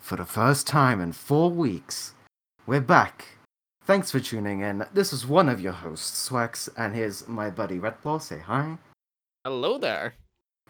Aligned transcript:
for 0.00 0.16
the 0.16 0.24
first 0.24 0.66
time 0.66 1.00
in 1.00 1.12
four 1.12 1.50
weeks, 1.50 2.14
we're 2.66 2.80
back. 2.80 3.26
Thanks 3.84 4.10
for 4.10 4.20
tuning 4.20 4.60
in. 4.60 4.84
This 4.92 5.12
is 5.12 5.26
one 5.26 5.48
of 5.48 5.60
your 5.60 5.72
hosts, 5.72 6.28
Swax, 6.28 6.68
and 6.76 6.94
here's 6.94 7.28
my 7.28 7.50
buddy 7.50 7.78
Retball. 7.78 8.20
Say 8.20 8.38
hi. 8.38 8.78
Hello 9.44 9.78
there. 9.78 10.14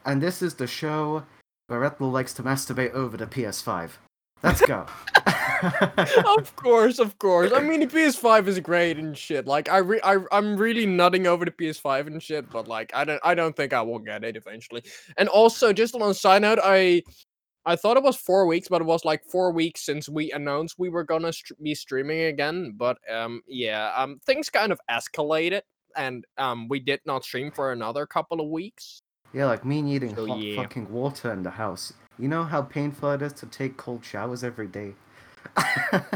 And 0.05 0.23
this 0.23 0.43
is 0.43 0.55
the 0.55 0.67
show 0.67 1.25
where 1.69 1.81
Retball 1.81 2.13
likes 2.13 2.33
to 2.35 2.43
masturbate 2.43 2.93
over 2.93 3.17
the 3.17 3.27
PS5. 3.27 3.91
Let's 4.43 4.61
go. 4.63 4.87
of 6.37 6.57
course, 6.57 6.99
of 6.99 7.19
course. 7.19 7.53
I 7.53 7.61
mean, 7.61 7.81
the 7.81 7.87
PS5 7.87 8.47
is 8.47 8.59
great 8.61 8.97
and 8.97 9.17
shit. 9.17 9.47
Like, 9.47 9.69
I, 9.69 9.79
re- 9.79 10.01
I, 10.03 10.17
I'm 10.33 10.57
really 10.57 10.87
nutting 10.87 11.27
over 11.27 11.45
the 11.45 11.51
PS5 11.51 12.07
and 12.07 12.23
shit. 12.23 12.49
But 12.51 12.67
like, 12.67 12.91
I 12.95 13.05
don't, 13.05 13.21
I 13.23 13.35
don't 13.35 13.55
think 13.55 13.73
I 13.73 13.83
will 13.83 13.99
get 13.99 14.25
it 14.25 14.37
eventually. 14.37 14.83
And 15.19 15.29
also, 15.29 15.73
just 15.73 15.95
on 15.95 16.03
a 16.03 16.15
side 16.15 16.43
note, 16.43 16.59
I, 16.63 17.03
I 17.67 17.77
thought 17.77 17.97
it 17.97 18.03
was 18.03 18.17
four 18.17 18.47
weeks, 18.47 18.69
but 18.69 18.81
it 18.81 18.87
was 18.87 19.05
like 19.05 19.25
four 19.25 19.53
weeks 19.53 19.83
since 19.83 20.09
we 20.09 20.33
announced 20.33 20.77
we 20.79 20.89
were 20.89 21.05
gonna 21.05 21.33
st- 21.33 21.63
be 21.63 21.75
streaming 21.75 22.23
again. 22.23 22.75
But 22.77 22.99
um, 23.13 23.43
yeah, 23.47 23.93
um, 23.97 24.19
things 24.25 24.49
kind 24.49 24.73
of 24.73 24.81
escalated, 24.91 25.63
and 25.97 26.25
um, 26.39 26.69
we 26.69 26.81
did 26.81 27.01
not 27.05 27.25
stream 27.25 27.51
for 27.51 27.73
another 27.73 28.07
couple 28.07 28.41
of 28.41 28.49
weeks. 28.49 29.03
yeah, 29.35 29.47
like 29.47 29.65
me 29.65 29.83
needing 29.83 30.15
So, 30.17 30.27
hot 30.27 30.39
yeah. 30.41 30.57
fucking 30.57 30.91
water 30.91 31.33
in 31.33 31.43
the 31.43 31.51
house. 31.51 31.93
You 32.19 32.29
know 32.29 32.45
how 32.45 32.63
painful 32.63 33.13
it 33.13 33.23
is 33.23 33.33
to 33.35 33.47
take 33.47 33.77
cold 33.77 34.05
showers 34.05 34.43
every 34.45 34.67
day? 34.69 34.95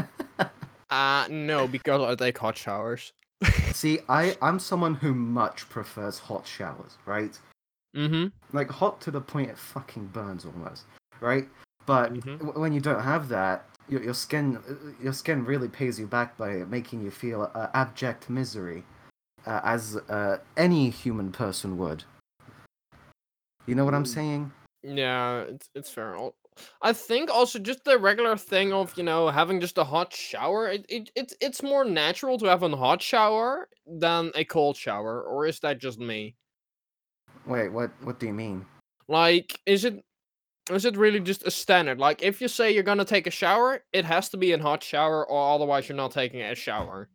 Uh, 0.91 1.27
no, 1.29 1.67
because 1.67 1.99
I 2.01 2.15
take 2.15 2.37
hot 2.37 2.55
showers. 2.57 3.11
See, 3.73 3.99
I, 4.07 4.37
I'm 4.41 4.59
someone 4.59 4.93
who 4.95 5.13
much 5.13 5.67
prefers 5.67 6.19
hot 6.19 6.45
showers, 6.47 6.97
right? 7.05 7.37
Mm-hmm. 7.95 8.27
like 8.55 8.69
hot 8.69 8.99
to 9.01 9.11
the 9.11 9.21
point 9.21 9.49
it 9.49 9.57
fucking 9.57 10.07
burns 10.07 10.45
almost, 10.45 10.83
right? 11.21 11.47
But 11.85 12.13
Mhm. 12.13 12.39
w- 12.39 12.59
when 12.59 12.73
you 12.73 12.81
don't 12.81 13.01
have 13.01 13.29
that, 13.29 13.65
your, 13.87 14.03
your 14.03 14.13
skin 14.13 14.95
your 15.01 15.13
skin 15.13 15.45
really 15.45 15.67
pays 15.67 15.99
you 15.99 16.07
back 16.07 16.37
by 16.37 16.63
making 16.65 17.01
you 17.01 17.11
feel 17.11 17.51
uh, 17.53 17.67
abject 17.73 18.29
misery, 18.29 18.83
uh, 19.45 19.61
as 19.63 19.97
uh, 20.09 20.39
any 20.57 20.89
human 20.89 21.31
person 21.31 21.77
would. 21.77 22.03
You 23.67 23.75
know 23.75 23.85
what 23.85 23.93
I'm 23.93 24.03
Mm. 24.03 24.07
saying? 24.13 24.51
Yeah, 24.83 25.41
it's 25.41 25.69
it's 25.75 25.89
fair. 25.89 26.15
I 26.81 26.93
think 26.93 27.29
also 27.29 27.59
just 27.59 27.83
the 27.83 27.97
regular 27.99 28.37
thing 28.37 28.71
of 28.71 28.95
you 28.97 29.03
know 29.03 29.29
having 29.29 29.59
just 29.59 29.77
a 29.77 29.83
hot 29.83 30.13
shower. 30.13 30.69
It, 30.69 30.85
it 30.89 31.11
it's 31.15 31.35
it's 31.41 31.63
more 31.63 31.83
natural 31.85 32.37
to 32.39 32.45
have 32.45 32.63
a 32.63 32.75
hot 32.75 33.01
shower 33.01 33.67
than 33.85 34.31
a 34.35 34.45
cold 34.45 34.77
shower, 34.77 35.21
or 35.23 35.45
is 35.47 35.59
that 35.59 35.79
just 35.79 35.99
me? 35.99 36.35
Wait, 37.45 37.69
what? 37.69 37.91
What 38.03 38.19
do 38.19 38.27
you 38.27 38.33
mean? 38.33 38.65
Like, 39.07 39.59
is 39.65 39.85
it 39.85 40.03
is 40.69 40.85
it 40.85 40.97
really 40.97 41.19
just 41.19 41.45
a 41.45 41.51
standard? 41.51 41.99
Like, 41.99 42.23
if 42.23 42.41
you 42.41 42.47
say 42.47 42.73
you're 42.73 42.83
gonna 42.83 43.05
take 43.05 43.27
a 43.27 43.31
shower, 43.31 43.83
it 43.93 44.05
has 44.05 44.29
to 44.29 44.37
be 44.37 44.51
a 44.51 44.61
hot 44.61 44.83
shower, 44.83 45.25
or 45.25 45.55
otherwise 45.55 45.87
you're 45.87 45.95
not 45.95 46.11
taking 46.11 46.41
a 46.41 46.55
shower. 46.55 47.09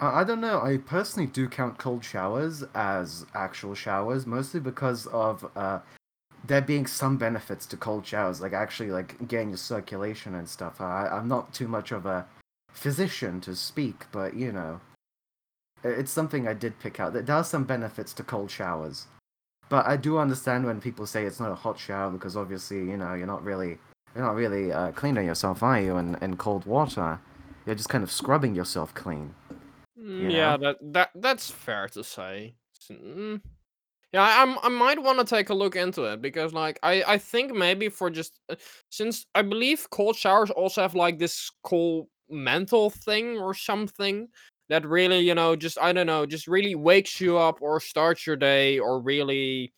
Uh, 0.00 0.10
I 0.12 0.24
don't 0.24 0.40
know. 0.40 0.60
I 0.60 0.78
personally 0.78 1.28
do 1.28 1.48
count 1.48 1.78
cold 1.78 2.04
showers 2.04 2.64
as 2.74 3.26
actual 3.34 3.74
showers, 3.74 4.26
mostly 4.26 4.60
because 4.60 5.06
of 5.08 5.50
uh, 5.54 5.80
there 6.46 6.62
being 6.62 6.86
some 6.86 7.18
benefits 7.18 7.66
to 7.66 7.76
cold 7.76 8.06
showers, 8.06 8.40
like 8.40 8.52
actually 8.52 8.90
like 8.90 9.28
getting 9.28 9.50
your 9.50 9.58
circulation 9.58 10.34
and 10.34 10.48
stuff. 10.48 10.80
I, 10.80 11.08
I'm 11.08 11.28
not 11.28 11.52
too 11.52 11.68
much 11.68 11.92
of 11.92 12.06
a 12.06 12.26
physician 12.70 13.40
to 13.42 13.54
speak, 13.54 14.06
but 14.12 14.34
you 14.34 14.50
know, 14.50 14.80
it's 15.84 16.10
something 16.10 16.48
I 16.48 16.54
did 16.54 16.78
pick 16.78 16.98
out. 16.98 17.12
There 17.12 17.36
are 17.36 17.44
some 17.44 17.64
benefits 17.64 18.12
to 18.14 18.22
cold 18.22 18.50
showers, 18.50 19.06
but 19.72 19.86
I 19.86 19.96
do 19.96 20.18
understand 20.18 20.66
when 20.66 20.82
people 20.82 21.06
say 21.06 21.24
it's 21.24 21.40
not 21.40 21.50
a 21.50 21.54
hot 21.54 21.78
shower 21.78 22.10
because 22.10 22.36
obviously 22.36 22.76
you 22.76 22.98
know 22.98 23.14
you're 23.14 23.26
not 23.26 23.42
really 23.42 23.78
you're 24.14 24.22
not 24.22 24.34
really 24.34 24.70
uh, 24.70 24.92
cleaning 24.92 25.24
yourself, 25.24 25.62
are 25.62 25.80
you? 25.80 25.96
In 25.96 26.14
in 26.16 26.36
cold 26.36 26.66
water, 26.66 27.18
you're 27.64 27.74
just 27.74 27.88
kind 27.88 28.04
of 28.04 28.12
scrubbing 28.12 28.54
yourself 28.54 28.92
clean. 28.92 29.34
Mm, 29.98 30.20
You 30.20 30.30
Yeah, 30.30 30.56
know? 30.58 30.64
that 30.64 30.76
that 30.92 31.10
that's 31.14 31.50
fair 31.50 31.88
to 31.88 32.04
say. 32.04 32.54
Mm. 32.90 33.40
Yeah, 34.12 34.22
I, 34.22 34.42
I'm 34.42 34.58
I 34.62 34.68
might 34.68 35.02
want 35.02 35.18
to 35.20 35.24
take 35.24 35.48
a 35.48 35.54
look 35.54 35.74
into 35.74 36.02
it 36.04 36.20
because 36.20 36.52
like 36.52 36.78
I 36.82 37.02
I 37.14 37.16
think 37.16 37.54
maybe 37.54 37.88
for 37.88 38.10
just 38.10 38.40
uh, 38.50 38.56
since 38.90 39.24
I 39.34 39.40
believe 39.40 39.88
cold 39.88 40.16
showers 40.16 40.50
also 40.50 40.82
have 40.82 40.94
like 40.94 41.18
this 41.18 41.50
cool 41.62 42.10
mental 42.28 42.90
thing 42.90 43.38
or 43.38 43.54
something 43.54 44.28
that 44.72 44.86
really 44.86 45.20
you 45.20 45.34
know 45.34 45.54
just 45.54 45.78
I 45.78 45.92
don't 45.92 46.06
know 46.06 46.24
just 46.24 46.48
really 46.48 46.74
wakes 46.74 47.20
you 47.20 47.36
up 47.36 47.60
or 47.60 47.78
starts 47.78 48.26
your 48.26 48.36
day 48.36 48.78
or 48.78 49.00
really 49.00 49.72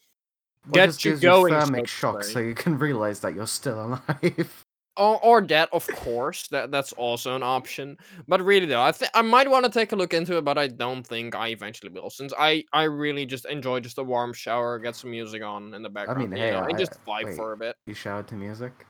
gets 0.70 1.04
you 1.04 1.16
going. 1.16 1.52
you 1.52 1.60
thermic 1.60 1.88
shock 1.88 2.22
so 2.22 2.38
you 2.38 2.54
can 2.54 2.78
realize 2.86 3.18
that 3.20 3.34
you're 3.34 3.48
still 3.48 3.84
alive. 3.84 4.64
Or, 4.96 5.18
or 5.24 5.40
that, 5.48 5.70
of 5.72 5.84
course, 5.88 6.46
that 6.52 6.70
that's 6.70 6.92
also 6.92 7.34
an 7.34 7.42
option. 7.42 7.96
But 8.28 8.40
really, 8.40 8.66
though, 8.66 8.80
I 8.80 8.92
think 8.92 9.10
I 9.12 9.22
might 9.22 9.50
want 9.50 9.64
to 9.64 9.70
take 9.72 9.90
a 9.90 9.96
look 9.96 10.14
into 10.14 10.36
it, 10.36 10.44
but 10.44 10.56
I 10.56 10.68
don't 10.68 11.04
think 11.04 11.34
I 11.34 11.48
eventually 11.48 11.90
will, 11.90 12.10
since 12.10 12.32
I 12.38 12.62
I 12.72 12.84
really 12.84 13.26
just 13.26 13.44
enjoy 13.46 13.80
just 13.80 13.98
a 13.98 14.04
warm 14.04 14.32
shower, 14.32 14.78
get 14.78 14.94
some 14.94 15.10
music 15.10 15.42
on 15.42 15.74
in 15.74 15.82
the 15.82 15.90
background, 15.90 16.22
I 16.22 16.26
mean, 16.26 16.36
you 16.36 16.44
hey, 16.44 16.50
know, 16.52 16.60
I- 16.60 16.68
and 16.68 16.78
just 16.78 16.92
vibe 17.04 17.24
wait. 17.24 17.36
for 17.36 17.52
a 17.54 17.56
bit. 17.56 17.74
you 17.88 17.94
showered 17.94 18.28
to 18.28 18.36
music? 18.36 18.86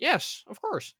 Yes, 0.00 0.42
of 0.48 0.60
course. 0.60 0.94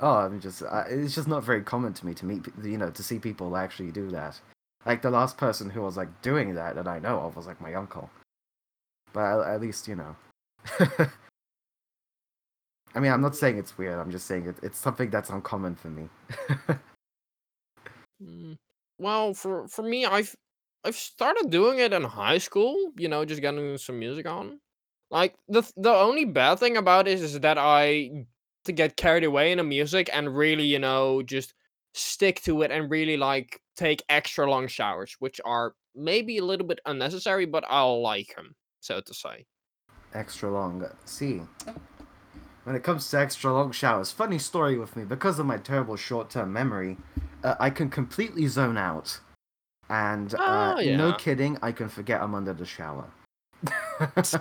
Oh, 0.00 0.16
I'm 0.16 0.40
just, 0.40 0.62
uh, 0.62 0.84
it's 0.88 1.14
just 1.14 1.28
not 1.28 1.42
very 1.42 1.62
common 1.62 1.94
to 1.94 2.06
me 2.06 2.12
to 2.14 2.26
meet, 2.26 2.46
you 2.62 2.76
know, 2.76 2.90
to 2.90 3.02
see 3.02 3.18
people 3.18 3.56
actually 3.56 3.92
do 3.92 4.10
that. 4.10 4.38
Like 4.84 5.02
the 5.02 5.10
last 5.10 5.38
person 5.38 5.70
who 5.70 5.80
was 5.82 5.96
like 5.96 6.22
doing 6.22 6.54
that 6.54 6.74
that 6.76 6.86
I 6.86 6.98
know 6.98 7.20
of 7.20 7.36
was 7.36 7.46
like 7.46 7.60
my 7.60 7.74
uncle. 7.74 8.10
But 9.12 9.46
at, 9.46 9.60
least, 9.60 9.88
you 9.88 9.96
know. 9.96 10.16
I 12.94 13.00
mean, 13.00 13.10
I'm 13.12 13.22
not 13.22 13.36
saying 13.36 13.58
it's 13.58 13.76
weird. 13.78 13.98
I'm 13.98 14.10
just 14.10 14.26
saying 14.26 14.46
it, 14.46 14.56
it's 14.62 14.78
something 14.78 15.10
that's 15.10 15.30
uncommon 15.30 15.74
for 15.76 15.88
me. 15.88 16.08
Mm, 18.22 18.56
Well, 18.98 19.34
for 19.34 19.68
for 19.68 19.82
me, 19.82 20.06
I've 20.06 20.34
I've 20.84 20.96
started 20.96 21.50
doing 21.50 21.78
it 21.78 21.92
in 21.92 22.02
high 22.04 22.38
school. 22.38 22.92
You 22.96 23.08
know, 23.08 23.24
just 23.24 23.40
getting 23.42 23.76
some 23.78 23.98
music 23.98 24.26
on. 24.26 24.60
Like 25.10 25.34
the 25.48 25.62
th- 25.62 25.74
the 25.76 25.94
only 25.94 26.24
bad 26.24 26.58
thing 26.58 26.76
about 26.76 27.08
it 27.08 27.20
is 27.20 27.38
that 27.40 27.58
I 27.58 28.26
to 28.66 28.72
get 28.72 28.96
carried 28.96 29.24
away 29.24 29.52
in 29.52 29.58
the 29.58 29.64
music 29.64 30.10
and 30.12 30.36
really, 30.36 30.64
you 30.64 30.78
know, 30.78 31.22
just 31.22 31.54
stick 31.94 32.42
to 32.42 32.62
it 32.62 32.70
and 32.70 32.90
really 32.90 33.16
like 33.16 33.60
take 33.76 34.02
extra 34.08 34.48
long 34.48 34.68
showers, 34.68 35.16
which 35.18 35.40
are 35.44 35.74
maybe 35.94 36.38
a 36.38 36.44
little 36.44 36.66
bit 36.66 36.80
unnecessary, 36.86 37.46
but 37.46 37.64
I'll 37.68 38.02
like 38.02 38.34
them, 38.36 38.54
so 38.80 39.00
to 39.00 39.14
say. 39.14 39.46
extra 40.14 40.50
long. 40.50 40.84
See, 41.04 41.42
when 42.64 42.76
it 42.76 42.82
comes 42.82 43.08
to 43.10 43.18
extra 43.18 43.52
long 43.52 43.72
showers, 43.72 44.10
funny 44.10 44.38
story 44.38 44.78
with 44.78 44.96
me 44.96 45.04
because 45.04 45.38
of 45.38 45.46
my 45.46 45.56
terrible 45.56 45.96
short-term 45.96 46.52
memory, 46.52 46.96
uh, 47.44 47.54
I 47.60 47.70
can 47.70 47.88
completely 47.88 48.46
zone 48.46 48.76
out, 48.76 49.18
and 49.88 50.34
uh, 50.34 50.74
Oh, 50.78 50.82
no 50.82 51.14
kidding, 51.14 51.58
I 51.62 51.72
can 51.72 51.88
forget 51.88 52.20
I'm 52.20 52.34
under 52.34 52.52
the 52.52 52.66
shower. 52.66 53.10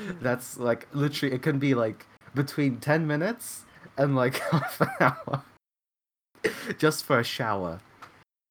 That's 0.20 0.58
like 0.58 0.88
literally, 0.92 1.34
it 1.34 1.42
can 1.42 1.58
be 1.58 1.74
like 1.74 2.06
between 2.34 2.78
ten 2.78 3.06
minutes 3.06 3.64
and 3.96 4.16
like 4.16 4.38
half 4.50 4.80
an 4.80 4.90
hour, 5.00 5.44
just 6.78 7.04
for 7.04 7.18
a 7.20 7.24
shower. 7.24 7.80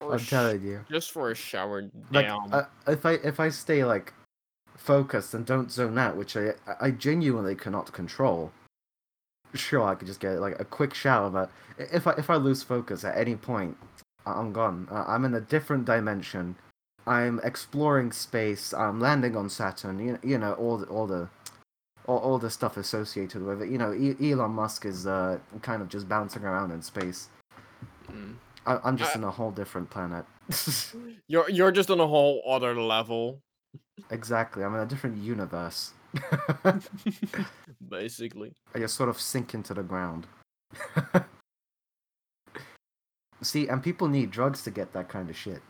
For 0.00 0.12
I'm 0.12 0.18
sh- 0.18 0.30
telling 0.30 0.62
you. 0.62 0.84
just 0.90 1.12
for 1.12 1.30
a 1.30 1.34
shower 1.34 1.90
like 2.10 2.28
uh, 2.28 2.64
if 2.86 3.06
I 3.06 3.12
if 3.12 3.40
I 3.40 3.48
stay 3.48 3.84
like 3.84 4.12
focused 4.76 5.34
and 5.34 5.46
don't 5.46 5.70
zone 5.70 5.98
out, 5.98 6.16
which 6.16 6.36
I 6.36 6.52
I 6.80 6.90
genuinely 6.90 7.54
cannot 7.54 7.92
control. 7.92 8.52
Sure, 9.54 9.84
I 9.84 9.94
could 9.94 10.08
just 10.08 10.18
get 10.18 10.40
like 10.40 10.58
a 10.58 10.64
quick 10.64 10.94
shower, 10.94 11.30
but 11.30 11.50
if 11.78 12.06
I 12.06 12.12
if 12.12 12.28
I 12.28 12.36
lose 12.36 12.62
focus 12.62 13.04
at 13.04 13.16
any 13.16 13.36
point, 13.36 13.76
I'm 14.26 14.52
gone. 14.52 14.88
I'm 14.90 15.24
in 15.24 15.34
a 15.34 15.40
different 15.40 15.84
dimension. 15.84 16.56
I'm 17.06 17.40
exploring 17.44 18.12
space. 18.12 18.72
I'm 18.72 18.98
landing 18.98 19.36
on 19.36 19.48
Saturn. 19.48 19.98
You 19.98 20.18
you 20.22 20.38
know 20.38 20.54
all 20.54 20.78
the, 20.78 20.86
all 20.86 21.06
the 21.06 21.28
all, 22.06 22.18
all 22.18 22.38
the 22.38 22.50
stuff 22.50 22.76
associated 22.76 23.42
with 23.42 23.62
it. 23.62 23.68
You 23.70 23.78
know, 23.78 23.92
e- 23.92 24.30
Elon 24.30 24.50
Musk 24.52 24.84
is 24.86 25.06
uh, 25.06 25.38
kind 25.62 25.82
of 25.82 25.88
just 25.88 26.08
bouncing 26.08 26.44
around 26.44 26.70
in 26.72 26.82
space. 26.82 27.28
Mm. 28.10 28.34
I- 28.66 28.80
I'm 28.84 28.96
just 28.96 29.14
Uh, 29.16 29.18
in 29.20 29.24
a 29.24 29.30
whole 29.30 29.50
different 29.50 29.90
planet. 29.90 30.24
You're 31.28 31.48
you're 31.50 31.72
just 31.72 31.90
on 31.90 32.00
a 32.00 32.06
whole 32.06 32.42
other 32.46 32.74
level, 32.78 33.40
exactly, 34.10 34.62
I'm 34.62 34.74
in 34.74 34.80
a 34.80 34.86
different 34.86 35.16
universe. 35.16 35.92
basically. 37.88 38.52
I 38.74 38.78
just 38.78 38.94
sort 38.94 39.08
of 39.08 39.18
sink 39.20 39.54
into 39.54 39.72
the 39.74 39.82
ground. 39.82 40.26
See, 43.42 43.68
and 43.68 43.82
people 43.82 44.08
need 44.08 44.30
drugs 44.30 44.62
to 44.64 44.70
get 44.70 44.92
that 44.92 45.08
kind 45.08 45.28
of 45.28 45.36
shit. 45.36 45.60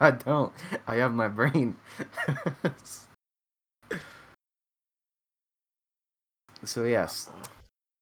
I 0.00 0.10
don't. 0.10 0.52
I 0.86 0.96
have 0.96 1.14
my 1.14 1.28
brain. 1.28 1.76
So 6.66 6.84
yes, 6.84 7.30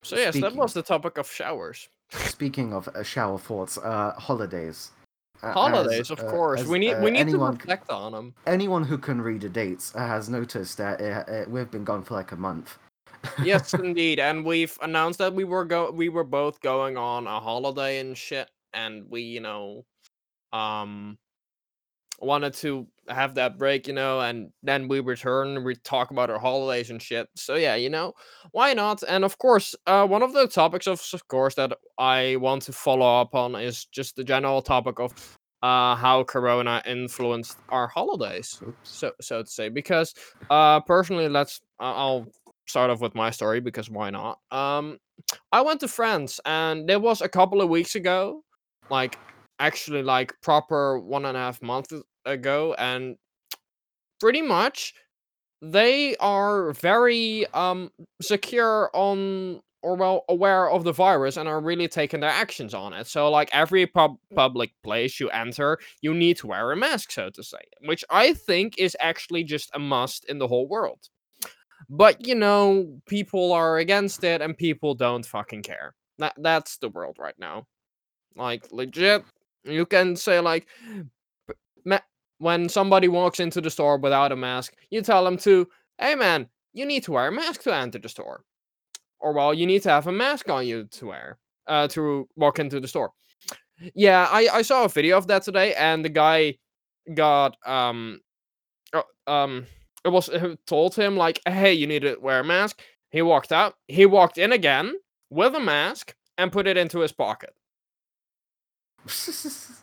So 0.02 0.16
yes, 0.16 0.38
that 0.40 0.54
was 0.54 0.72
the 0.72 0.82
topic 0.82 1.18
of 1.18 1.30
showers. 1.30 1.88
speaking 2.10 2.72
of 2.74 2.88
uh, 2.88 3.02
shower 3.02 3.38
thoughts, 3.38 3.78
uh, 3.78 4.12
holidays. 4.18 4.90
Uh, 5.42 5.52
Holidays, 5.52 6.00
as, 6.00 6.10
of 6.12 6.20
uh, 6.20 6.30
course. 6.30 6.60
as, 6.60 6.66
we 6.68 6.78
need 6.78 6.94
uh, 6.94 7.00
we 7.02 7.10
need 7.10 7.18
anyone, 7.20 7.54
to 7.54 7.58
reflect 7.58 7.90
on 7.90 8.12
them. 8.12 8.34
anyone 8.46 8.84
who 8.84 8.96
can 8.96 9.20
read 9.20 9.40
the 9.40 9.48
dates 9.48 9.92
uh, 9.96 10.06
has 10.06 10.28
noticed 10.28 10.78
that 10.78 11.00
uh 11.02 11.24
uh 11.28 11.44
we've 11.48 11.70
been 11.70 11.82
gone 11.84 12.04
for 12.04 12.14
like 12.14 12.30
a 12.30 12.36
month. 12.36 12.78
yes, 13.42 13.74
indeed. 13.88 14.20
And 14.20 14.44
we've 14.44 14.78
announced 14.82 15.18
that 15.18 15.34
we 15.34 15.42
were 15.42 15.64
go 15.64 15.90
we 15.90 16.08
were 16.08 16.22
both 16.22 16.60
going 16.60 16.96
on 16.96 17.26
a 17.26 17.40
holiday 17.40 17.98
and 17.98 18.16
shit, 18.16 18.50
and 18.72 19.04
we, 19.10 19.22
you 19.22 19.40
know, 19.40 19.84
um, 20.52 21.18
wanted 22.22 22.54
to 22.54 22.86
have 23.08 23.34
that 23.34 23.58
break, 23.58 23.86
you 23.86 23.92
know, 23.92 24.20
and 24.20 24.50
then 24.62 24.88
we 24.88 25.00
return 25.00 25.56
and 25.56 25.64
we 25.64 25.74
talk 25.74 26.10
about 26.10 26.30
our 26.30 26.38
holidays 26.38 26.90
and 26.90 27.02
shit. 27.02 27.28
So 27.36 27.56
yeah, 27.56 27.74
you 27.74 27.90
know, 27.90 28.14
why 28.52 28.74
not? 28.74 29.02
And 29.08 29.24
of 29.24 29.38
course, 29.38 29.74
uh, 29.86 30.06
one 30.06 30.22
of 30.22 30.32
the 30.32 30.46
topics 30.46 30.86
of, 30.86 31.02
of 31.12 31.26
course, 31.28 31.54
that 31.56 31.72
I 31.98 32.36
want 32.36 32.62
to 32.62 32.72
follow 32.72 33.20
up 33.20 33.34
on 33.34 33.56
is 33.56 33.86
just 33.86 34.16
the 34.16 34.24
general 34.24 34.62
topic 34.62 35.00
of 35.00 35.12
uh 35.62 35.94
how 35.94 36.24
Corona 36.24 36.82
influenced 36.86 37.56
our 37.68 37.86
holidays, 37.86 38.60
so 38.82 39.12
so 39.20 39.42
to 39.42 39.48
say. 39.48 39.68
Because 39.68 40.14
uh, 40.50 40.80
personally, 40.80 41.28
let's 41.28 41.60
I'll 41.78 42.26
start 42.66 42.90
off 42.90 43.00
with 43.00 43.14
my 43.14 43.30
story 43.30 43.60
because 43.60 43.90
why 43.90 44.10
not? 44.10 44.38
Um, 44.50 44.98
I 45.52 45.60
went 45.60 45.80
to 45.80 45.88
France 45.88 46.40
and 46.44 46.88
there 46.88 47.00
was 47.00 47.20
a 47.20 47.28
couple 47.28 47.60
of 47.60 47.68
weeks 47.68 47.94
ago, 47.94 48.42
like 48.90 49.18
actually 49.58 50.02
like 50.02 50.34
proper 50.42 50.98
one 50.98 51.24
and 51.24 51.36
a 51.36 51.40
half 51.40 51.62
months 51.62 51.92
ago, 52.24 52.74
and 52.78 53.16
pretty 54.20 54.42
much 54.42 54.94
they 55.60 56.16
are 56.16 56.72
very 56.72 57.46
um 57.54 57.90
secure 58.20 58.90
on 58.94 59.60
or 59.82 59.96
well 59.96 60.24
aware 60.28 60.70
of 60.70 60.84
the 60.84 60.92
virus 60.92 61.36
and 61.36 61.48
are 61.48 61.60
really 61.60 61.88
taking 61.88 62.20
their 62.20 62.30
actions 62.30 62.72
on 62.72 62.92
it. 62.92 63.06
So 63.06 63.30
like 63.30 63.50
every 63.52 63.86
pub- 63.86 64.18
public 64.34 64.70
place 64.84 65.18
you 65.18 65.28
enter, 65.30 65.78
you 66.00 66.14
need 66.14 66.36
to 66.38 66.46
wear 66.46 66.70
a 66.70 66.76
mask, 66.76 67.10
so 67.10 67.30
to 67.30 67.42
say, 67.42 67.58
which 67.84 68.04
I 68.08 68.32
think 68.32 68.78
is 68.78 68.96
actually 69.00 69.44
just 69.44 69.70
a 69.74 69.78
must 69.80 70.24
in 70.26 70.38
the 70.38 70.46
whole 70.46 70.68
world. 70.68 71.08
But 71.90 72.26
you 72.26 72.34
know, 72.34 73.00
people 73.06 73.52
are 73.52 73.78
against 73.78 74.22
it 74.24 74.40
and 74.40 74.56
people 74.56 74.94
don't 74.94 75.26
fucking 75.26 75.62
care. 75.62 75.94
That 76.18 76.34
that's 76.38 76.78
the 76.78 76.88
world 76.88 77.16
right 77.18 77.38
now. 77.38 77.66
Like 78.36 78.70
legit, 78.70 79.24
you 79.64 79.84
can 79.84 80.16
say 80.16 80.38
like 80.40 80.68
ma- 81.84 81.98
when 82.42 82.68
somebody 82.68 83.06
walks 83.06 83.38
into 83.38 83.60
the 83.60 83.70
store 83.70 83.96
without 83.96 84.32
a 84.32 84.36
mask, 84.36 84.74
you 84.90 85.00
tell 85.00 85.24
them 85.24 85.36
to, 85.38 85.68
"Hey 85.98 86.16
man, 86.16 86.48
you 86.72 86.84
need 86.84 87.04
to 87.04 87.12
wear 87.12 87.28
a 87.28 87.32
mask 87.32 87.62
to 87.62 87.74
enter 87.74 88.00
the 88.00 88.08
store." 88.08 88.44
Or 89.20 89.32
well, 89.32 89.54
you 89.54 89.66
need 89.66 89.82
to 89.82 89.90
have 89.90 90.08
a 90.08 90.12
mask 90.12 90.48
on 90.50 90.66
you 90.66 90.84
to 90.84 91.06
wear 91.06 91.38
uh 91.68 91.88
to 91.88 92.28
walk 92.36 92.58
into 92.58 92.80
the 92.80 92.88
store. 92.88 93.12
Yeah, 93.94 94.28
I 94.30 94.48
I 94.58 94.62
saw 94.62 94.84
a 94.84 94.88
video 94.88 95.16
of 95.18 95.26
that 95.28 95.42
today 95.44 95.74
and 95.74 96.04
the 96.04 96.08
guy 96.08 96.58
got 97.14 97.56
um 97.66 98.20
uh, 98.92 99.02
um 99.26 99.66
it 100.04 100.08
was 100.10 100.28
it 100.28 100.58
told 100.66 100.94
him 100.94 101.16
like 101.16 101.40
hey 101.46 101.72
you 101.72 101.86
need 101.86 102.02
to 102.02 102.16
wear 102.20 102.40
a 102.40 102.44
mask 102.44 102.80
he 103.10 103.22
walked 103.22 103.52
out 103.52 103.74
he 103.88 104.06
walked 104.06 104.38
in 104.38 104.52
again 104.52 104.94
with 105.30 105.54
a 105.54 105.60
mask 105.60 106.14
and 106.38 106.52
put 106.52 106.66
it 106.66 106.76
into 106.76 107.00
his 107.00 107.12
pocket 107.12 107.54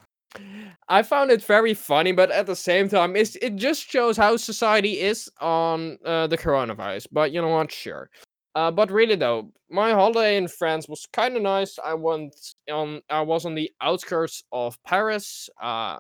i 0.89 1.01
found 1.01 1.31
it 1.31 1.43
very 1.43 1.73
funny 1.73 2.11
but 2.11 2.29
at 2.31 2.45
the 2.45 2.55
same 2.55 2.87
time 2.87 3.15
it's, 3.15 3.35
it 3.37 3.55
just 3.55 3.89
shows 3.89 4.15
how 4.15 4.37
society 4.37 4.99
is 4.99 5.29
on 5.41 5.97
uh, 6.05 6.27
the 6.27 6.37
coronavirus 6.37 7.07
but 7.11 7.31
you 7.31 7.41
know 7.41 7.47
what? 7.49 7.71
Sure. 7.71 8.09
Uh, 8.55 8.69
but 8.71 8.91
really 8.91 9.15
though 9.15 9.51
my 9.69 9.91
holiday 9.91 10.37
in 10.37 10.47
france 10.47 10.87
was 10.87 11.07
kind 11.13 11.35
of 11.35 11.41
nice. 11.41 11.77
I 11.83 11.93
went 11.93 12.35
on 12.71 13.01
i 13.09 13.21
was 13.21 13.45
on 13.45 13.55
the 13.55 13.71
outskirts 13.81 14.43
of 14.51 14.81
paris. 14.83 15.49
Uh 15.61 15.97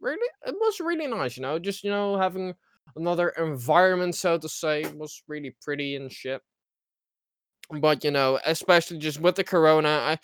really 0.00 0.28
it 0.46 0.54
was 0.54 0.80
really 0.80 1.06
nice 1.06 1.36
you 1.36 1.42
know? 1.42 1.58
Just 1.58 1.84
you 1.84 1.90
know 1.90 2.16
having 2.16 2.54
another 2.96 3.30
environment 3.30 4.14
so 4.14 4.38
to 4.38 4.48
say 4.48 4.84
was 4.94 5.22
really 5.28 5.54
pretty 5.62 5.96
and 5.96 6.10
shit. 6.10 6.40
But 7.80 8.02
you 8.04 8.12
know 8.12 8.38
especially 8.46 8.98
just 8.98 9.20
with 9.20 9.34
the 9.36 9.44
corona 9.44 9.88
i 9.88 10.18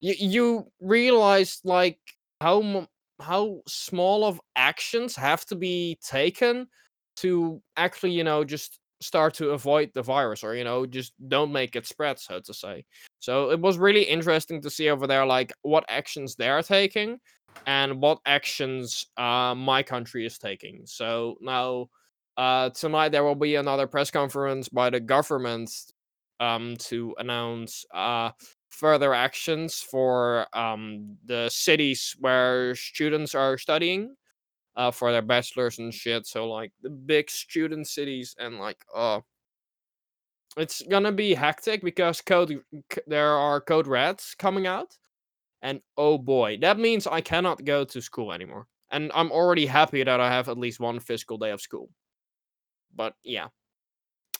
you, 0.00 0.14
you 0.18 0.66
realize 0.80 1.60
like 1.64 1.98
how 2.40 2.86
how 3.20 3.60
small 3.66 4.24
of 4.24 4.40
actions 4.56 5.14
have 5.14 5.44
to 5.46 5.54
be 5.56 5.98
taken 6.02 6.66
to 7.16 7.60
actually 7.76 8.12
you 8.12 8.24
know 8.24 8.44
just 8.44 8.80
start 9.02 9.32
to 9.34 9.50
avoid 9.50 9.90
the 9.94 10.02
virus 10.02 10.44
or 10.44 10.54
you 10.54 10.64
know 10.64 10.86
just 10.86 11.12
don't 11.28 11.52
make 11.52 11.74
it 11.76 11.86
spread 11.86 12.18
so 12.18 12.40
to 12.40 12.52
say. 12.52 12.84
So 13.18 13.50
it 13.50 13.60
was 13.60 13.78
really 13.78 14.02
interesting 14.02 14.60
to 14.62 14.70
see 14.70 14.88
over 14.88 15.06
there 15.06 15.26
like 15.26 15.52
what 15.62 15.84
actions 15.88 16.36
they're 16.36 16.62
taking 16.62 17.18
and 17.66 18.00
what 18.00 18.18
actions 18.26 19.06
uh 19.16 19.54
my 19.54 19.82
country 19.82 20.26
is 20.26 20.38
taking. 20.38 20.82
So 20.84 21.36
now 21.40 21.88
uh 22.36 22.70
tonight 22.70 23.10
there 23.10 23.24
will 23.24 23.34
be 23.34 23.56
another 23.56 23.86
press 23.86 24.10
conference 24.10 24.68
by 24.68 24.90
the 24.90 25.00
government 25.00 25.70
um 26.40 26.76
to 26.78 27.14
announce 27.18 27.84
uh 27.94 28.30
further 28.70 29.12
actions 29.12 29.80
for 29.80 30.46
um 30.56 31.16
the 31.26 31.48
cities 31.50 32.16
where 32.20 32.74
students 32.74 33.34
are 33.34 33.58
studying 33.58 34.14
uh 34.76 34.90
for 34.90 35.12
their 35.12 35.22
bachelors 35.22 35.78
and 35.78 35.92
shit 35.92 36.26
so 36.26 36.48
like 36.48 36.72
the 36.82 36.90
big 36.90 37.30
student 37.30 37.86
cities 37.86 38.34
and 38.38 38.58
like 38.58 38.84
uh 38.94 39.20
it's 40.56 40.82
gonna 40.82 41.12
be 41.12 41.34
hectic 41.34 41.82
because 41.82 42.20
code 42.20 42.60
c- 42.92 43.00
there 43.06 43.32
are 43.32 43.60
code 43.60 43.86
reds 43.86 44.34
coming 44.38 44.66
out 44.66 44.96
and 45.62 45.80
oh 45.96 46.16
boy 46.16 46.56
that 46.60 46.78
means 46.78 47.06
i 47.06 47.20
cannot 47.20 47.64
go 47.64 47.84
to 47.84 48.00
school 48.00 48.32
anymore 48.32 48.66
and 48.90 49.10
i'm 49.14 49.30
already 49.32 49.66
happy 49.66 50.02
that 50.02 50.20
i 50.20 50.30
have 50.30 50.48
at 50.48 50.58
least 50.58 50.80
one 50.80 50.98
physical 50.98 51.36
day 51.38 51.50
of 51.50 51.60
school. 51.60 51.88
But 52.94 53.14
yeah. 53.22 53.48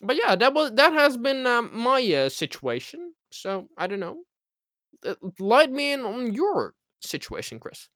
But 0.03 0.17
yeah 0.17 0.35
that 0.35 0.55
was 0.55 0.73
that 0.73 0.93
has 0.93 1.17
been 1.17 1.47
um, 1.47 1.71
my 1.73 2.01
uh, 2.15 2.29
situation 2.29 3.10
so 3.33 3.69
i 3.77 3.87
don't 3.87 4.01
know 4.01 4.23
light 5.39 5.71
me 5.71 5.93
in 5.93 6.01
on 6.01 6.33
your 6.33 6.75
situation 7.01 7.59
chris 7.59 7.89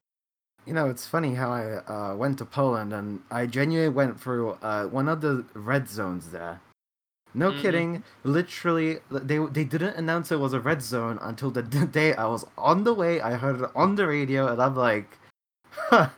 You 0.67 0.73
know, 0.73 0.89
it's 0.89 1.05
funny 1.07 1.35
how 1.37 1.51
I 1.53 1.65
uh, 1.85 2.17
went 2.17 2.39
to 2.41 2.47
Poland 2.49 2.95
and 2.97 3.21
I 3.31 3.45
genuinely 3.45 3.93
went 3.93 4.17
through 4.19 4.57
uh, 4.65 4.87
one 4.89 5.09
of 5.13 5.21
the 5.21 5.45
red 5.53 5.85
zones 5.93 6.31
there. 6.33 6.57
No 7.35 7.53
Mhm. 7.53 7.61
kidding. 7.61 7.91
Literally, 8.25 9.05
they 9.13 9.39
they 9.57 9.65
didn't 9.69 9.97
announce 10.01 10.33
it 10.33 10.41
was 10.41 10.55
a 10.57 10.61
red 10.71 10.81
zone 10.81 11.19
until 11.21 11.51
the 11.53 11.61
d- 11.61 11.85
day 12.01 12.15
I 12.17 12.25
was 12.35 12.47
on 12.57 12.85
the 12.89 12.95
way. 12.97 13.21
I 13.21 13.37
heard 13.37 13.61
it 13.61 13.69
on 13.77 13.93
the 14.01 14.07
radio, 14.09 14.49
and 14.49 14.57
I'm 14.63 14.73
like, 14.73 15.09
huh. 15.91 16.09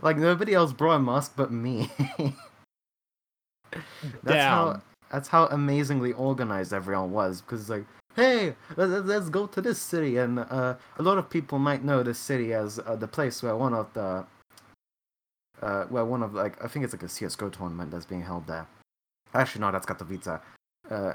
like 0.00 0.16
nobody 0.16 0.54
else 0.56 0.72
brought 0.72 0.96
a 0.96 1.04
mask 1.04 1.36
but 1.36 1.52
me. 1.52 1.92
that's 4.24 4.40
how 4.48 4.80
that's 5.12 5.28
how 5.28 5.46
amazingly 5.52 6.12
organized 6.16 6.72
everyone 6.72 7.12
was. 7.12 7.42
Because 7.42 7.68
like, 7.68 7.84
hey, 8.16 8.54
let's, 8.76 9.28
go 9.28 9.46
to 9.46 9.60
this 9.60 9.80
city, 9.80 10.16
and 10.16 10.38
uh, 10.38 10.74
a 10.98 11.02
lot 11.02 11.18
of 11.18 11.30
people 11.30 11.58
might 11.58 11.84
know 11.84 12.02
this 12.02 12.18
city 12.18 12.52
as 12.52 12.78
uh, 12.78 12.96
the 12.96 13.08
place 13.08 13.42
where 13.42 13.56
one 13.56 13.74
of 13.74 13.92
the 13.94 14.24
uh, 15.62 15.84
where 15.84 16.04
one 16.04 16.22
of 16.22 16.34
like 16.34 16.62
I 16.62 16.68
think 16.68 16.84
it's 16.84 16.92
like 16.92 17.02
a 17.02 17.08
CS:GO 17.08 17.50
tournament 17.50 17.90
that's 17.90 18.06
being 18.06 18.22
held 18.22 18.46
there. 18.46 18.66
Actually, 19.34 19.62
no, 19.62 19.72
that's 19.72 19.86
Katowice. 19.86 20.40
Uh, 20.90 21.12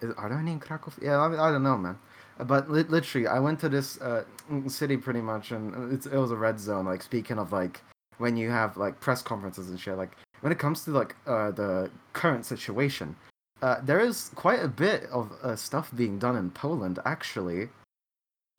is, 0.00 0.12
are 0.16 0.28
there 0.28 0.38
any 0.38 0.52
in 0.52 0.60
Krakow? 0.60 0.92
Yeah, 1.00 1.18
I, 1.18 1.48
I 1.48 1.52
don't 1.52 1.62
know, 1.62 1.76
man. 1.76 1.98
But 2.38 2.70
li- 2.70 2.84
literally, 2.84 3.26
I 3.26 3.38
went 3.38 3.60
to 3.60 3.68
this 3.68 4.00
uh, 4.00 4.24
city 4.66 4.96
pretty 4.96 5.20
much, 5.20 5.52
and 5.52 5.92
it 5.92 6.10
was 6.12 6.30
a 6.30 6.36
red 6.36 6.58
zone. 6.58 6.86
Like 6.86 7.02
speaking 7.02 7.38
of 7.38 7.52
like 7.52 7.82
when 8.20 8.36
you 8.36 8.50
have 8.50 8.76
like 8.76 9.00
press 9.00 9.22
conferences 9.22 9.70
and 9.70 9.80
shit. 9.80 9.96
Like 9.96 10.16
when 10.42 10.52
it 10.52 10.58
comes 10.58 10.84
to 10.84 10.90
like 10.90 11.16
uh, 11.26 11.50
the 11.50 11.90
current 12.12 12.44
situation, 12.44 13.16
uh, 13.62 13.80
there 13.82 14.00
is 14.00 14.30
quite 14.34 14.62
a 14.62 14.68
bit 14.68 15.04
of 15.10 15.32
uh, 15.42 15.56
stuff 15.56 15.90
being 15.94 16.18
done 16.18 16.36
in 16.36 16.50
Poland 16.50 16.98
actually. 17.04 17.68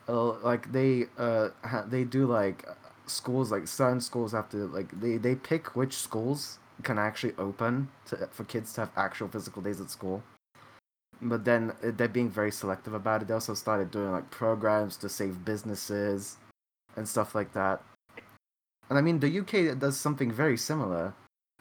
Uh, 0.07 0.33
like 0.39 0.71
they 0.71 1.05
uh 1.17 1.49
ha- 1.63 1.85
they 1.87 2.03
do 2.03 2.25
like 2.25 2.65
schools 3.05 3.51
like 3.51 3.67
certain 3.67 4.01
schools 4.01 4.31
have 4.31 4.49
to 4.49 4.67
like 4.67 4.99
they 4.99 5.17
they 5.17 5.35
pick 5.35 5.75
which 5.75 5.95
schools 5.95 6.59
can 6.83 6.97
actually 6.97 7.33
open 7.37 7.87
to, 8.05 8.27
for 8.31 8.43
kids 8.45 8.73
to 8.73 8.81
have 8.81 8.91
actual 8.97 9.27
physical 9.27 9.61
days 9.61 9.79
at 9.79 9.89
school. 9.89 10.23
But 11.21 11.45
then 11.45 11.71
uh, 11.83 11.91
they're 11.95 12.07
being 12.07 12.29
very 12.31 12.51
selective 12.51 12.95
about 12.95 13.21
it. 13.21 13.27
They 13.27 13.33
also 13.35 13.53
started 13.53 13.91
doing 13.91 14.11
like 14.11 14.31
programs 14.31 14.97
to 14.97 15.09
save 15.09 15.45
businesses 15.45 16.37
and 16.95 17.07
stuff 17.07 17.35
like 17.35 17.53
that. 17.53 17.83
And 18.89 18.97
i 18.97 19.01
mean 19.01 19.19
the 19.19 19.39
uk 19.39 19.79
does 19.79 19.97
something 19.97 20.31
very 20.31 20.57
similar 20.57 21.13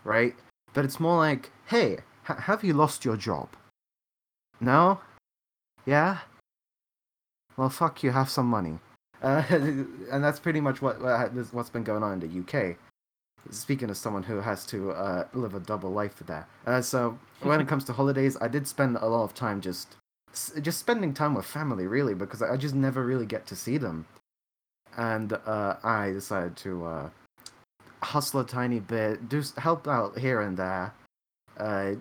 right? 0.05 0.35
But 0.73 0.85
it's 0.85 1.01
more 1.01 1.17
like 1.17 1.51
hey 1.67 1.99
ha- 2.31 2.43
have 2.43 2.65
you 2.65 2.75
lost 2.75 3.05
your 3.05 3.17
job? 3.17 3.49
No? 4.61 5.01
Yeah? 5.87 6.19
Well 7.57 7.71
fuck 7.71 8.03
you 8.03 8.11
have 8.11 8.31
some 8.31 8.47
money. 8.47 8.79
Uh, 9.23 9.43
and 9.51 10.25
that's 10.25 10.41
pretty 10.41 10.61
much 10.61 10.81
what, 10.81 11.01
what 11.01 11.17
ha- 11.17 11.29
this- 11.33 11.53
what's 11.53 11.71
been 11.71 11.85
going 11.85 12.03
on 12.03 12.13
in 12.15 12.21
the 12.21 12.41
UK. 12.41 12.77
Speaking 13.51 13.89
as 13.91 13.99
someone 13.99 14.23
who 14.23 14.41
has 14.41 14.67
to 14.67 14.91
uh, 14.93 15.25
live 15.33 15.55
a 15.55 15.61
double 15.61 15.91
life 15.91 16.17
there, 16.27 16.47
uh, 16.67 16.83
so 16.83 17.19
when 17.43 17.59
it 17.59 17.69
comes 17.73 17.85
to 17.85 17.93
holidays, 17.95 18.37
I 18.39 18.49
did 18.49 18.69
spend 18.69 18.97
a 18.97 19.07
lot 19.07 19.25
of 19.25 19.35
time 19.35 19.63
just 19.63 19.97
just 20.61 20.79
spending 20.79 21.15
time 21.15 21.35
with 21.35 21.47
family, 21.47 21.87
really, 21.87 22.15
because 22.15 22.43
I 22.43 22.57
just 22.59 22.75
never 22.75 23.03
really 23.05 23.25
get 23.27 23.47
to 23.47 23.57
see 23.57 23.79
them. 23.79 24.05
And 24.99 25.33
uh, 25.33 25.77
I 25.83 26.11
decided 26.11 26.55
to 26.57 26.85
uh, 26.85 27.11
hustle 28.03 28.41
a 28.41 28.47
tiny 28.47 28.79
bit, 28.79 29.29
do 29.31 29.43
help 29.57 29.89
out 29.89 30.19
here 30.19 30.43
and 30.43 30.57
there, 30.57 30.93
uh, 31.57 31.93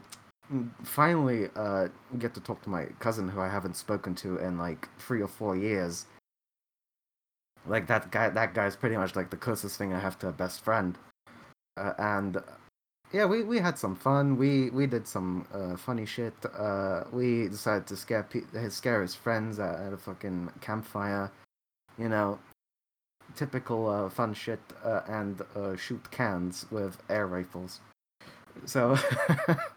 finally 0.83 1.49
uh, 1.55 1.87
get 2.17 2.33
to 2.33 2.39
talk 2.39 2.61
to 2.63 2.69
my 2.69 2.85
cousin 2.99 3.29
who 3.29 3.39
I 3.39 3.49
haven't 3.49 3.75
spoken 3.75 4.15
to 4.15 4.37
in 4.37 4.57
like 4.57 4.89
three 4.97 5.21
or 5.21 5.27
four 5.27 5.55
years. 5.55 6.05
Like 7.67 7.87
that 7.87 8.11
guy, 8.11 8.29
that 8.29 8.53
guy's 8.53 8.75
pretty 8.75 8.97
much 8.97 9.15
like 9.15 9.29
the 9.29 9.37
closest 9.37 9.77
thing 9.77 9.93
I 9.93 9.99
have 9.99 10.17
to 10.19 10.27
a 10.27 10.31
best 10.31 10.63
friend. 10.63 10.97
Uh, 11.77 11.93
and 11.97 12.37
yeah, 13.13 13.25
we, 13.25 13.43
we 13.43 13.59
had 13.59 13.77
some 13.77 13.95
fun. 13.95 14.37
We 14.37 14.69
we 14.71 14.87
did 14.87 15.07
some 15.07 15.45
uh, 15.53 15.75
funny 15.77 16.05
shit. 16.05 16.33
Uh, 16.57 17.03
we 17.11 17.47
decided 17.47 17.85
to 17.87 17.97
scare 17.97 18.23
pe- 18.23 18.69
scare 18.69 19.01
his 19.01 19.15
friends 19.15 19.59
at, 19.59 19.79
at, 19.79 19.93
a 19.93 19.97
fucking 19.97 20.51
campfire. 20.61 21.31
You 21.97 22.09
know, 22.09 22.39
typical 23.35 23.89
uh, 23.89 24.09
fun 24.09 24.33
shit, 24.33 24.61
uh, 24.83 25.01
and 25.07 25.41
shoot 25.77 26.09
cans 26.11 26.65
with 26.71 26.97
air 27.09 27.27
rifles. 27.27 27.81
So. 28.65 28.97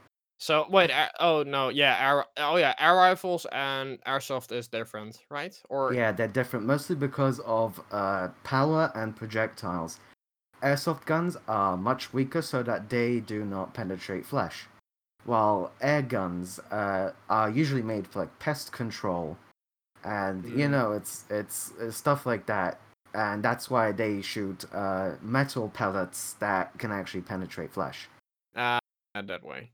so 0.43 0.67
wait, 0.69 0.91
oh 1.21 1.45
no, 1.45 1.69
yeah, 1.69 1.97
air, 2.01 2.25
oh 2.39 2.57
yeah, 2.57 2.75
air 2.81 2.97
rifles 2.97 3.47
and 3.53 4.03
airsoft 4.05 4.51
is 4.51 4.67
different, 4.67 5.21
right? 5.31 5.55
Or 5.69 5.95
yeah, 5.95 6.11
they're 6.11 6.27
different 6.27 6.67
mostly 6.67 6.97
because 6.97 7.39
of 7.41 7.81
uh, 7.93 8.29
power 8.43 8.91
and 8.97 9.15
projectiles 9.15 10.01
airsoft 10.63 11.05
guns 11.05 11.37
are 11.47 11.77
much 11.77 12.13
weaker 12.13 12.43
so 12.43 12.63
that 12.63 12.89
they 12.89 13.21
do 13.21 13.45
not 13.45 13.73
penetrate 13.73 14.25
flesh, 14.27 14.67
while 15.25 15.73
air 15.81 16.03
guns 16.03 16.59
uh, 16.71 17.13
are 17.29 17.51
usually 17.51 17.83
made 17.83 18.07
for 18.09 18.21
like 18.21 18.39
pest 18.39 18.73
control, 18.73 19.37
and 20.05 20.45
mm. 20.45 20.59
you 20.59 20.69
know 20.69 20.93
it's, 20.93 21.25
it's, 21.31 21.73
it's 21.81 21.97
stuff 21.97 22.27
like 22.27 22.47
that, 22.47 22.81
and 23.15 23.45
that's 23.45 23.71
why 23.71 23.93
they 23.93 24.23
shoot 24.23 24.65
uh, 24.73 25.13
metal 25.21 25.69
pellets 25.69 26.35
that 26.35 26.77
can 26.79 26.91
actually 26.91 27.23
penetrate 27.23 27.73
flesh. 27.73 28.09
Ah, 28.57 28.81
uh, 29.15 29.23
that 29.23 29.45
way. 29.45 29.71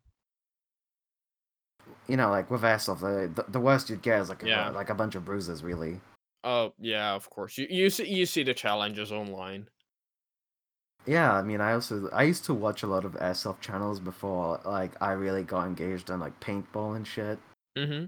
You 2.08 2.16
know, 2.16 2.30
like 2.30 2.50
with 2.50 2.62
airsoft, 2.62 3.00
the, 3.00 3.44
the, 3.48 3.60
worst 3.60 3.90
you'd 3.90 4.00
get 4.00 4.20
is 4.20 4.28
like 4.30 4.42
yeah. 4.42 4.70
a, 4.70 4.72
like 4.72 4.88
a 4.88 4.94
bunch 4.94 5.14
of 5.14 5.26
bruises, 5.26 5.62
really. 5.62 6.00
Oh 6.42 6.72
yeah, 6.78 7.14
of 7.14 7.28
course. 7.28 7.58
You 7.58 7.66
you 7.68 7.90
see 7.90 8.08
you 8.08 8.24
see 8.24 8.42
the 8.42 8.54
challenges 8.54 9.12
online. 9.12 9.68
Yeah, 11.06 11.32
I 11.32 11.42
mean, 11.42 11.60
I 11.60 11.72
also 11.72 12.08
I 12.12 12.22
used 12.24 12.44
to 12.46 12.54
watch 12.54 12.82
a 12.82 12.86
lot 12.86 13.04
of 13.04 13.12
airsoft 13.14 13.60
channels 13.60 14.00
before, 14.00 14.60
like 14.64 14.92
I 15.02 15.12
really 15.12 15.42
got 15.42 15.66
engaged 15.66 16.10
in 16.10 16.20
like 16.20 16.38
paintball 16.40 16.96
and 16.96 17.06
shit. 17.06 17.38
Mm-hmm. 17.76 18.06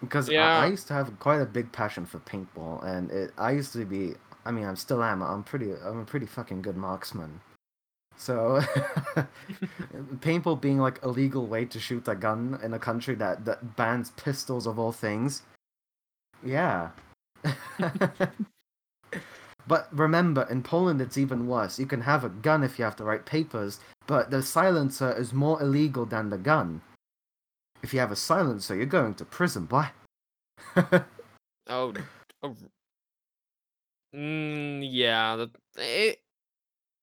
Because 0.00 0.28
yeah. 0.28 0.58
I, 0.58 0.64
I, 0.64 0.66
used 0.66 0.86
to 0.88 0.94
have 0.94 1.18
quite 1.18 1.40
a 1.40 1.46
big 1.46 1.72
passion 1.72 2.06
for 2.06 2.18
paintball, 2.20 2.84
and 2.84 3.10
it 3.10 3.32
I 3.38 3.52
used 3.52 3.72
to 3.72 3.84
be. 3.84 4.14
I 4.44 4.50
mean, 4.50 4.64
I'm 4.64 4.76
still 4.76 5.02
am. 5.02 5.22
I'm 5.22 5.42
pretty. 5.42 5.72
I'm 5.84 6.00
a 6.00 6.04
pretty 6.04 6.26
fucking 6.26 6.62
good 6.62 6.76
marksman. 6.76 7.40
So, 8.18 8.60
paintball 10.20 10.60
being 10.60 10.78
like 10.78 11.02
a 11.04 11.08
legal 11.08 11.46
way 11.46 11.64
to 11.66 11.78
shoot 11.78 12.06
a 12.08 12.14
gun 12.14 12.58
in 12.62 12.74
a 12.74 12.78
country 12.78 13.14
that 13.14 13.44
that 13.44 13.76
bans 13.76 14.10
pistols 14.12 14.66
of 14.66 14.78
all 14.78 14.92
things. 14.92 15.42
Yeah. 16.44 16.90
But 19.68 19.88
remember, 19.92 20.46
in 20.50 20.62
Poland 20.62 21.02
it's 21.02 21.18
even 21.18 21.46
worse. 21.46 21.78
You 21.78 21.84
can 21.84 22.00
have 22.00 22.24
a 22.24 22.30
gun 22.30 22.64
if 22.64 22.78
you 22.78 22.86
have 22.86 22.96
the 22.96 23.04
right 23.04 23.24
papers, 23.24 23.80
but 24.06 24.30
the 24.30 24.42
silencer 24.42 25.12
is 25.12 25.34
more 25.34 25.60
illegal 25.60 26.06
than 26.06 26.30
the 26.30 26.38
gun. 26.38 26.80
If 27.82 27.92
you 27.92 28.00
have 28.00 28.10
a 28.10 28.16
silencer, 28.16 28.74
you're 28.74 28.86
going 28.86 29.14
to 29.16 29.26
prison, 29.26 29.66
boy. 29.66 29.88
oh, 31.68 31.92
oh. 32.42 32.56
Mm, 34.16 34.88
yeah. 34.90 35.46
It, 35.76 36.20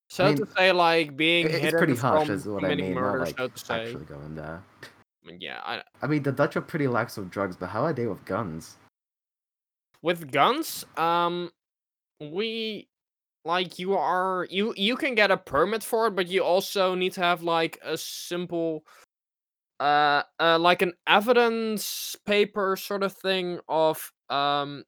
so 0.10 0.26
I 0.26 0.28
mean, 0.30 0.38
to 0.38 0.48
say, 0.58 0.72
like 0.72 1.18
being 1.18 1.48
it's 1.50 1.72
pretty 1.74 1.96
harsh, 1.96 2.30
is 2.30 2.46
what 2.46 2.64
I 2.64 2.76
mean. 2.76 2.94
Murder, 2.94 3.20
not 3.20 3.38
like 3.40 3.58
so 3.58 3.74
actually 3.74 4.06
going 4.06 4.36
there. 4.36 4.64
Yeah, 5.40 5.62
I. 5.66 5.82
I 6.02 6.08
mean, 6.08 6.24
the 6.24 6.32
Dutch 6.32 6.56
are 6.56 6.62
pretty 6.62 6.88
lax 6.88 7.18
with 7.18 7.30
drugs, 7.30 7.56
but 7.56 7.68
how 7.68 7.84
are 7.84 7.94
they 7.94 8.06
with 8.06 8.24
guns? 8.26 8.78
With 10.02 10.32
guns, 10.32 10.86
um, 10.98 11.52
we 12.20 12.88
like 13.46 13.78
you 13.80 13.96
are 13.96 14.48
you 14.50 14.74
you 14.76 14.96
can 14.96 15.16
get 15.16 15.32
a 15.32 15.38
permit 15.38 15.84
for 15.84 16.08
it 16.08 16.16
but 16.16 16.28
you 16.28 16.44
also 16.44 16.96
need 16.96 17.14
to 17.14 17.22
have 17.22 17.44
like 17.44 17.80
a 17.84 17.98
simple 17.98 18.84
uh, 19.80 20.24
uh 20.40 20.58
like 20.58 20.82
an 20.82 20.94
evidence 21.08 22.16
paper 22.26 22.76
sort 22.76 23.04
of 23.04 23.14
thing 23.14 23.60
of 23.68 24.12
um 24.30 24.84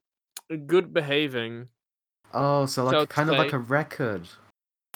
good 0.66 0.94
behaving 0.94 1.68
oh 2.34 2.66
so 2.66 2.84
like 2.84 2.94
so 2.94 3.06
kind 3.06 3.30
of 3.30 3.38
like 3.38 3.54
a 3.54 3.60
record 3.60 4.28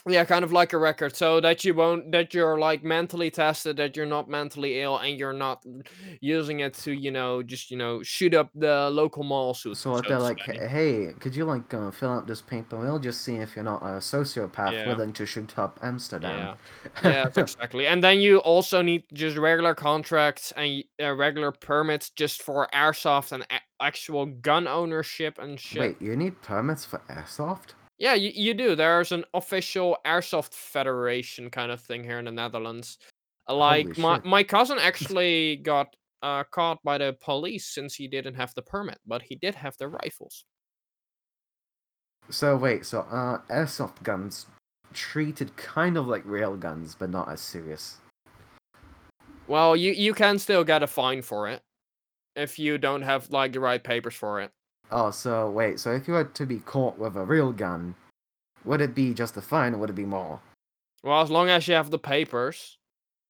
yeah 0.08 0.26
kind 0.26 0.44
of 0.44 0.52
like 0.52 0.74
a 0.74 0.78
record 0.78 1.16
so 1.16 1.40
that 1.40 1.64
you 1.64 1.74
won't 1.74 2.12
that 2.12 2.34
you're 2.34 2.58
like 2.58 2.84
mentally 2.84 3.30
tested 3.30 3.78
that 3.78 3.96
you're 3.96 4.06
not 4.06 4.30
mentally 4.30 4.82
ill 4.82 4.98
and 4.98 5.20
you're 5.20 5.34
not 5.34 5.64
using 6.22 6.62
it 6.62 6.74
to 6.74 6.92
you 6.92 7.12
know 7.12 7.44
just 7.44 7.70
you 7.70 7.78
know 7.78 8.02
shoot 8.02 8.34
up 8.34 8.50
the 8.56 8.90
local 8.92 9.24
mall 9.24 9.54
so, 9.54 9.74
so 9.74 9.96
if 9.98 10.08
they're 10.08 10.20
like 10.20 10.40
hey 10.40 11.10
could 11.20 11.36
you 11.36 11.46
like 11.46 11.74
uh, 11.74 11.92
fill 11.92 12.12
out 12.12 12.28
this 12.28 12.42
paper? 12.42 12.78
We'll 12.78 13.00
just 13.00 13.22
see 13.22 13.36
if 13.36 13.56
you're 13.56 13.66
not 13.66 13.82
a 13.82 14.00
sociopath 14.00 14.72
yeah. 14.72 14.88
willing 14.88 15.14
to 15.14 15.26
shoot 15.26 15.58
up 15.58 15.80
amsterdam. 15.84 16.58
Yeah, 17.04 17.10
yeah 17.10 17.28
exactly 17.36 17.88
and 17.88 18.04
then 18.04 18.20
you 18.20 18.38
also 18.40 18.82
need 18.82 19.04
just 19.14 19.38
regular 19.38 19.76
contracts 19.76 20.52
and 20.56 20.84
uh, 21.02 21.14
regular 21.14 21.52
permits 21.52 22.10
just 22.10 22.42
for 22.42 22.68
airsoft 22.74 23.32
and 23.32 23.44
a- 23.44 23.84
actual 23.84 24.26
gun 24.26 24.68
ownership 24.68 25.38
and 25.40 25.60
shit. 25.60 25.80
Wait 25.80 26.02
you 26.02 26.16
need 26.16 26.42
permits 26.42 26.86
for 26.86 27.02
airsoft 27.10 27.74
yeah, 28.02 28.16
you, 28.16 28.32
you 28.34 28.56
do. 28.56 28.76
There's 28.76 29.12
an 29.12 29.26
official 29.36 29.96
airsoft 30.08 30.56
federation 30.56 31.52
kind 31.52 31.72
of 31.72 31.80
thing 31.80 32.04
here 32.04 32.18
in 32.18 32.26
the 32.26 32.32
Netherlands. 32.32 32.98
Uh, 33.48 33.54
like 33.54 33.96
my 33.96 34.20
my 34.24 34.42
cousin 34.42 34.80
actually 34.82 35.58
got 35.58 35.96
uh, 36.24 36.44
caught 36.46 36.80
by 36.84 36.98
the 36.98 37.16
police 37.22 37.68
since 37.68 37.94
he 37.94 38.08
didn't 38.08 38.34
have 38.34 38.56
the 38.56 38.64
permit, 38.64 38.98
but 39.06 39.22
he 39.22 39.36
did 39.36 39.54
have 39.54 39.78
the 39.78 39.88
rifles. 39.88 40.46
So 42.32 42.58
wait, 42.58 42.88
so 42.88 43.02
uh, 43.02 43.38
airsoft 43.52 44.02
guns 44.02 44.48
treated 44.94 45.56
kind 45.56 45.96
of 45.96 46.08
like 46.08 46.24
real 46.26 46.58
guns, 46.58 46.96
but 46.98 47.12
not 47.12 47.30
as 47.30 47.40
serious. 47.40 47.98
Well, 49.46 49.76
you 49.76 49.92
you 49.92 50.16
can 50.16 50.40
still 50.40 50.64
get 50.64 50.82
a 50.82 50.88
fine 50.88 51.22
for 51.22 51.48
it 51.50 51.62
if 52.36 52.58
you 52.58 52.80
don't 52.80 53.04
have 53.04 53.30
like 53.30 53.54
the 53.54 53.60
right 53.60 53.84
papers 53.84 54.16
for 54.16 54.42
it. 54.42 54.52
Oh, 54.92 55.12
so 55.12 55.50
wait, 55.50 55.80
so 55.80 55.92
if 55.92 56.08
you 56.08 56.14
were 56.14 56.26
to 56.26 56.46
be 56.46 56.60
caught 56.60 56.98
with 56.98 57.16
a 57.16 57.24
real 57.24 57.52
gun, 57.52 57.96
would 58.66 58.82
it 58.82 58.94
be 58.94 59.14
just 59.14 59.38
a 59.38 59.42
fine 59.42 59.74
or 59.74 59.78
would 59.78 59.90
it 59.90 59.96
be 59.96 60.06
more? 60.06 60.40
Well, 61.04 61.22
as 61.22 61.32
long 61.32 61.50
as 61.50 61.68
you 61.68 61.74
have 61.76 61.90
the 61.90 62.00
papers. 62.00 62.78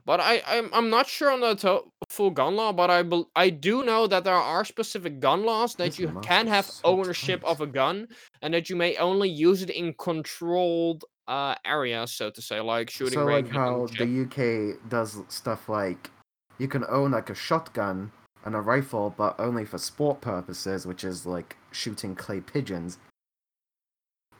But 0.04 0.20
I, 0.20 0.42
I'm, 0.48 0.70
I'm 0.74 0.90
not 0.90 1.06
sure 1.06 1.32
on 1.32 1.42
the 1.42 1.54
to- 1.56 1.84
full 2.10 2.32
gun 2.32 2.56
law, 2.56 2.74
but 2.74 2.90
I, 2.90 3.04
be- 3.04 3.26
I 3.36 3.52
do 3.52 3.86
know 3.86 4.08
that 4.08 4.24
there 4.24 4.34
are 4.34 4.66
specific 4.66 5.20
gun 5.20 5.44
laws 5.46 5.76
that 5.76 5.92
this 5.92 6.00
you 6.00 6.08
can 6.24 6.48
have 6.48 6.66
so 6.66 6.82
ownership 6.84 7.42
tight. 7.42 7.48
of 7.52 7.62
a 7.62 7.68
gun 7.68 8.08
and 8.42 8.52
that 8.56 8.68
you 8.68 8.76
may 8.76 8.98
only 8.98 9.30
use 9.30 9.62
it 9.62 9.70
in 9.70 9.94
controlled 9.94 11.06
uh, 11.28 11.54
areas, 11.66 12.12
so 12.14 12.32
to 12.32 12.42
say, 12.42 12.60
like 12.60 12.90
shooting. 12.90 13.14
So, 13.20 13.26
like 13.26 13.48
how 13.48 13.86
the 14.00 14.24
UK 14.24 14.90
does 14.90 15.20
stuff 15.30 15.70
like 15.70 16.10
you 16.58 16.68
can 16.68 16.84
own 16.90 17.12
like 17.12 17.30
a 17.30 17.36
shotgun 17.36 18.12
and 18.46 18.56
a 18.56 18.62
rifle, 18.62 19.14
but 19.18 19.40
only 19.40 19.66
for 19.66 19.78
sport 19.78 20.22
purposes, 20.22 20.86
which 20.86 21.04
is 21.04 21.26
like 21.26 21.56
shooting 21.72 22.16
clay 22.16 22.42
pigeons. 22.42 22.98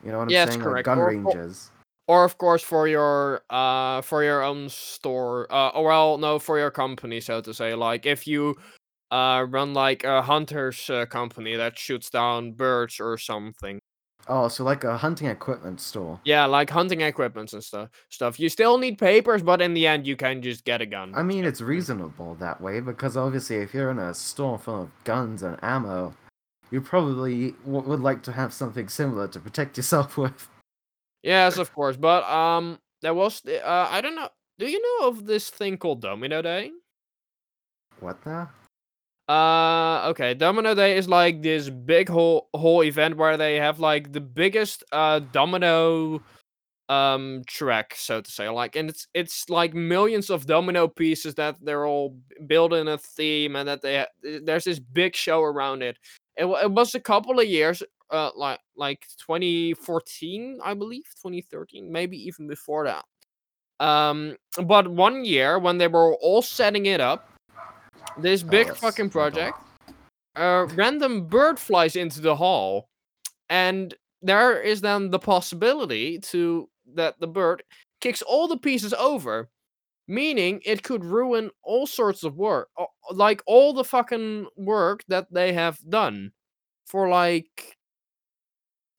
You 0.04 0.10
know 0.10 0.18
what 0.18 0.32
I'm 0.32 0.48
saying? 0.48 0.62
Like 0.62 0.84
gun 0.84 0.98
or, 0.98 1.08
ranges. 1.08 1.70
Or 2.08 2.24
of 2.24 2.38
course 2.38 2.62
for 2.62 2.88
your 2.88 3.42
uh 3.50 4.02
for 4.02 4.24
your 4.24 4.42
own 4.42 4.68
store. 4.68 5.46
Uh 5.52 5.80
well 5.80 6.18
no 6.18 6.38
for 6.38 6.58
your 6.58 6.70
company 6.70 7.20
so 7.20 7.40
to 7.40 7.54
say. 7.54 7.74
Like 7.74 8.06
if 8.06 8.26
you 8.26 8.56
uh 9.10 9.46
run 9.48 9.74
like 9.74 10.04
a 10.04 10.22
hunter's 10.22 10.90
uh, 10.90 11.06
company 11.06 11.54
that 11.56 11.78
shoots 11.78 12.10
down 12.10 12.52
birds 12.52 12.98
or 12.98 13.16
something. 13.18 13.80
Oh, 14.28 14.48
so 14.48 14.62
like 14.62 14.84
a 14.84 14.96
hunting 14.96 15.26
equipment 15.26 15.80
store. 15.80 16.20
Yeah, 16.24 16.44
like 16.46 16.70
hunting 16.70 17.00
equipment 17.00 17.52
and 17.52 17.62
stuff. 17.62 17.90
Stuff. 18.08 18.38
You 18.38 18.48
still 18.48 18.78
need 18.78 18.98
papers, 18.98 19.42
but 19.42 19.60
in 19.60 19.74
the 19.74 19.86
end, 19.86 20.06
you 20.06 20.16
can 20.16 20.42
just 20.42 20.64
get 20.64 20.80
a 20.80 20.86
gun. 20.86 21.12
I 21.14 21.22
mean, 21.22 21.44
it's 21.44 21.60
reasonable 21.60 22.36
that 22.36 22.60
way 22.60 22.80
because 22.80 23.16
obviously, 23.16 23.56
if 23.56 23.74
you're 23.74 23.90
in 23.90 23.98
a 23.98 24.14
store 24.14 24.58
full 24.58 24.82
of 24.82 24.90
guns 25.04 25.42
and 25.42 25.58
ammo, 25.62 26.14
you 26.70 26.80
probably 26.80 27.52
w- 27.64 27.88
would 27.88 28.00
like 28.00 28.22
to 28.24 28.32
have 28.32 28.52
something 28.52 28.88
similar 28.88 29.26
to 29.28 29.40
protect 29.40 29.76
yourself 29.76 30.16
with. 30.16 30.48
Yes, 31.22 31.58
of 31.58 31.72
course. 31.72 31.96
But 31.96 32.24
um, 32.24 32.78
there 33.00 33.14
was 33.14 33.42
uh, 33.46 33.88
I 33.90 34.00
don't 34.00 34.14
know. 34.14 34.28
Do 34.58 34.66
you 34.70 34.80
know 35.00 35.08
of 35.08 35.26
this 35.26 35.50
thing 35.50 35.78
called 35.78 36.00
Domino 36.00 36.42
Day? 36.42 36.70
What 37.98 38.22
the? 38.22 38.48
Uh, 39.28 40.08
okay. 40.10 40.34
Domino 40.34 40.74
Day 40.74 40.96
is 40.96 41.08
like 41.08 41.42
this 41.42 41.70
big 41.70 42.08
whole 42.08 42.48
whole 42.54 42.82
event 42.82 43.16
where 43.16 43.36
they 43.36 43.56
have 43.56 43.78
like 43.78 44.12
the 44.12 44.20
biggest 44.20 44.82
uh 44.92 45.20
domino 45.20 46.20
um 46.88 47.42
track, 47.46 47.94
so 47.96 48.20
to 48.20 48.30
say. 48.30 48.48
Like, 48.48 48.76
and 48.76 48.90
it's 48.90 49.06
it's 49.14 49.48
like 49.48 49.74
millions 49.74 50.30
of 50.30 50.46
domino 50.46 50.88
pieces 50.88 51.34
that 51.36 51.56
they're 51.62 51.86
all 51.86 52.18
building 52.46 52.88
a 52.88 52.98
theme, 52.98 53.56
and 53.56 53.68
that 53.68 53.82
they 53.82 53.98
ha- 53.98 54.40
there's 54.44 54.64
this 54.64 54.80
big 54.80 55.16
show 55.16 55.42
around 55.42 55.82
it. 55.82 55.98
It, 56.36 56.46
it 56.46 56.70
was 56.70 56.94
a 56.94 57.00
couple 57.00 57.38
of 57.40 57.46
years, 57.46 57.82
uh, 58.10 58.30
like 58.36 58.60
like 58.76 59.06
2014, 59.26 60.60
I 60.64 60.74
believe, 60.74 61.04
2013, 61.22 61.92
maybe 61.92 62.18
even 62.26 62.48
before 62.48 62.84
that. 62.86 63.04
Um, 63.80 64.36
but 64.64 64.88
one 64.88 65.24
year 65.24 65.58
when 65.58 65.78
they 65.78 65.88
were 65.88 66.14
all 66.16 66.42
setting 66.42 66.86
it 66.86 67.00
up 67.00 67.31
this 68.18 68.42
big 68.42 68.68
yes, 68.68 68.78
fucking 68.78 69.10
project, 69.10 69.58
a 70.36 70.66
random 70.74 71.26
bird 71.26 71.58
flies 71.58 71.96
into 71.96 72.20
the 72.20 72.36
hall, 72.36 72.88
and 73.48 73.94
there 74.20 74.60
is 74.60 74.80
then 74.80 75.10
the 75.10 75.18
possibility 75.18 76.18
to 76.18 76.68
that 76.94 77.18
the 77.20 77.26
bird 77.26 77.62
kicks 78.00 78.22
all 78.22 78.48
the 78.48 78.56
pieces 78.56 78.92
over, 78.94 79.48
meaning 80.08 80.60
it 80.64 80.82
could 80.82 81.04
ruin 81.04 81.50
all 81.62 81.86
sorts 81.86 82.22
of 82.24 82.36
work, 82.36 82.68
like 83.10 83.42
all 83.46 83.72
the 83.72 83.84
fucking 83.84 84.46
work 84.56 85.04
that 85.08 85.32
they 85.32 85.52
have 85.52 85.78
done 85.88 86.32
for 86.86 87.08
like 87.08 87.76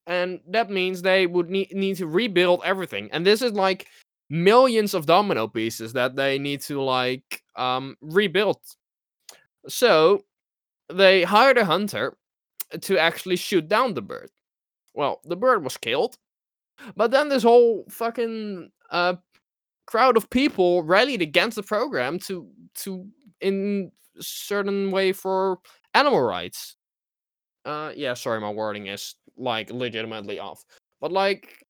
and 0.08 0.40
that 0.48 0.70
means 0.70 1.02
they 1.02 1.28
would 1.28 1.50
need 1.50 1.72
need 1.74 1.96
to 1.96 2.08
rebuild 2.08 2.62
everything 2.66 3.10
and 3.12 3.26
this 3.26 3.42
is 3.42 3.54
like 3.54 3.88
millions 4.30 4.94
of 4.94 5.06
domino 5.06 5.48
pieces 5.48 5.94
that 5.94 6.16
they 6.16 6.40
need 6.40 6.60
to 6.60 6.82
like 6.82 7.42
um 7.56 7.96
rebuild 8.02 8.58
so 9.68 10.24
they 10.90 11.24
hired 11.24 11.58
a 11.58 11.66
hunter 11.66 12.18
to 12.82 12.98
actually 12.98 13.36
shoot 13.36 13.68
down 13.68 13.94
the 13.94 14.02
bird. 14.02 14.30
Well 14.94 15.22
the 15.26 15.36
bird 15.36 15.64
was 15.64 15.78
killed 15.78 16.18
but 16.96 17.12
then 17.12 17.30
this 17.30 17.44
whole 17.44 17.86
fucking 17.90 18.70
uh 18.90 19.16
crowd 19.86 20.18
of 20.18 20.30
people 20.30 20.84
rallied 20.84 21.22
against 21.22 21.56
the 21.56 21.64
program 21.64 22.20
to 22.20 22.48
to 22.76 23.06
in 23.42 23.92
certain 24.20 24.92
way 24.92 25.12
for 25.12 25.60
animal 25.94 26.22
rights. 26.22 26.76
Uh 27.66 27.92
yeah 27.96 28.14
sorry 28.14 28.40
my 28.40 28.50
wording 28.50 28.88
is 28.88 29.16
like 29.38 29.72
legitimately 29.72 30.40
off 30.40 30.64
but 31.02 31.12
like 31.12 31.66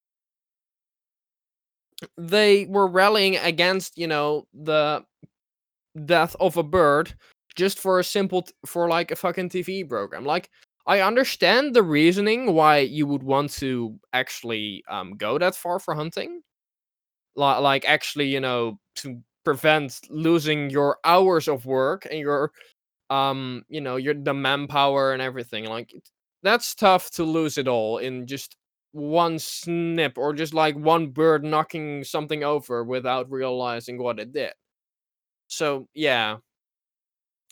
they 2.18 2.66
were 2.66 2.88
rallying 2.88 3.38
against 3.38 3.98
you 3.98 4.08
know 4.08 4.46
the 4.54 5.04
death 6.06 6.36
of 6.40 6.58
a 6.58 6.64
bird 6.64 7.14
just 7.56 7.80
for 7.80 8.00
a 8.00 8.04
simple 8.04 8.44
t- 8.44 8.54
for 8.66 8.88
like 8.90 9.12
a 9.12 9.16
fucking 9.16 9.50
tv 9.50 9.88
program. 9.88 10.26
Like 10.26 10.50
i 10.88 11.00
understand 11.02 11.74
the 11.74 11.84
reasoning 11.84 12.54
why 12.54 12.80
you 12.80 13.08
would 13.08 13.24
want 13.24 13.50
to 13.52 13.98
actually 14.14 14.84
um 14.90 15.16
go 15.18 15.38
that 15.40 15.56
far 15.56 15.80
for 15.80 15.96
hunting. 15.96 16.42
Li- 17.36 17.60
like 17.60 17.86
actually 17.86 18.28
you 18.28 18.40
know 18.40 18.80
to 18.98 19.22
prevent 19.46 20.00
losing 20.10 20.70
your 20.70 20.98
hours 21.04 21.48
of 21.48 21.66
work 21.66 22.08
and 22.10 22.20
your 22.20 22.52
um 23.10 23.64
you 23.70 23.82
know 23.82 23.98
your 23.98 24.14
the 24.16 24.34
manpower 24.34 25.14
and 25.14 25.22
everything. 25.22 25.66
Like 25.66 25.94
that's 26.44 26.76
tough 26.76 27.12
to 27.12 27.24
lose 27.24 27.58
it 27.58 27.68
all 27.68 28.00
in 28.00 28.28
just 28.28 28.58
one 28.94 29.40
snip 29.40 30.18
or 30.18 30.34
just 30.34 30.54
like 30.54 30.76
one 30.78 31.10
bird 31.10 31.44
knocking 31.44 32.04
something 32.04 32.44
over 32.44 32.84
without 32.84 33.32
realizing 33.32 33.98
what 34.02 34.20
it 34.20 34.34
did. 34.34 34.54
So 35.48 35.88
yeah 35.94 36.38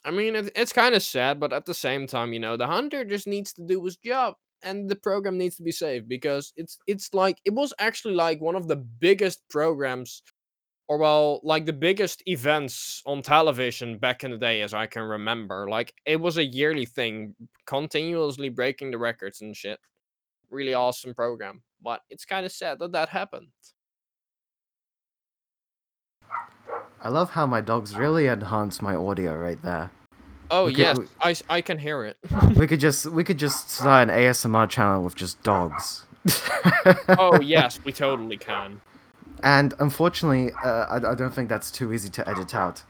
i 0.06 0.12
mean 0.12 0.36
it, 0.36 0.52
it's 0.56 0.74
kind 0.74 0.96
of 0.96 1.04
sad 1.04 1.40
but 1.40 1.54
at 1.54 1.66
the 1.66 1.74
same 1.74 2.08
time 2.08 2.34
you 2.34 2.40
know 2.40 2.58
the 2.58 2.68
hunter 2.68 3.04
just 3.06 3.28
needs 3.28 3.54
to 3.54 3.66
do 3.66 3.84
his 3.84 3.98
job 3.98 4.36
and 4.64 4.90
the 4.90 4.96
program 4.96 5.38
needs 5.38 5.56
to 5.56 5.64
be 5.64 5.72
saved 5.72 6.08
because 6.08 6.54
it's 6.56 6.78
it's 6.88 7.14
like 7.14 7.38
it 7.46 7.54
was 7.54 7.74
actually 7.80 8.14
like 8.14 8.42
one 8.42 8.56
of 8.56 8.68
the 8.68 8.76
biggest 8.76 9.42
programs 9.50 10.24
or 10.88 10.98
well 10.98 11.40
like 11.44 11.66
the 11.66 11.74
biggest 11.74 12.22
events 12.28 13.02
on 13.06 13.22
television 13.22 13.98
back 13.98 14.24
in 14.24 14.32
the 14.32 14.38
day 14.38 14.62
as 14.62 14.74
i 14.74 14.86
can 14.86 15.04
remember. 15.04 15.68
Like 15.70 15.94
it 16.06 16.20
was 16.20 16.38
a 16.38 16.46
yearly 16.46 16.86
thing 16.86 17.36
continuously 17.66 18.50
breaking 18.50 18.92
the 18.92 18.98
records 18.98 19.42
and 19.42 19.56
shit. 19.56 19.80
Really 20.50 20.74
awesome 20.74 21.14
program 21.14 21.64
but 21.82 22.02
it's 22.10 22.26
kind 22.26 22.46
of 22.46 22.52
sad 22.52 22.80
that 22.80 22.92
that 22.92 23.10
happened 23.10 23.48
I 27.02 27.10
love 27.10 27.32
how 27.32 27.46
my 27.46 27.62
dogs 27.62 27.96
really 27.98 28.28
enhance 28.28 28.82
my 28.82 28.96
audio 28.96 29.36
right 29.36 29.62
there. 29.62 29.90
oh 30.52 30.66
We 30.66 30.72
could- 30.74 30.80
yes 30.80 30.98
we- 31.00 31.08
I, 31.22 31.36
I 31.50 31.62
can 31.62 31.78
hear 31.80 32.06
it 32.06 32.18
We 32.56 32.68
could 32.68 32.80
just 32.80 33.06
we 33.08 33.24
could 33.24 33.40
just 33.40 33.70
start 33.72 34.10
an 34.10 34.16
ASMR 34.16 34.68
channel 34.70 35.04
with 35.04 35.16
just 35.16 35.42
dogs. 35.44 36.06
oh 37.18 37.40
yes 37.56 37.80
we 37.84 37.92
totally 37.92 38.38
can 38.38 38.82
And 39.44 39.74
unfortunately, 39.80 40.52
uh, 40.64 40.86
I, 40.96 40.98
I 41.12 41.16
don't 41.16 41.34
think 41.34 41.50
that's 41.50 41.72
too 41.72 41.92
easy 41.94 42.10
to 42.10 42.22
edit 42.30 42.54
out. 42.54 42.84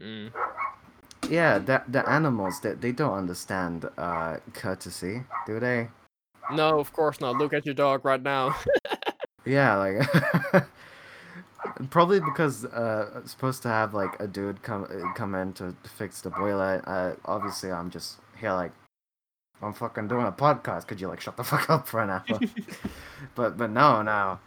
mm. 0.00 0.30
Yeah, 1.28 1.58
the 1.58 1.82
the 1.88 2.02
animals 2.08 2.60
they, 2.60 2.74
they 2.74 2.92
don't 2.92 3.16
understand 3.22 3.88
uh, 3.98 4.36
courtesy, 4.54 5.24
do 5.46 5.58
they? 5.60 5.88
no 6.52 6.78
of 6.80 6.92
course 6.92 7.20
not 7.20 7.36
look 7.38 7.52
at 7.54 7.64
your 7.64 7.74
dog 7.74 8.04
right 8.04 8.22
now 8.22 8.54
Yeah, 9.44 9.74
like 9.76 9.96
probably 11.90 12.20
because 12.20 12.64
uh, 12.64 13.10
it's 13.16 13.30
supposed 13.30 13.62
to 13.62 13.68
have 13.68 13.94
like 13.94 14.18
a 14.20 14.26
dude 14.26 14.62
come 14.62 14.84
uh, 14.84 15.12
come 15.14 15.34
in 15.34 15.52
to 15.54 15.74
fix 15.84 16.20
the 16.20 16.30
boiler. 16.30 16.82
Uh, 16.86 17.14
obviously, 17.24 17.70
I'm 17.70 17.90
just 17.90 18.16
here 18.38 18.52
like 18.52 18.72
I'm 19.62 19.72
fucking 19.72 20.08
doing 20.08 20.26
a 20.26 20.32
podcast. 20.32 20.86
Could 20.86 21.00
you 21.00 21.08
like 21.08 21.20
shut 21.20 21.36
the 21.36 21.44
fuck 21.52 21.70
up 21.70 21.88
for 21.88 22.02
an 22.02 22.10
hour? 22.10 22.40
but 23.34 23.56
but 23.56 23.70
no 23.70 24.02
no, 24.02 24.38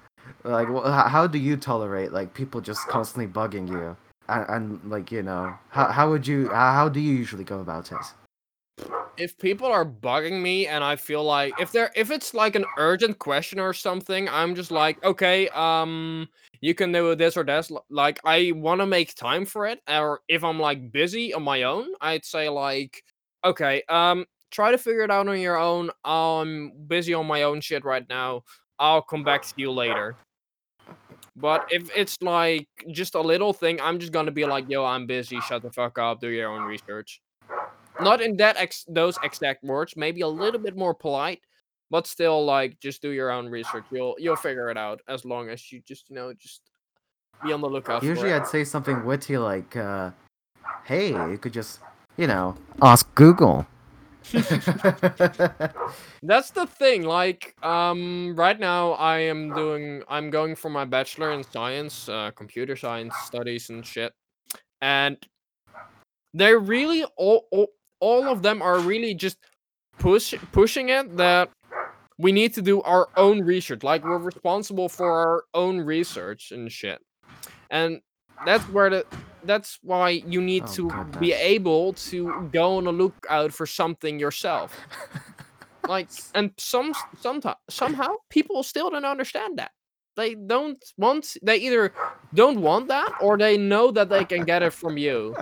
like 0.43 0.67
wh- 0.67 0.85
how, 0.85 1.07
how 1.07 1.27
do 1.27 1.37
you 1.37 1.57
tolerate 1.57 2.11
like 2.11 2.33
people 2.33 2.61
just 2.61 2.87
constantly 2.87 3.31
bugging 3.31 3.67
you? 3.67 3.95
And, 4.27 4.45
and 4.49 4.91
like 4.91 5.11
you 5.11 5.21
know 5.21 5.55
how 5.69 5.87
how 5.87 6.09
would 6.09 6.27
you 6.27 6.49
how, 6.49 6.73
how 6.73 6.89
do 6.89 6.99
you 6.99 7.13
usually 7.13 7.43
go 7.43 7.59
about 7.59 7.91
it? 7.91 7.97
If 9.17 9.37
people 9.37 9.67
are 9.67 9.85
bugging 9.85 10.41
me 10.41 10.67
and 10.67 10.83
I 10.83 10.95
feel 10.95 11.23
like 11.23 11.53
if 11.59 11.71
they're 11.71 11.91
if 11.95 12.11
it's 12.11 12.33
like 12.33 12.55
an 12.55 12.65
urgent 12.77 13.19
question 13.19 13.59
or 13.59 13.73
something, 13.73 14.27
I'm 14.29 14.55
just 14.55 14.71
like, 14.71 15.03
okay, 15.03 15.49
um, 15.49 16.27
you 16.61 16.73
can 16.75 16.91
do 16.91 17.15
this 17.15 17.37
or 17.37 17.43
that. 17.45 17.69
L- 17.71 17.85
Like 17.89 18.19
I 18.25 18.51
want 18.55 18.81
to 18.81 18.85
make 18.85 19.15
time 19.15 19.45
for 19.45 19.65
it, 19.67 19.81
or 19.89 20.21
if 20.27 20.43
I'm 20.43 20.59
like 20.59 20.91
busy 20.91 21.33
on 21.33 21.43
my 21.43 21.63
own, 21.63 21.87
I'd 22.01 22.25
say 22.25 22.49
like, 22.49 23.03
okay, 23.43 23.83
um, 23.89 24.25
try 24.51 24.71
to 24.71 24.77
figure 24.77 25.01
it 25.03 25.11
out 25.11 25.27
on 25.27 25.39
your 25.39 25.57
own. 25.57 25.91
I'm 26.03 26.71
busy 26.87 27.13
on 27.13 27.25
my 27.27 27.43
own 27.43 27.61
shit 27.61 27.85
right 27.85 28.07
now. 28.09 28.43
I'll 28.79 29.01
come 29.01 29.23
back 29.23 29.43
to 29.43 29.53
you 29.57 29.71
later. 29.71 30.15
But 31.37 31.67
if 31.71 31.89
it's 31.95 32.17
like 32.21 32.67
just 32.91 33.15
a 33.15 33.21
little 33.21 33.53
thing, 33.53 33.79
I'm 33.81 33.99
just 33.99 34.11
gonna 34.13 34.31
be 34.31 34.45
like, 34.45 34.69
yo, 34.69 34.85
I'm 34.85 35.05
busy. 35.05 35.39
Shut 35.41 35.61
the 35.63 35.71
fuck 35.71 35.97
up. 35.97 36.21
Do 36.21 36.29
your 36.29 36.49
own 36.51 36.63
research 36.63 37.21
not 38.01 38.21
in 38.21 38.35
that 38.37 38.57
ex- 38.57 38.85
those 38.87 39.17
exact 39.23 39.63
words 39.63 39.95
maybe 39.95 40.21
a 40.21 40.27
little 40.27 40.59
bit 40.59 40.75
more 40.75 40.93
polite 40.93 41.41
but 41.89 42.07
still 42.07 42.43
like 42.43 42.79
just 42.79 43.01
do 43.01 43.11
your 43.11 43.31
own 43.31 43.47
research 43.47 43.85
you'll 43.91 44.15
you'll 44.19 44.35
figure 44.35 44.69
it 44.69 44.77
out 44.77 45.01
as 45.07 45.23
long 45.25 45.49
as 45.49 45.71
you 45.71 45.81
just 45.87 46.09
you 46.09 46.15
know 46.15 46.33
just 46.33 46.61
be 47.43 47.51
on 47.51 47.61
the 47.61 47.69
lookout 47.69 48.03
Usually, 48.03 48.29
for 48.29 48.35
it. 48.35 48.41
I'd 48.41 48.47
say 48.47 48.63
something 48.63 49.05
witty 49.05 49.37
like, 49.37 49.75
uh, 49.75 50.11
"Hey, 50.85 51.09
you 51.09 51.37
could 51.37 51.53
just 51.53 51.79
you 52.17 52.27
know 52.27 52.55
ask 52.81 53.13
Google." 53.15 53.67
that's 56.23 56.49
the 56.49 56.65
thing 56.65 57.03
like 57.03 57.53
um 57.61 58.33
right 58.35 58.59
now 58.59 58.93
i 58.93 59.19
am 59.19 59.53
doing 59.53 60.01
i'm 60.09 60.31
going 60.31 60.55
for 60.55 60.67
my 60.67 60.83
bachelor 60.83 61.31
in 61.31 61.43
science 61.43 62.09
uh, 62.09 62.31
computer 62.35 62.75
science 62.75 63.15
studies 63.17 63.69
and 63.69 63.85
shit 63.85 64.11
and 64.81 65.17
they 66.33 66.55
really 66.55 67.03
all, 67.17 67.47
all 67.51 67.67
all 68.05 68.27
of 68.27 68.43
them 68.43 68.61
are 68.61 68.77
really 68.79 69.15
just 69.15 69.37
push 69.97 70.35
pushing 70.51 70.89
it 70.89 71.17
that 71.17 71.49
we 72.19 72.31
need 72.31 72.53
to 72.53 72.61
do 72.61 72.81
our 72.83 73.07
own 73.17 73.41
research. 73.41 73.81
Like 73.83 74.03
we're 74.03 74.19
responsible 74.19 74.89
for 74.89 75.09
our 75.11 75.43
own 75.53 75.81
research 75.81 76.51
and 76.51 76.71
shit. 76.71 76.99
And 77.71 78.01
that's 78.45 78.63
where 78.69 78.89
the 78.89 79.05
that's 79.43 79.79
why 79.81 80.09
you 80.33 80.39
need 80.41 80.63
Oh, 80.67 80.73
to 80.77 80.83
be 81.19 81.33
able 81.33 81.93
to 82.11 82.49
go 82.53 82.77
on 82.77 82.85
a 82.87 82.91
lookout 82.91 83.51
for 83.51 83.65
something 83.65 84.19
yourself. 84.19 84.71
Like 85.87 86.09
and 86.33 86.49
some 86.57 86.93
sometimes 87.21 87.57
somehow 87.69 88.15
people 88.31 88.63
still 88.63 88.89
don't 88.89 89.05
understand 89.05 89.59
that. 89.59 89.69
They 90.17 90.33
don't 90.33 90.83
want 90.97 91.37
they 91.43 91.57
either 91.57 91.93
don't 92.33 92.59
want 92.61 92.87
that 92.87 93.11
or 93.21 93.37
they 93.37 93.55
know 93.55 93.91
that 93.91 94.09
they 94.09 94.25
can 94.25 94.45
get 94.45 94.63
it 94.63 94.73
from 94.73 94.97
you. 94.97 95.35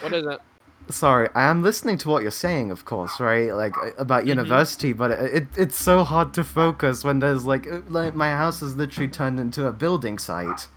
What 0.00 0.14
is 0.14 0.24
it 0.24 0.40
Sorry, 0.88 1.28
I 1.34 1.44
am 1.50 1.62
listening 1.62 1.98
to 1.98 2.08
what 2.08 2.22
you're 2.22 2.30
saying, 2.30 2.70
of 2.70 2.84
course, 2.84 3.18
right? 3.18 3.52
Like 3.52 3.74
about 3.98 4.22
Mhm. 4.24 4.28
university, 4.28 4.92
but 4.92 5.10
it, 5.10 5.34
it 5.34 5.46
it's 5.56 5.76
so 5.76 6.04
hard 6.04 6.32
to 6.34 6.44
focus 6.44 7.02
when 7.04 7.18
there's 7.18 7.44
like 7.44 7.66
uh, 7.66 7.80
like 7.88 8.14
my 8.14 8.30
house 8.30 8.62
is 8.62 8.76
literally 8.76 9.08
turned 9.08 9.40
into 9.40 9.66
a 9.66 9.72
building 9.72 10.18
site, 10.18 10.68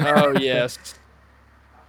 oh 0.00 0.32
yes 0.38 0.78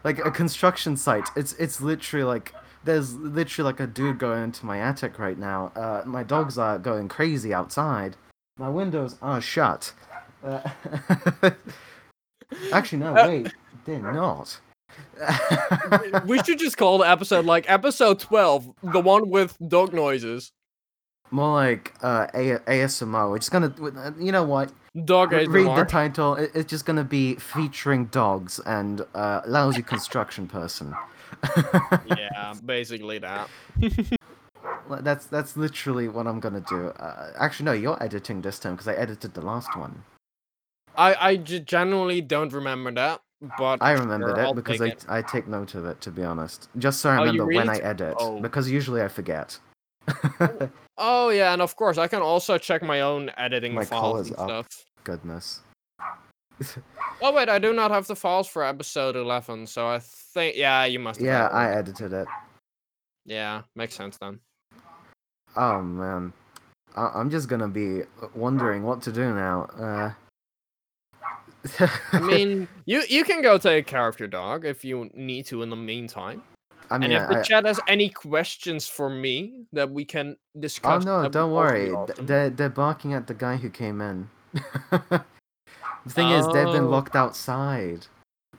like 0.04 0.20
a 0.26 0.32
construction 0.32 0.96
site. 0.98 1.30
It's 1.36 1.54
it's 1.54 1.82
literally 1.82 2.24
like 2.26 2.54
there's 2.84 3.16
literally 3.16 3.66
like 3.72 3.80
a 3.80 3.88
dude 3.88 4.18
going 4.18 4.44
into 4.44 4.66
my 4.66 4.80
attic 4.80 5.20
right 5.20 5.38
now. 5.38 5.72
Uh, 5.76 6.04
my 6.06 6.24
dogs 6.24 6.58
are 6.58 6.78
going 6.78 7.08
crazy 7.10 7.54
outside. 7.54 8.16
My 8.58 8.70
windows 8.70 9.16
are 9.22 9.42
shut. 9.42 9.94
Uh, 10.44 10.62
actually, 12.72 13.00
no, 13.00 13.16
Uh, 13.16 13.28
wait, 13.28 13.54
they're 13.86 14.00
not. 14.00 14.60
We 16.26 16.42
should 16.44 16.60
just 16.60 16.78
call 16.78 16.98
the 17.00 17.10
episode 17.10 17.46
like 17.46 17.70
episode 17.70 18.20
12 18.20 18.70
the 18.84 19.00
one 19.00 19.30
with 19.30 19.58
dog 19.68 19.94
noises 19.94 20.52
More 21.32 21.54
like 21.54 21.94
uh, 22.02 22.26
A- 22.34 22.60
ASMR. 22.68 23.30
We're 23.30 23.38
just 23.38 23.52
gonna, 23.52 23.72
uh, 23.80 24.12
you 24.20 24.32
know 24.32 24.44
what? 24.44 24.72
Dog 25.06 25.32
Read 25.32 25.52
the 25.52 25.86
title. 25.88 26.34
It's 26.36 26.70
just 26.70 26.86
gonna 26.88 27.04
be 27.04 27.36
featuring 27.36 28.06
dogs 28.06 28.60
and 28.66 29.06
uh, 29.14 29.42
lousy 29.46 29.84
construction 29.84 30.48
person. 30.48 30.96
yeah, 32.18 32.56
basically 32.66 33.20
that. 33.20 33.48
That's 35.02 35.26
that's 35.28 35.56
literally 35.56 36.08
what 36.08 36.26
I'm 36.26 36.40
gonna 36.40 36.62
do. 36.68 36.88
Uh, 36.88 37.32
actually, 37.38 37.66
no, 37.66 37.74
you're 37.74 38.02
editing 38.02 38.42
this 38.42 38.58
time 38.58 38.74
because 38.74 38.88
I 38.88 38.96
edited 38.96 39.36
the 39.36 39.42
last 39.42 39.78
one. 39.78 40.04
I 40.98 41.14
I 41.14 41.36
generally 41.38 42.22
don't 42.22 42.52
remember 42.52 42.92
that, 42.94 43.22
but 43.58 43.78
I 43.82 43.92
remembered 43.92 44.36
sure, 44.36 44.44
it 44.44 44.48
I'll 44.48 44.54
because 44.54 44.82
I, 44.82 44.90
take 44.90 44.98
it. 44.98 45.06
I 45.10 45.22
take 45.22 45.48
note 45.48 45.76
of 45.76 45.86
it 45.86 46.02
to 46.02 46.12
be 46.12 46.24
honest, 46.24 46.70
just 46.78 47.00
so 47.02 47.10
I 47.10 47.18
Oh, 47.18 47.20
remember 47.22 47.46
when 47.46 47.68
really 47.68 47.70
I 47.70 47.76
t- 47.78 47.82
edit. 47.84 48.16
oh. 48.20 48.40
Because 48.42 48.70
usually 48.70 49.02
I 49.02 49.08
forget. 49.08 49.58
Oh 51.02 51.30
yeah, 51.30 51.54
and 51.54 51.62
of 51.62 51.78
course 51.78 51.98
I 51.98 52.08
can 52.10 52.22
also 52.22 52.58
check 52.58 52.84
my 52.84 53.00
own 53.00 53.32
editing 53.38 53.74
My 53.74 53.86
files 53.86 54.28
and 54.28 54.38
up. 54.38 54.44
stuff. 54.50 54.68
Goodness. 55.06 55.62
Oh 57.22 57.34
wait, 57.34 57.50
I 57.50 57.60
do 57.60 57.74
not 57.74 57.92
have 57.92 58.08
the 58.08 58.16
files 58.16 58.48
for 58.48 58.64
episode 58.64 59.16
eleven, 59.18 59.66
so 59.68 59.88
I 59.88 60.00
think 60.00 60.56
yeah, 60.56 60.86
you 60.86 61.00
must. 61.00 61.20
Have 61.20 61.26
Yeah, 61.28 61.48
I 61.48 61.70
edited 61.72 62.14
it. 62.14 62.28
Yeah, 63.26 63.64
makes 63.76 63.94
sense 63.96 64.18
then. 64.22 64.40
Oh 65.58 65.82
man, 65.82 66.32
I- 66.96 67.12
I'm 67.16 67.30
just 67.30 67.48
gonna 67.50 67.68
be 67.68 68.04
wondering 68.36 68.84
what 68.84 69.02
to 69.04 69.12
do 69.12 69.34
now. 69.34 69.64
Uh... 69.78 70.12
I 72.14 72.20
mean, 72.20 72.68
you 72.86 73.04
you 73.10 73.24
can 73.24 73.42
go 73.42 73.58
take 73.58 73.86
care 73.88 74.08
of 74.08 74.20
your 74.20 74.28
dog 74.30 74.66
if 74.66 74.84
you 74.86 75.10
need 75.14 75.46
to 75.48 75.62
in 75.62 75.70
the 75.70 75.76
meantime. 75.76 76.42
I 76.92 76.98
mean, 76.98 77.12
and 77.12 77.24
if 77.24 77.30
the 77.30 77.40
I, 77.40 77.42
chat 77.44 77.66
has 77.66 77.80
any 77.88 78.10
questions 78.10 78.88
for 78.88 79.10
me 79.10 79.66
that 79.74 79.90
we 79.92 80.06
can 80.06 80.38
discuss. 80.60 81.06
oh 81.06 81.24
no, 81.24 81.30
don't 81.30 81.52
would 81.52 81.58
also 81.62 81.74
be 81.74 81.92
worry. 81.92 82.06
th- 82.08 82.28
They're 82.28 82.50
they're 82.50 82.70
barking 82.70 83.14
at 83.14 83.28
the 83.28 83.34
guy 83.34 83.58
who 83.58 83.70
came 83.70 84.02
in. 84.02 84.30
the 84.92 85.24
thing 86.08 86.30
is, 86.32 86.46
they've 86.48 86.66
been 86.72 86.86
Oh. 86.86 86.90
locked 86.90 87.16
outside, 87.16 88.08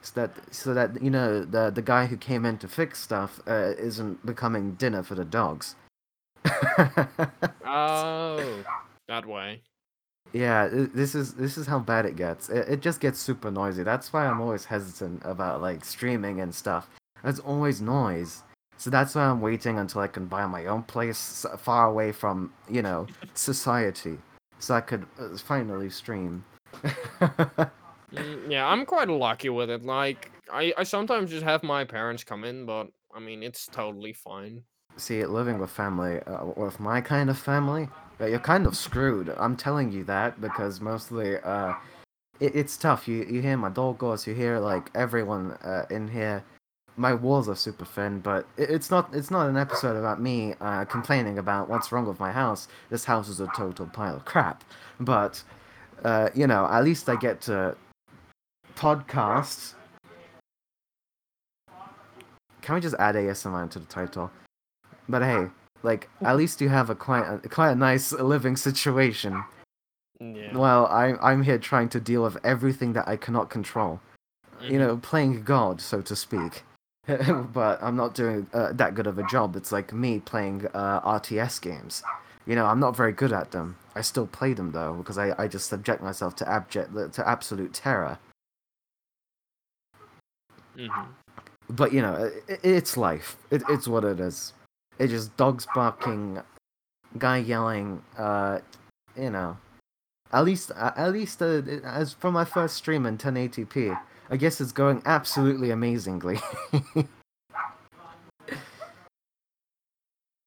so 0.02 0.12
that 0.20 0.54
so 0.54 0.74
that 0.74 1.02
you 1.02 1.10
know 1.10 1.44
the 1.44 1.70
the 1.70 1.82
guy 1.82 2.06
who 2.06 2.16
came 2.16 2.44
in 2.44 2.58
to 2.58 2.68
fix 2.68 3.00
stuff 3.02 3.40
uh, 3.48 3.72
isn't 3.78 4.24
becoming 4.24 4.74
dinner 4.74 5.02
for 5.02 5.14
the 5.16 5.24
dogs. 5.24 5.74
Oh, 7.64 8.64
that 9.08 9.26
way. 9.26 9.62
Yeah, 10.32 10.68
this 10.70 11.14
is 11.14 11.34
this 11.34 11.58
is 11.58 11.66
how 11.66 11.80
bad 11.80 12.06
it 12.06 12.16
gets. 12.16 12.48
It, 12.48 12.68
it 12.68 12.80
just 12.80 13.00
gets 13.00 13.18
super 13.18 13.50
noisy. 13.50 13.82
That's 13.82 14.12
why 14.12 14.26
I'm 14.26 14.40
always 14.40 14.64
hesitant 14.64 15.22
about 15.24 15.60
like 15.60 15.84
streaming 15.84 16.40
and 16.40 16.54
stuff. 16.54 16.88
There's 17.22 17.40
always 17.40 17.80
noise. 17.80 18.42
So 18.76 18.88
that's 18.88 19.14
why 19.14 19.24
I'm 19.24 19.40
waiting 19.40 19.78
until 19.78 20.00
I 20.00 20.06
can 20.06 20.26
buy 20.26 20.46
my 20.46 20.66
own 20.66 20.84
place 20.84 21.44
far 21.58 21.88
away 21.88 22.12
from, 22.12 22.52
you 22.68 22.80
know, 22.80 23.06
society. 23.34 24.18
So 24.58 24.74
I 24.74 24.80
could 24.80 25.06
uh, 25.18 25.36
finally 25.36 25.90
stream. 25.90 26.44
Mm, 28.12 28.50
yeah, 28.50 28.66
I'm 28.66 28.84
quite 28.86 29.08
lucky 29.08 29.48
with 29.50 29.70
it. 29.70 29.84
Like, 29.84 30.32
I, 30.52 30.72
I 30.76 30.82
sometimes 30.82 31.30
just 31.30 31.44
have 31.44 31.62
my 31.62 31.84
parents 31.84 32.24
come 32.24 32.44
in, 32.44 32.66
but 32.66 32.88
I 33.14 33.20
mean, 33.20 33.42
it's 33.42 33.66
totally 33.66 34.12
fine. 34.12 34.64
See, 34.96 35.24
living 35.24 35.58
with 35.58 35.70
family, 35.70 36.20
uh, 36.26 36.46
with 36.56 36.80
my 36.80 37.00
kind 37.00 37.30
of 37.30 37.38
family, 37.38 37.88
uh, 38.20 38.26
you're 38.26 38.38
kind 38.38 38.66
of 38.66 38.76
screwed. 38.76 39.34
I'm 39.38 39.56
telling 39.56 39.90
you 39.90 40.04
that 40.04 40.40
because 40.40 40.80
mostly, 40.80 41.38
uh, 41.38 41.74
it, 42.38 42.54
it's 42.54 42.76
tough. 42.76 43.08
You 43.08 43.24
you 43.24 43.40
hear 43.40 43.56
my 43.56 43.70
dog 43.70 43.98
goes, 43.98 44.26
you 44.26 44.34
hear 44.34 44.58
like 44.58 44.90
everyone 44.94 45.52
uh, 45.62 45.86
in 45.90 46.08
here. 46.08 46.44
My 46.96 47.14
walls 47.14 47.48
are 47.48 47.54
super 47.54 47.84
thin, 47.84 48.20
but 48.20 48.46
it, 48.56 48.70
it's 48.70 48.90
not 48.90 49.14
it's 49.14 49.30
not 49.30 49.48
an 49.48 49.56
episode 49.56 49.96
about 49.96 50.20
me 50.20 50.54
uh, 50.60 50.84
complaining 50.84 51.38
about 51.38 51.68
what's 51.68 51.92
wrong 51.92 52.06
with 52.06 52.20
my 52.20 52.30
house. 52.32 52.68
This 52.90 53.04
house 53.04 53.28
is 53.28 53.40
a 53.40 53.48
total 53.56 53.86
pile 53.86 54.16
of 54.16 54.24
crap. 54.24 54.64
But 54.98 55.42
uh, 56.04 56.30
you 56.34 56.46
know, 56.46 56.66
at 56.66 56.84
least 56.84 57.08
I 57.08 57.16
get 57.16 57.40
to 57.42 57.76
podcast. 58.76 59.74
Can 62.62 62.74
we 62.74 62.80
just 62.82 62.96
add 62.98 63.14
ASMR 63.14 63.70
to 63.70 63.78
the 63.78 63.86
title? 63.86 64.30
But 65.08 65.22
hey, 65.22 65.46
like 65.82 66.08
at 66.22 66.36
least 66.36 66.60
you 66.60 66.68
have 66.68 66.90
a 66.90 66.94
quite 66.94 67.26
a, 67.26 67.48
quite 67.48 67.70
a 67.70 67.74
nice 67.74 68.12
living 68.12 68.56
situation. 68.56 69.44
Yeah. 70.20 70.56
Well, 70.56 70.86
I'm 70.86 71.18
I'm 71.22 71.42
here 71.42 71.58
trying 71.58 71.88
to 71.90 72.00
deal 72.00 72.22
with 72.22 72.36
everything 72.44 72.92
that 72.94 73.08
I 73.08 73.16
cannot 73.16 73.50
control. 73.50 74.00
You 74.60 74.78
Mhm. 74.78 74.78
know, 74.78 74.96
playing 74.98 75.42
God, 75.44 75.80
so 75.80 76.02
to 76.02 76.14
speak. 76.14 76.64
but 77.06 77.82
I'm 77.82 77.96
not 77.96 78.14
doing 78.14 78.46
uh, 78.52 78.72
that 78.74 78.94
good 78.94 79.06
of 79.06 79.18
a 79.18 79.22
job. 79.24 79.56
It's 79.56 79.72
like 79.72 79.92
me 79.92 80.20
playing 80.20 80.66
uh, 80.74 81.00
RTS 81.00 81.60
games. 81.60 82.02
You 82.46 82.54
know, 82.56 82.66
I'm 82.66 82.78
not 82.80 82.94
very 82.96 83.12
good 83.12 83.32
at 83.32 83.50
them. 83.52 83.76
I 83.96 84.02
still 84.02 84.26
play 84.26 84.52
them 84.52 84.72
though 84.72 84.94
because 84.94 85.16
I, 85.18 85.34
I 85.42 85.48
just 85.48 85.68
subject 85.68 86.02
myself 86.02 86.36
to 86.36 86.48
abject 86.48 86.92
to 87.14 87.28
absolute 87.28 87.72
terror. 87.72 88.18
Mhm. 90.76 91.06
But 91.70 91.92
you 91.92 92.02
know, 92.02 92.14
i 92.48 92.52
i- 92.52 92.58
it's 92.62 92.96
life. 92.96 93.36
It, 93.50 93.62
it's 93.68 93.88
what 93.88 94.04
it 94.04 94.20
is. 94.20 94.52
It's 95.00 95.10
just 95.10 95.36
dogs 95.36 95.66
barking, 95.74 96.40
guy 97.18 97.38
yelling. 97.38 98.02
Uh, 98.16 98.60
you 99.16 99.30
know, 99.30 99.56
at 100.32 100.44
least 100.44 100.70
at 100.76 101.12
least 101.12 101.42
uh, 101.42 101.62
as 101.84 102.12
from 102.12 102.34
my 102.34 102.44
first 102.44 102.76
stream 102.76 103.06
in 103.06 103.18
1080p, 103.18 103.98
I 104.30 104.36
guess 104.36 104.60
it's 104.60 104.72
going 104.72 105.02
absolutely 105.04 105.70
amazingly. 105.70 106.38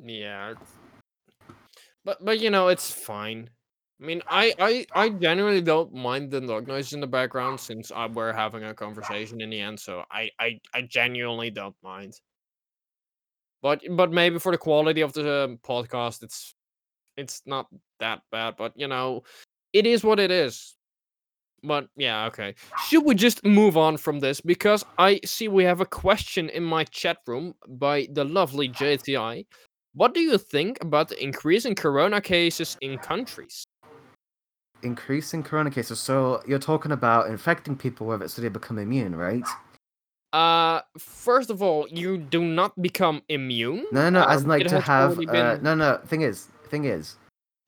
Yeah. 0.04 0.56
But 2.04 2.24
but 2.24 2.40
you 2.40 2.50
know 2.50 2.68
it's 2.68 2.92
fine. 2.92 3.50
I 4.02 4.06
mean 4.06 4.22
I 4.28 4.54
I 4.60 4.86
I 4.94 5.10
genuinely 5.10 5.62
don't 5.62 5.94
mind 5.94 6.32
the 6.32 6.42
dog 6.42 6.68
noise 6.68 6.92
in 6.94 7.00
the 7.00 7.08
background 7.08 7.60
since 7.60 7.92
I, 7.92 8.08
we're 8.08 8.34
having 8.34 8.66
a 8.66 8.74
conversation 8.74 9.40
in 9.40 9.50
the 9.50 9.62
end, 9.62 9.80
so 9.80 10.04
I 10.12 10.30
I 10.40 10.60
I 10.74 10.82
genuinely 10.82 11.50
don't 11.50 11.76
mind. 11.82 12.20
But 13.64 13.82
but 13.92 14.12
maybe 14.12 14.38
for 14.38 14.52
the 14.52 14.58
quality 14.58 15.02
of 15.02 15.14
the 15.14 15.46
um, 15.46 15.60
podcast, 15.66 16.22
it's 16.22 16.54
it's 17.16 17.42
not 17.46 17.68
that 18.00 18.22
bad. 18.30 18.56
But 18.58 18.74
you 18.76 18.88
know, 18.88 19.24
it 19.72 19.88
is 19.88 20.04
what 20.04 20.20
it 20.20 20.30
is. 20.30 20.76
But 21.64 21.88
yeah, 21.96 22.26
okay. 22.26 22.56
Should 22.88 23.06
we 23.06 23.16
just 23.16 23.44
move 23.46 23.78
on 23.78 23.96
from 23.96 24.20
this 24.20 24.42
because 24.42 24.84
I 24.98 25.22
see 25.24 25.48
we 25.48 25.64
have 25.64 25.80
a 25.80 25.86
question 25.86 26.50
in 26.50 26.64
my 26.64 26.84
chat 26.84 27.20
room 27.26 27.56
by 27.68 28.10
the 28.12 28.26
lovely 28.26 28.68
JTI. 28.68 29.46
What 29.96 30.14
do 30.14 30.20
you 30.20 30.38
think 30.38 30.80
about 30.82 31.08
the 31.08 31.24
increase 31.24 31.66
in 31.66 31.74
corona 31.74 32.20
cases 32.20 32.76
in 32.82 32.98
countries? 32.98 33.64
Increasing 34.82 35.42
corona 35.42 35.72
cases. 35.72 36.00
So 36.02 36.42
you're 36.46 36.60
talking 36.60 36.92
about 36.92 37.28
infecting 37.30 37.78
people 37.78 38.08
with 38.08 38.24
it 38.24 38.30
so 38.30 38.42
they 38.42 38.50
become 38.50 38.78
immune, 38.78 39.16
right? 39.16 39.48
Uh, 40.34 40.82
first 40.98 41.52
of 41.52 41.62
all, 41.62 41.88
you 41.90 42.18
do 42.18 42.44
not 42.44 42.80
become 42.82 43.22
immune. 43.30 43.86
No, 43.92 44.10
no, 44.10 44.24
as 44.24 44.44
um, 44.44 44.46
in, 44.46 44.50
like 44.50 44.68
to 44.68 44.80
have. 44.82 45.12
already 45.20 45.28
Uh, 45.28 45.58
no, 45.62 45.76
no. 45.76 45.98
Thing 46.08 46.22
is, 46.22 46.48
thing 46.70 46.86
is, 46.86 47.18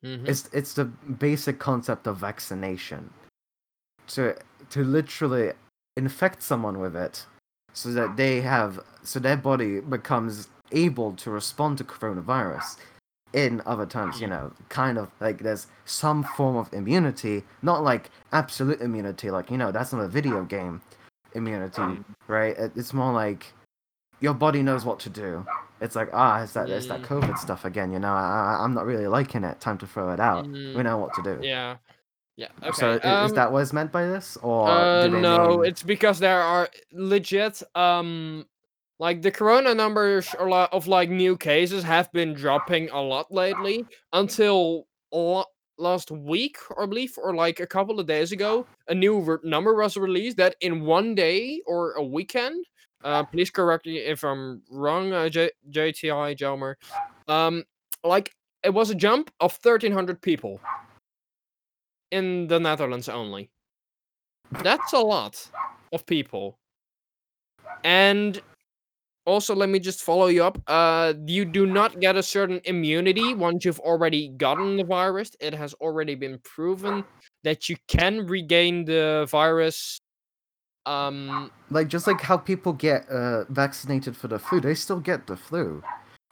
Mhm. 0.04 0.28
it's 0.28 0.50
it's 0.52 0.74
the 0.74 0.86
basic 0.86 1.60
concept 1.60 2.08
of 2.08 2.18
vaccination. 2.18 3.14
To 4.08 4.36
to 4.72 4.84
literally 4.84 5.54
infect 5.96 6.42
someone 6.42 6.80
with 6.80 6.96
it, 6.96 7.28
so 7.74 7.92
that 7.92 8.18
they 8.18 8.42
have 8.42 8.80
so 9.04 9.20
their 9.20 9.38
body 9.38 9.80
becomes 9.80 10.50
able 10.72 11.14
to 11.14 11.30
respond 11.30 11.78
to 11.78 11.84
coronavirus. 11.84 12.78
In 13.34 13.62
other 13.66 13.86
terms, 13.86 14.22
you 14.22 14.28
know, 14.28 14.54
kind 14.70 14.98
of 14.98 15.12
like 15.20 15.40
there's 15.40 15.68
some 15.84 16.24
form 16.24 16.56
of 16.56 16.74
immunity, 16.74 17.44
not 17.62 17.84
like 17.84 18.10
absolute 18.32 18.80
immunity, 18.82 19.30
like 19.30 19.52
you 19.52 19.58
know, 19.58 19.72
that's 19.72 19.92
not 19.94 20.02
a 20.02 20.08
video 20.08 20.46
game 20.46 20.82
immunity, 21.36 21.82
Mm. 21.82 22.06
right? 22.28 22.58
It, 22.58 22.72
it's 22.76 22.94
more 22.94 23.14
like 23.14 23.46
your 24.22 24.34
body 24.34 24.64
knows 24.64 24.86
what 24.86 25.00
to 25.02 25.10
do. 25.10 25.46
It's 25.82 25.96
like 25.96 26.10
ah, 26.14 26.42
it's 26.42 26.54
that 26.54 26.70
it's 26.70 26.88
that. 26.88 27.04
COVID 27.04 27.38
stuff 27.38 27.66
again. 27.66 27.92
You 27.92 28.00
know, 28.00 28.14
I, 28.14 28.58
I'm 28.62 28.74
not 28.74 28.86
really 28.86 29.08
liking 29.08 29.44
it. 29.44 29.60
Time 29.60 29.78
to 29.80 29.88
throw 29.88 30.12
it 30.12 30.20
out. 30.20 30.46
We 30.46 30.52
Mm, 30.52 30.84
know 30.84 30.98
what 30.98 31.14
to 31.16 31.22
do. 31.22 31.40
Yeah. 31.44 31.78
Yeah. 32.38 32.48
Okay. 32.64 32.72
So 32.72 33.00
i- 33.04 33.24
is 33.26 33.32
um, 33.32 33.36
that 33.36 33.52
what 33.52 33.60
is 33.60 33.74
meant 33.74 33.92
by 33.92 34.06
this, 34.06 34.38
or 34.42 34.70
Uh, 34.70 35.08
no, 35.08 35.50
mean- 35.58 35.66
it's 35.66 35.84
because 35.84 36.20
there 36.20 36.42
are 36.42 36.70
legit 36.94 37.62
um 37.76 38.46
like 39.00 39.22
the 39.22 39.32
corona 39.32 39.76
numbers 39.76 40.34
of 40.40 40.88
like 40.88 41.10
new 41.10 41.36
cases 41.36 41.84
have 41.84 42.10
been 42.14 42.34
dropping 42.34 42.90
a 42.92 43.02
lot 43.02 43.30
lately 43.32 43.86
until 44.14 44.88
la- 45.12 45.44
last 45.78 46.12
week 46.12 46.58
I 46.80 46.86
believe 46.86 47.14
or 47.18 47.36
like 47.36 47.60
a 47.60 47.68
couple 47.68 48.00
of 48.00 48.08
days 48.08 48.32
ago 48.32 48.66
a 48.88 48.96
new 48.96 49.20
re- 49.20 49.38
number 49.44 49.74
was 49.76 49.98
released 49.98 50.38
that 50.38 50.56
in 50.62 50.82
one 50.86 51.16
day 51.16 51.62
or 51.68 51.94
a 51.94 52.04
weekend 52.04 52.66
uh 53.04 53.24
please 53.24 53.50
correct 53.50 53.86
me 53.86 53.98
if 53.98 54.24
I'm 54.24 54.62
wrong 54.72 55.12
uh, 55.12 55.30
J- 55.30 55.52
JTI 55.70 56.38
Jelmer 56.38 56.76
um 57.28 57.64
like 58.04 58.32
it 58.64 58.74
was 58.74 58.90
a 58.90 58.96
jump 58.96 59.32
of 59.40 59.58
1300 59.62 60.22
people 60.22 60.60
in 62.12 62.48
the 62.48 62.60
Netherlands 62.60 63.08
only. 63.08 63.52
That's 64.64 64.94
a 64.94 65.00
lot 65.00 65.50
of 65.94 66.06
people. 66.06 66.58
And 67.84 68.42
also 69.26 69.56
let 69.56 69.70
me 69.70 69.80
just 69.80 70.02
follow 70.04 70.28
you 70.28 70.44
up. 70.44 70.58
Uh, 70.68 71.14
you 71.26 71.46
do 71.46 71.66
not 71.66 72.00
get 72.00 72.16
a 72.16 72.24
certain 72.24 72.62
immunity 72.66 73.34
once 73.34 73.66
you've 73.66 73.80
already 73.80 74.30
gotten 74.38 74.78
the 74.78 74.84
virus. 74.84 75.32
It 75.40 75.54
has 75.54 75.74
already 75.76 76.16
been 76.16 76.40
proven 76.44 77.04
that 77.44 77.70
you 77.70 77.76
can 77.88 78.26
regain 78.28 78.86
the 78.86 79.28
virus. 79.30 80.00
Um, 80.86 81.50
Like 81.72 81.88
just 81.88 82.06
like 82.08 82.22
how 82.22 82.38
people 82.38 82.74
get 82.74 83.10
uh, 83.10 83.46
vaccinated 83.50 84.16
for 84.16 84.28
the 84.28 84.38
flu, 84.38 84.62
they 84.62 84.76
still 84.76 85.00
get 85.00 85.26
the 85.28 85.36
flu. 85.36 85.84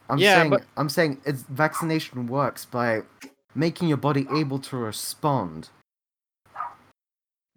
I'm 0.08 0.18
Yeah, 0.18 0.36
saying 0.38 0.50
but- 0.50 0.64
I'm 0.76 0.88
saying 0.88 1.20
it's 1.24 1.42
vaccination 1.42 2.26
works 2.28 2.64
by 2.64 3.02
making 3.54 3.88
your 3.88 3.96
body 3.96 4.26
able 4.34 4.58
to 4.60 4.76
respond. 4.76 5.70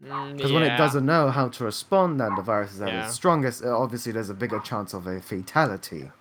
Mm, 0.03 0.35
Because 0.35 0.51
when 0.51 0.63
it 0.63 0.77
doesn't 0.77 1.05
know 1.05 1.29
how 1.29 1.49
to 1.49 1.63
respond, 1.63 2.19
then 2.19 2.35
the 2.35 2.41
virus 2.41 2.73
is 2.73 2.81
at 2.81 2.93
Yeah. 2.93 3.05
its 3.05 3.13
strongest. 3.15 3.63
uh, 3.63 3.77
Obviously, 3.77 4.11
there's 4.11 4.29
a 4.29 4.33
bigger 4.33 4.59
chance 4.59 4.93
of 4.93 5.07
a 5.07 5.21
fatality. 5.21 6.11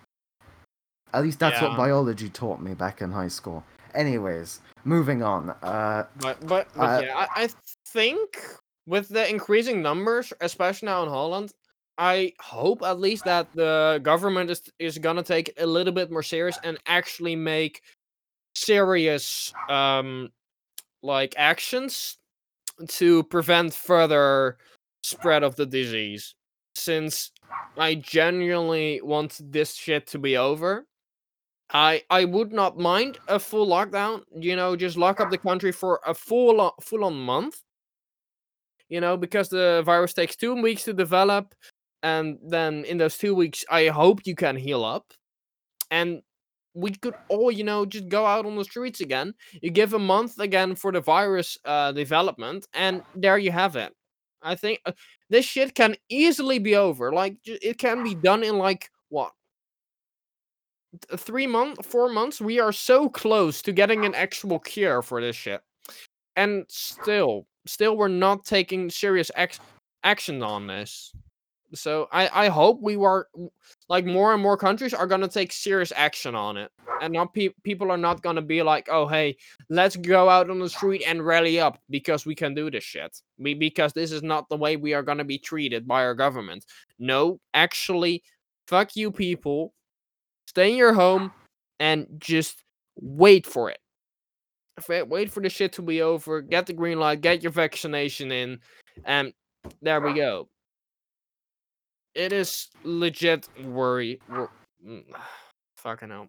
At 1.13 1.23
least 1.23 1.39
that's 1.39 1.61
what 1.61 1.75
biology 1.77 2.29
taught 2.29 2.61
me 2.61 2.73
back 2.73 3.01
in 3.01 3.11
high 3.11 3.29
school. 3.29 3.63
Anyways, 3.93 4.59
moving 4.83 5.23
on. 5.23 5.49
Uh, 5.49 6.05
But 6.19 6.39
but, 6.47 6.67
but 6.75 6.99
Uh, 6.99 7.01
yeah, 7.03 7.27
I, 7.35 7.43
I 7.43 7.49
think 7.87 8.37
with 8.85 9.07
the 9.09 9.27
increasing 9.27 9.81
numbers, 9.81 10.33
especially 10.41 10.87
now 10.87 11.03
in 11.03 11.09
Holland, 11.09 11.53
I 11.97 12.33
hope 12.39 12.83
at 12.83 12.99
least 12.99 13.23
that 13.25 13.47
the 13.55 13.99
government 14.03 14.51
is 14.51 14.61
is 14.79 14.97
gonna 14.99 15.23
take 15.23 15.49
it 15.49 15.55
a 15.57 15.65
little 15.65 15.93
bit 15.93 16.11
more 16.11 16.21
serious 16.23 16.59
and 16.63 16.77
actually 16.85 17.35
make 17.35 17.81
serious 18.55 19.53
um 19.69 20.31
like 21.01 21.33
actions 21.37 22.17
to 22.87 23.23
prevent 23.23 23.73
further 23.73 24.57
spread 25.03 25.43
of 25.43 25.55
the 25.55 25.65
disease. 25.65 26.35
Since 26.75 27.31
I 27.77 27.95
genuinely 27.95 29.01
want 29.01 29.39
this 29.39 29.75
shit 29.75 30.07
to 30.07 30.19
be 30.19 30.37
over. 30.37 30.85
I 31.73 32.03
I 32.09 32.25
would 32.25 32.53
not 32.53 32.77
mind 32.77 33.17
a 33.27 33.39
full 33.39 33.67
lockdown. 33.67 34.23
You 34.39 34.55
know, 34.55 34.75
just 34.75 34.97
lock 34.97 35.19
up 35.19 35.29
the 35.29 35.37
country 35.37 35.71
for 35.71 35.99
a 36.05 36.13
full 36.13 36.61
on, 36.61 36.71
full 36.81 37.03
on 37.03 37.15
month. 37.19 37.61
You 38.89 39.01
know, 39.01 39.17
because 39.17 39.49
the 39.49 39.83
virus 39.85 40.13
takes 40.13 40.35
two 40.35 40.55
weeks 40.61 40.85
to 40.85 40.93
develop, 40.93 41.53
and 42.03 42.37
then 42.41 42.85
in 42.85 42.97
those 42.97 43.17
two 43.17 43.35
weeks, 43.35 43.65
I 43.69 43.87
hope 43.87 44.25
you 44.25 44.33
can 44.33 44.55
heal 44.55 44.85
up, 44.85 45.11
and 45.91 46.21
we 46.77 46.91
could 46.91 47.15
all, 47.27 47.51
you 47.51 47.63
know, 47.63 47.85
just 47.85 48.07
go 48.07 48.25
out 48.25 48.45
on 48.45 48.55
the 48.55 48.63
streets 48.63 49.01
again. 49.01 49.33
You 49.61 49.71
give 49.71 49.93
a 49.93 49.99
month 49.99 50.39
again 50.39 50.75
for 50.75 50.91
the 50.91 51.01
virus 51.01 51.57
uh, 51.65 51.91
development, 51.91 52.67
and 52.73 53.01
there 53.15 53.39
you 53.39 53.51
have 53.51 53.75
it. 53.75 53.93
I 54.43 54.55
think 54.55 54.81
uh, 54.85 54.91
this 55.29 55.43
shit 55.43 55.73
can 55.73 55.95
easily 56.07 56.59
be 56.59 56.75
over. 56.75 57.11
Like 57.11 57.37
it 57.45 57.79
can 57.79 58.03
be 58.03 58.13
done 58.13 58.43
in 58.43 58.59
like 58.59 58.91
what 59.09 59.31
three 61.15 61.47
months, 61.47 61.85
four 61.87 62.09
months, 62.09 62.39
we 62.39 62.59
are 62.59 62.71
so 62.71 63.09
close 63.09 63.61
to 63.63 63.71
getting 63.71 64.05
an 64.05 64.13
actual 64.13 64.59
cure 64.59 65.01
for 65.01 65.19
this 65.19 65.35
shit. 65.35 65.61
And 66.35 66.65
still, 66.69 67.47
still, 67.65 67.97
we're 67.97 68.07
not 68.07 68.45
taking 68.45 68.91
serious 68.91 69.31
ex- 69.35 69.59
action 70.03 70.43
on 70.43 70.67
this. 70.67 71.11
So 71.73 72.07
I, 72.11 72.45
I 72.45 72.47
hope 72.47 72.81
we 72.81 72.95
were 72.95 73.27
like 73.89 74.05
more 74.05 74.33
and 74.33 74.41
more 74.41 74.55
countries 74.55 74.93
are 74.93 75.07
gonna 75.07 75.27
take 75.27 75.51
serious 75.51 75.91
action 75.95 76.33
on 76.33 76.55
it, 76.55 76.71
and 77.01 77.13
not 77.13 77.33
pe- 77.33 77.53
people 77.63 77.91
are 77.91 77.97
not 77.97 78.21
gonna 78.21 78.41
be 78.41 78.63
like, 78.63 78.87
oh 78.89 79.07
hey, 79.07 79.35
let's 79.69 79.95
go 79.95 80.29
out 80.29 80.49
on 80.49 80.59
the 80.59 80.69
street 80.69 81.03
and 81.05 81.25
rally 81.25 81.59
up 81.59 81.79
because 81.89 82.25
we 82.25 82.35
can 82.35 82.53
do 82.53 82.71
this 82.71 82.83
shit. 82.83 83.21
We, 83.37 83.53
because 83.53 83.93
this 83.93 84.11
is 84.11 84.23
not 84.23 84.47
the 84.49 84.55
way 84.57 84.77
we 84.77 84.93
are 84.93 85.03
gonna 85.03 85.25
be 85.25 85.37
treated 85.37 85.87
by 85.87 86.03
our 86.03 86.15
government. 86.15 86.65
No, 86.99 87.39
actually, 87.53 88.23
fuck 88.67 88.95
you 88.95 89.11
people 89.11 89.73
stay 90.47 90.71
in 90.71 90.77
your 90.77 90.93
home 90.93 91.31
and 91.79 92.07
just 92.17 92.63
wait 92.95 93.45
for 93.45 93.69
it. 93.69 93.79
Wait 95.09 95.31
for 95.31 95.41
the 95.41 95.49
shit 95.49 95.73
to 95.73 95.81
be 95.81 96.01
over. 96.01 96.41
Get 96.41 96.67
the 96.67 96.73
green 96.73 96.99
light. 96.99 97.21
Get 97.21 97.43
your 97.43 97.51
vaccination 97.51 98.31
in, 98.31 98.59
and 99.05 99.33
there 99.81 99.99
we 99.99 100.13
go. 100.13 100.47
It 102.17 102.33
is 102.33 102.69
legit 102.83 103.47
worry. 103.63 104.19
wor- 104.27 104.49
mm, 104.85 105.03
Fucking 105.77 106.09
hell. 106.09 106.27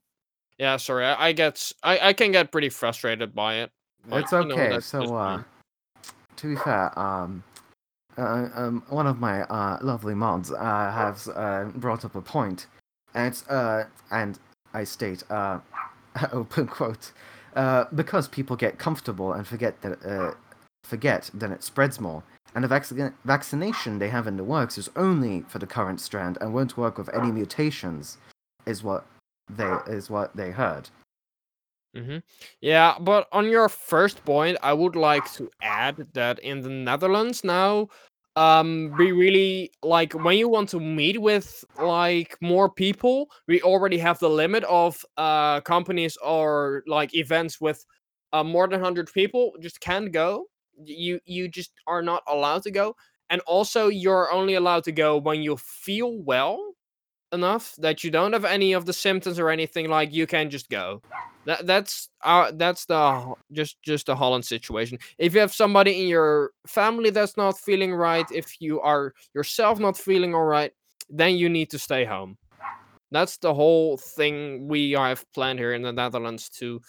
Yeah, 0.58 0.76
sorry. 0.76 1.06
I, 1.06 1.28
I 1.28 1.32
get. 1.32 1.72
I, 1.82 2.08
I 2.08 2.12
can 2.12 2.30
get 2.30 2.52
pretty 2.52 2.68
frustrated 2.68 3.34
by 3.34 3.54
it. 3.56 3.70
but, 4.06 4.20
it's 4.20 4.32
you 4.32 4.44
know, 4.44 4.54
okay. 4.54 4.80
so, 4.80 5.14
uh, 5.14 5.42
to 6.36 6.46
be 6.46 6.56
fair, 6.56 6.96
um, 6.98 7.42
uh, 8.18 8.48
um, 8.54 8.82
one 8.90 9.06
of 9.06 9.18
my 9.18 9.42
uh, 9.44 9.78
lovely 9.80 10.14
mods 10.14 10.52
uh, 10.52 10.56
has 10.92 11.28
uh, 11.28 11.70
brought 11.76 12.04
up 12.04 12.14
a 12.16 12.20
point, 12.20 12.66
and 13.14 13.28
it's, 13.28 13.48
uh, 13.48 13.84
and 14.10 14.38
I 14.74 14.84
state, 14.84 15.22
uh, 15.30 15.60
open 16.32 16.66
quote, 16.66 17.12
uh, 17.56 17.84
because 17.94 18.28
people 18.28 18.56
get 18.56 18.78
comfortable 18.78 19.32
and 19.32 19.46
forget 19.46 19.80
that, 19.82 20.04
uh, 20.04 20.34
forget, 20.84 21.30
then 21.32 21.52
it 21.52 21.62
spreads 21.62 21.98
more. 21.98 22.22
And 22.54 22.64
the 22.64 22.68
vaccine 22.68 23.12
vaccination 23.24 23.98
they 23.98 24.08
have 24.08 24.26
in 24.26 24.36
the 24.36 24.44
works 24.44 24.78
is 24.78 24.90
only 24.96 25.42
for 25.42 25.58
the 25.58 25.66
current 25.66 26.00
strand 26.00 26.38
and 26.40 26.54
won't 26.54 26.76
work 26.76 26.98
with 26.98 27.08
any 27.14 27.30
mutations, 27.30 28.18
is 28.66 28.82
what 28.82 29.06
they 29.48 29.76
is 29.86 30.10
what 30.10 30.34
they 30.36 30.50
heard. 30.50 30.90
hmm 31.94 32.18
Yeah, 32.60 32.96
but 33.00 33.28
on 33.32 33.48
your 33.48 33.68
first 33.68 34.24
point, 34.24 34.58
I 34.62 34.72
would 34.72 34.96
like 34.96 35.30
to 35.34 35.50
add 35.62 36.06
that 36.14 36.38
in 36.40 36.60
the 36.60 36.68
Netherlands 36.68 37.44
now, 37.44 37.88
um, 38.36 38.94
we 38.98 39.12
really 39.12 39.72
like 39.82 40.12
when 40.12 40.36
you 40.38 40.48
want 40.48 40.68
to 40.70 40.80
meet 40.80 41.20
with 41.20 41.64
like 41.80 42.36
more 42.40 42.70
people, 42.70 43.28
we 43.46 43.60
already 43.62 43.98
have 43.98 44.18
the 44.18 44.30
limit 44.30 44.64
of 44.64 45.04
uh 45.16 45.60
companies 45.62 46.16
or 46.24 46.82
like 46.86 47.14
events 47.14 47.60
with 47.60 47.84
uh, 48.32 48.44
more 48.44 48.68
than 48.68 48.80
hundred 48.80 49.10
people 49.12 49.52
just 49.60 49.80
can't 49.80 50.12
go. 50.12 50.46
You 50.84 51.20
you 51.24 51.48
just 51.48 51.72
are 51.86 52.02
not 52.02 52.22
allowed 52.26 52.62
to 52.64 52.70
go, 52.70 52.96
and 53.30 53.40
also 53.42 53.88
you're 53.88 54.32
only 54.32 54.54
allowed 54.54 54.84
to 54.84 54.92
go 54.92 55.18
when 55.18 55.42
you 55.42 55.56
feel 55.56 56.18
well 56.22 56.74
enough 57.32 57.74
that 57.78 58.02
you 58.02 58.10
don't 58.10 58.32
have 58.32 58.44
any 58.44 58.72
of 58.72 58.86
the 58.86 58.92
symptoms 58.92 59.38
or 59.38 59.50
anything 59.50 59.88
like 59.88 60.12
you 60.12 60.26
can 60.26 60.50
just 60.50 60.68
go. 60.70 61.02
That 61.44 61.66
that's 61.66 62.08
uh 62.24 62.52
that's 62.54 62.86
the 62.86 63.34
just 63.52 63.80
just 63.82 64.06
the 64.06 64.16
holland 64.16 64.44
situation. 64.44 64.98
If 65.18 65.34
you 65.34 65.40
have 65.40 65.52
somebody 65.52 66.02
in 66.02 66.08
your 66.08 66.52
family 66.66 67.10
that's 67.10 67.36
not 67.36 67.58
feeling 67.58 67.94
right 67.94 68.26
if 68.32 68.60
you 68.60 68.80
are 68.80 69.14
yourself 69.34 69.78
not 69.78 69.96
feeling 69.96 70.34
all 70.34 70.44
right 70.44 70.72
then 71.10 71.36
you 71.36 71.48
need 71.48 71.70
to 71.70 71.78
stay 71.78 72.04
home. 72.04 72.36
That's 73.10 73.38
the 73.38 73.54
whole 73.54 73.96
thing 73.96 74.68
we 74.68 74.92
have 74.92 75.24
planned 75.32 75.58
here 75.58 75.72
in 75.72 75.82
the 75.82 75.92
netherlands 75.92 76.50
to 76.60 76.80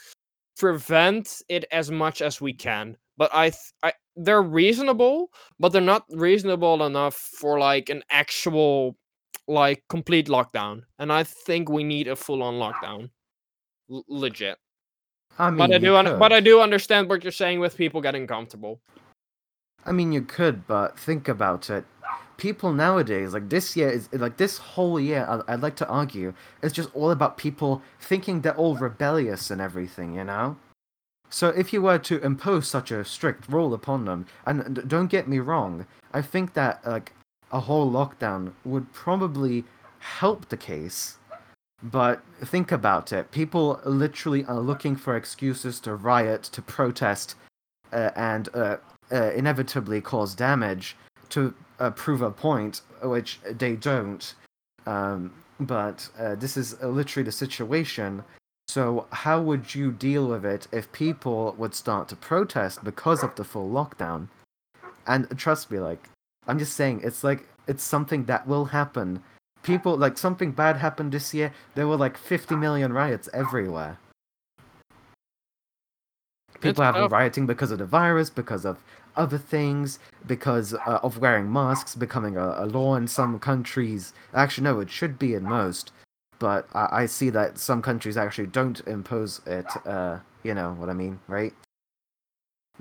prevent 0.58 1.42
it 1.48 1.66
as 1.72 1.90
much 1.90 2.22
as 2.22 2.42
we 2.42 2.54
can 2.54 2.98
but 3.20 3.30
i, 3.34 3.50
th- 3.50 3.74
I 3.84 3.94
they're 4.16 4.42
reasonable 4.42 5.30
but 5.60 5.70
they're 5.72 5.92
not 5.94 6.06
reasonable 6.10 6.84
enough 6.84 7.16
for 7.16 7.60
like 7.60 7.90
an 7.90 8.02
actual 8.10 8.98
like 9.48 9.84
complete 9.90 10.28
lockdown 10.28 10.82
and 10.98 11.14
i 11.14 11.24
think 11.24 11.70
we 11.70 11.84
need 11.84 12.08
a 12.08 12.16
full-on 12.16 12.56
lockdown 12.56 13.12
L- 13.92 14.06
legit 14.08 14.58
I 15.38 15.52
mean, 15.52 15.58
but 15.60 15.72
i 15.74 15.78
do 15.78 15.96
un- 15.96 16.18
but 16.18 16.34
i 16.34 16.40
do 16.40 16.60
understand 16.62 17.10
what 17.10 17.24
you're 17.24 17.32
saying 17.44 17.60
with 17.60 17.78
people 17.78 18.02
getting 18.02 18.26
comfortable 18.26 18.82
I 19.86 19.92
mean, 19.92 20.12
you 20.12 20.22
could, 20.22 20.68
but 20.68 21.00
think 21.00 21.28
about 21.28 21.70
it. 21.70 21.86
People 22.38 22.74
nowadays, 22.74 23.34
like 23.34 23.50
this 23.50 23.76
year, 23.78 23.90
is 23.90 24.10
like 24.12 24.38
this 24.38 24.58
whole 24.58 25.00
year. 25.00 25.26
I- 25.28 25.54
I'd 25.54 25.62
like 25.62 25.76
to 25.78 25.88
argue, 25.88 26.34
it's 26.62 26.74
just 26.74 26.90
all 26.94 27.12
about 27.12 27.38
people 27.38 27.82
thinking 28.00 28.42
they're 28.42 28.56
all 28.56 28.76
rebellious 28.76 29.50
and 29.52 29.62
everything. 29.62 30.16
You 30.16 30.26
know. 30.26 30.58
So 31.30 31.50
if 31.50 31.72
you 31.72 31.82
were 31.82 32.00
to 32.00 32.24
impose 32.24 32.68
such 32.68 32.92
a 32.92 33.06
strict 33.06 33.48
rule 33.50 33.74
upon 33.74 34.06
them, 34.06 34.26
and 34.46 34.88
don't 34.88 35.08
get 35.08 35.28
me 35.28 35.40
wrong, 35.40 35.86
I 36.14 36.22
think 36.22 36.54
that 36.54 36.86
like 36.86 37.14
a 37.52 37.60
whole 37.60 37.90
lockdown 37.90 38.54
would 38.66 38.92
probably 38.94 39.64
help 40.00 40.50
the 40.50 40.58
case. 40.58 41.18
But 41.82 42.22
think 42.44 42.72
about 42.72 43.14
it. 43.14 43.32
People 43.32 43.80
literally 43.86 44.44
are 44.46 44.60
looking 44.60 44.96
for 44.96 45.16
excuses 45.16 45.80
to 45.82 45.96
riot, 45.96 46.44
to 46.44 46.62
protest, 46.62 47.36
uh, 47.94 48.10
and 48.16 48.50
uh, 48.54 48.78
uh, 49.12 49.32
inevitably 49.32 50.02
cause 50.02 50.36
damage 50.36 50.98
to 51.30 51.54
uh, 51.80 51.92
prove 51.92 52.22
a 52.22 52.32
point, 52.32 52.82
which 53.02 53.40
they 53.46 53.76
don't. 53.76 54.34
Um, 54.86 55.34
but 55.60 56.10
uh, 56.20 56.36
this 56.36 56.58
is 56.58 56.82
literally 56.82 57.26
the 57.26 57.32
situation. 57.32 58.24
So, 58.70 59.08
how 59.10 59.42
would 59.42 59.74
you 59.74 59.92
deal 59.92 60.28
with 60.28 60.46
it 60.46 60.68
if 60.72 60.92
people 60.92 61.56
would 61.58 61.74
start 61.74 62.08
to 62.10 62.16
protest 62.16 62.84
because 62.84 63.24
of 63.24 63.34
the 63.34 63.44
full 63.44 63.68
lockdown? 63.68 64.28
And 65.08 65.28
trust 65.40 65.72
me, 65.72 65.80
like, 65.80 66.08
I'm 66.46 66.60
just 66.60 66.74
saying, 66.74 67.02
it's 67.04 67.24
like, 67.24 67.48
it's 67.68 67.84
something 67.84 68.26
that 68.26 68.46
will 68.46 68.66
happen. 68.66 69.24
People, 69.64 69.98
like, 69.98 70.20
something 70.20 70.52
bad 70.52 70.78
happened 70.78 71.14
this 71.14 71.34
year. 71.34 71.52
There 71.74 71.88
were 71.88 71.98
like 71.98 72.16
50 72.16 72.58
million 72.58 72.94
riots 72.94 73.28
everywhere. 73.34 73.98
People 76.62 76.84
have 76.84 76.94
been 76.94 77.08
rioting 77.08 77.48
because 77.48 77.72
of 77.72 77.80
the 77.80 77.88
virus, 77.88 78.30
because 78.30 78.66
of 78.66 78.84
other 79.16 79.40
things, 79.40 79.98
because 80.28 80.76
uh, 80.76 81.00
of 81.02 81.18
wearing 81.18 81.52
masks 81.52 81.96
becoming 81.96 82.38
a, 82.38 82.54
a 82.60 82.68
law 82.68 82.94
in 82.94 83.08
some 83.08 83.40
countries. 83.40 84.14
Actually, 84.36 84.66
no, 84.66 84.80
it 84.80 84.92
should 84.92 85.18
be 85.18 85.34
in 85.34 85.44
most, 85.44 85.92
but 86.40 86.68
I, 86.74 87.02
I 87.02 87.06
see 87.06 87.30
that 87.32 87.58
some 87.60 87.82
countries 87.82 88.18
actually 88.18 88.48
don't 88.48 88.80
impose 88.88 89.42
it. 89.46 89.68
Uh, 89.86 90.20
you 90.44 90.54
know 90.54 90.74
what 90.74 90.90
I 90.90 90.94
mean, 90.94 91.20
right? 91.28 91.54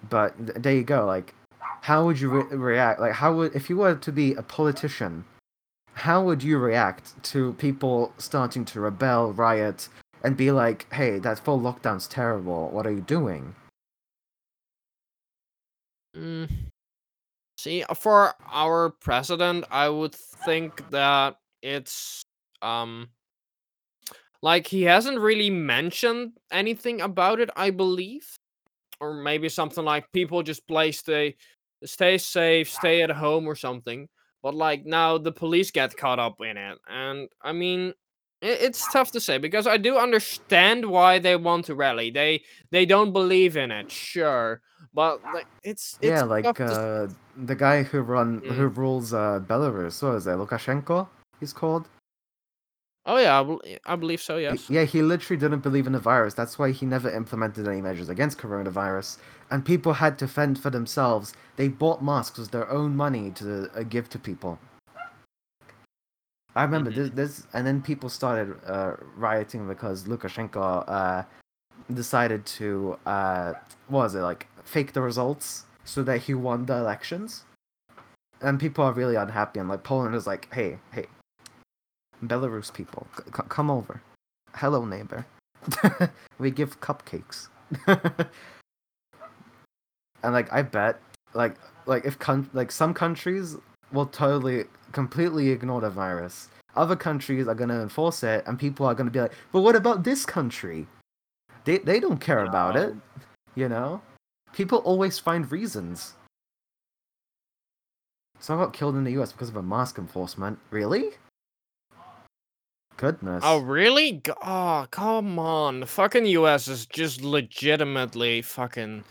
But 0.08 0.36
th- 0.38 0.58
there 0.62 0.74
you 0.74 0.84
go. 0.84 1.04
Like, 1.04 1.34
how 1.82 2.04
would 2.04 2.20
you 2.20 2.30
re- 2.30 2.56
react? 2.56 3.00
Like, 3.00 3.12
how 3.12 3.34
would 3.34 3.54
if 3.54 3.68
you 3.68 3.76
were 3.76 3.96
to 3.96 4.12
be 4.12 4.34
a 4.34 4.42
politician? 4.42 5.24
How 5.94 6.22
would 6.22 6.42
you 6.42 6.58
react 6.58 7.20
to 7.24 7.54
people 7.54 8.12
starting 8.18 8.64
to 8.66 8.80
rebel, 8.80 9.32
riot, 9.32 9.88
and 10.22 10.36
be 10.36 10.52
like, 10.52 10.86
"Hey, 10.92 11.18
that 11.18 11.40
full 11.40 11.60
lockdown's 11.60 12.06
terrible. 12.06 12.70
What 12.70 12.86
are 12.86 12.92
you 12.92 13.00
doing?" 13.00 13.56
Mm. 16.16 16.48
See, 17.56 17.84
for 17.96 18.34
our 18.46 18.90
president, 18.90 19.64
I 19.70 19.88
would 19.88 20.14
think 20.14 20.88
that 20.90 21.36
it's 21.62 22.22
um 22.62 23.08
like 24.42 24.66
he 24.66 24.82
hasn't 24.82 25.18
really 25.18 25.50
mentioned 25.50 26.32
anything 26.52 27.00
about 27.00 27.40
it, 27.40 27.50
I 27.56 27.70
believe. 27.70 28.26
Or 29.00 29.14
maybe 29.14 29.48
something 29.48 29.84
like 29.84 30.10
people 30.12 30.42
just 30.42 30.66
play 30.66 30.92
stay 30.92 31.36
stay 31.84 32.18
safe, 32.18 32.68
stay 32.70 33.02
at 33.02 33.10
home 33.10 33.46
or 33.46 33.54
something. 33.54 34.08
But 34.42 34.54
like 34.54 34.84
now 34.84 35.18
the 35.18 35.32
police 35.32 35.70
get 35.70 35.96
caught 35.96 36.18
up 36.18 36.40
in 36.40 36.56
it. 36.56 36.78
And 36.88 37.28
I 37.42 37.52
mean 37.52 37.94
it's 38.40 38.86
tough 38.92 39.10
to 39.12 39.20
say 39.20 39.38
because 39.38 39.66
I 39.66 39.76
do 39.78 39.98
understand 39.98 40.84
why 40.86 41.18
they 41.18 41.34
want 41.36 41.64
to 41.66 41.74
rally. 41.74 42.10
They 42.10 42.42
they 42.70 42.86
don't 42.86 43.12
believe 43.12 43.56
in 43.56 43.70
it, 43.70 43.90
sure. 43.90 44.62
But 44.94 45.20
like 45.34 45.46
it's 45.64 45.98
it's 46.00 46.08
Yeah, 46.08 46.22
like 46.22 46.44
to 46.56 46.64
uh, 46.64 47.08
the 47.44 47.54
guy 47.54 47.82
who 47.82 48.00
run 48.00 48.40
who 48.44 48.70
Mm. 48.70 48.76
rules 48.76 49.12
uh, 49.12 49.40
Belarus. 49.40 50.02
What 50.02 50.16
is 50.16 50.24
that? 50.24 50.38
Lukashenko? 50.38 51.08
He's 51.40 51.52
called. 51.52 51.88
Oh 53.08 53.16
yeah, 53.16 53.40
I, 53.40 53.42
bel- 53.42 53.62
I 53.86 53.96
believe 53.96 54.20
so. 54.20 54.36
Yes. 54.36 54.68
Yeah, 54.68 54.84
he 54.84 55.00
literally 55.00 55.40
didn't 55.40 55.60
believe 55.60 55.86
in 55.86 55.94
the 55.94 55.98
virus. 55.98 56.34
That's 56.34 56.58
why 56.58 56.72
he 56.72 56.84
never 56.84 57.10
implemented 57.10 57.66
any 57.66 57.80
measures 57.80 58.10
against 58.10 58.36
coronavirus. 58.36 59.16
And 59.50 59.64
people 59.64 59.94
had 59.94 60.18
to 60.18 60.28
fend 60.28 60.60
for 60.60 60.68
themselves. 60.68 61.32
They 61.56 61.68
bought 61.68 62.04
masks 62.04 62.38
with 62.38 62.50
their 62.50 62.70
own 62.70 62.94
money 62.94 63.30
to 63.36 63.70
uh, 63.74 63.82
give 63.84 64.10
to 64.10 64.18
people. 64.18 64.58
I 66.54 66.64
remember 66.64 66.90
this, 66.90 67.08
this, 67.10 67.46
and 67.54 67.66
then 67.66 67.80
people 67.80 68.10
started 68.10 68.54
uh, 68.66 68.96
rioting 69.16 69.66
because 69.66 70.04
Lukashenko 70.04 70.84
uh, 70.86 71.22
decided 71.94 72.44
to, 72.44 72.98
uh, 73.06 73.54
what 73.86 74.00
was 74.00 74.14
it, 74.16 74.20
like, 74.20 74.48
fake 74.64 74.92
the 74.92 75.00
results 75.00 75.64
so 75.84 76.02
that 76.02 76.18
he 76.18 76.34
won 76.34 76.66
the 76.66 76.76
elections. 76.76 77.44
And 78.42 78.60
people 78.60 78.84
are 78.84 78.92
really 78.92 79.14
unhappy, 79.14 79.60
and 79.60 79.68
like 79.68 79.82
Poland 79.82 80.14
is 80.14 80.26
like, 80.26 80.52
hey, 80.52 80.78
hey, 80.92 81.06
Belarus 82.24 82.72
people, 82.72 83.06
c- 83.16 83.42
come 83.48 83.70
over. 83.70 84.02
Hello, 84.54 84.84
neighbor. 84.84 85.26
we 86.38 86.50
give 86.50 86.80
cupcakes. 86.80 87.48
and 87.86 88.28
like, 90.22 90.52
I 90.52 90.62
bet, 90.62 91.00
like, 91.34 91.56
like 91.86 92.04
if 92.04 92.18
con- 92.18 92.50
like 92.52 92.72
some 92.72 92.94
countries 92.94 93.56
will 93.92 94.06
totally, 94.06 94.64
completely 94.92 95.50
ignore 95.50 95.80
the 95.80 95.90
virus. 95.90 96.48
Other 96.76 96.96
countries 96.96 97.48
are 97.48 97.54
gonna 97.54 97.80
enforce 97.82 98.22
it, 98.22 98.44
and 98.46 98.58
people 98.58 98.86
are 98.86 98.94
gonna 98.94 99.10
be 99.10 99.20
like, 99.20 99.32
"But 99.52 99.62
what 99.62 99.74
about 99.74 100.04
this 100.04 100.24
country? 100.24 100.86
They 101.64 101.78
they 101.78 101.98
don't 101.98 102.20
care 102.20 102.44
about 102.44 102.76
it." 102.76 102.94
You 103.54 103.68
know, 103.68 104.00
people 104.52 104.78
always 104.78 105.18
find 105.18 105.50
reasons. 105.50 106.14
So 108.38 108.54
I 108.54 108.58
got 108.64 108.72
killed 108.72 108.94
in 108.96 109.04
the 109.04 109.12
U.S. 109.12 109.32
because 109.32 109.48
of 109.48 109.56
a 109.56 109.62
mask 109.62 109.98
enforcement. 109.98 110.58
Really? 110.70 111.14
Goodness. 112.98 113.42
Oh 113.46 113.60
really? 113.60 114.20
G- 114.24 114.32
Oh 114.42 114.86
come 114.90 115.38
on! 115.38 115.80
The 115.80 115.86
fucking 115.86 116.26
U.S. 116.26 116.68
is 116.68 116.84
just 116.86 117.22
legitimately 117.22 118.42
fucking. 118.42 119.04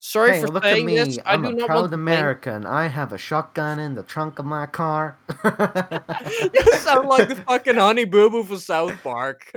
Sorry 0.00 0.34
hey, 0.34 0.40
for 0.42 0.48
look 0.48 0.64
at 0.64 0.74
saying 0.74 0.86
me. 0.86 0.96
this. 0.96 1.18
I 1.26 1.32
I'm 1.32 1.42
do 1.42 1.48
a 1.48 1.52
not 1.54 1.66
proud 1.66 1.76
want 1.80 1.90
to 1.92 1.96
blame- 1.96 2.02
American. 2.06 2.66
I 2.66 2.86
have 2.86 3.12
a 3.12 3.18
shotgun 3.18 3.80
in 3.80 3.94
the 3.96 4.04
trunk 4.04 4.38
of 4.38 4.44
my 4.44 4.66
car. 4.66 5.18
you 5.44 6.72
sound 6.78 7.08
like 7.08 7.28
the 7.28 7.42
fucking 7.48 7.74
honey 7.76 8.04
boo 8.04 8.30
boo 8.30 8.44
for 8.44 8.58
South 8.58 8.92
Park. 9.02 9.50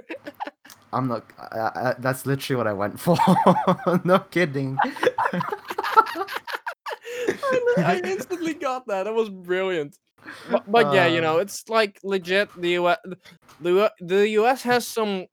I'm 0.92 1.08
not. 1.08 1.26
Uh, 1.38 1.56
uh, 1.56 1.94
that's 2.00 2.26
literally 2.26 2.58
what 2.58 2.66
I 2.68 2.74
went 2.74 3.00
for. 3.00 3.16
no 4.06 4.20
kidding. 4.32 4.76
I, 4.84 5.42
li- 7.78 7.84
I 7.84 8.02
instantly 8.04 8.56
got 8.56 8.88
that. 8.88 9.04
That 9.04 9.14
was 9.14 9.30
brilliant. 9.30 9.96
But, 10.52 10.72
but 10.72 10.94
yeah, 10.94 11.08
you 11.08 11.22
know, 11.22 11.38
Uh. 11.38 11.42
it's 11.42 11.68
like 11.70 12.00
legit. 12.04 12.50
The 12.60 12.72
U.S. 12.72 12.98
The, 13.62 13.92
the 14.00 14.30
U.S. 14.30 14.62
has 14.64 14.88
some. 14.88 15.26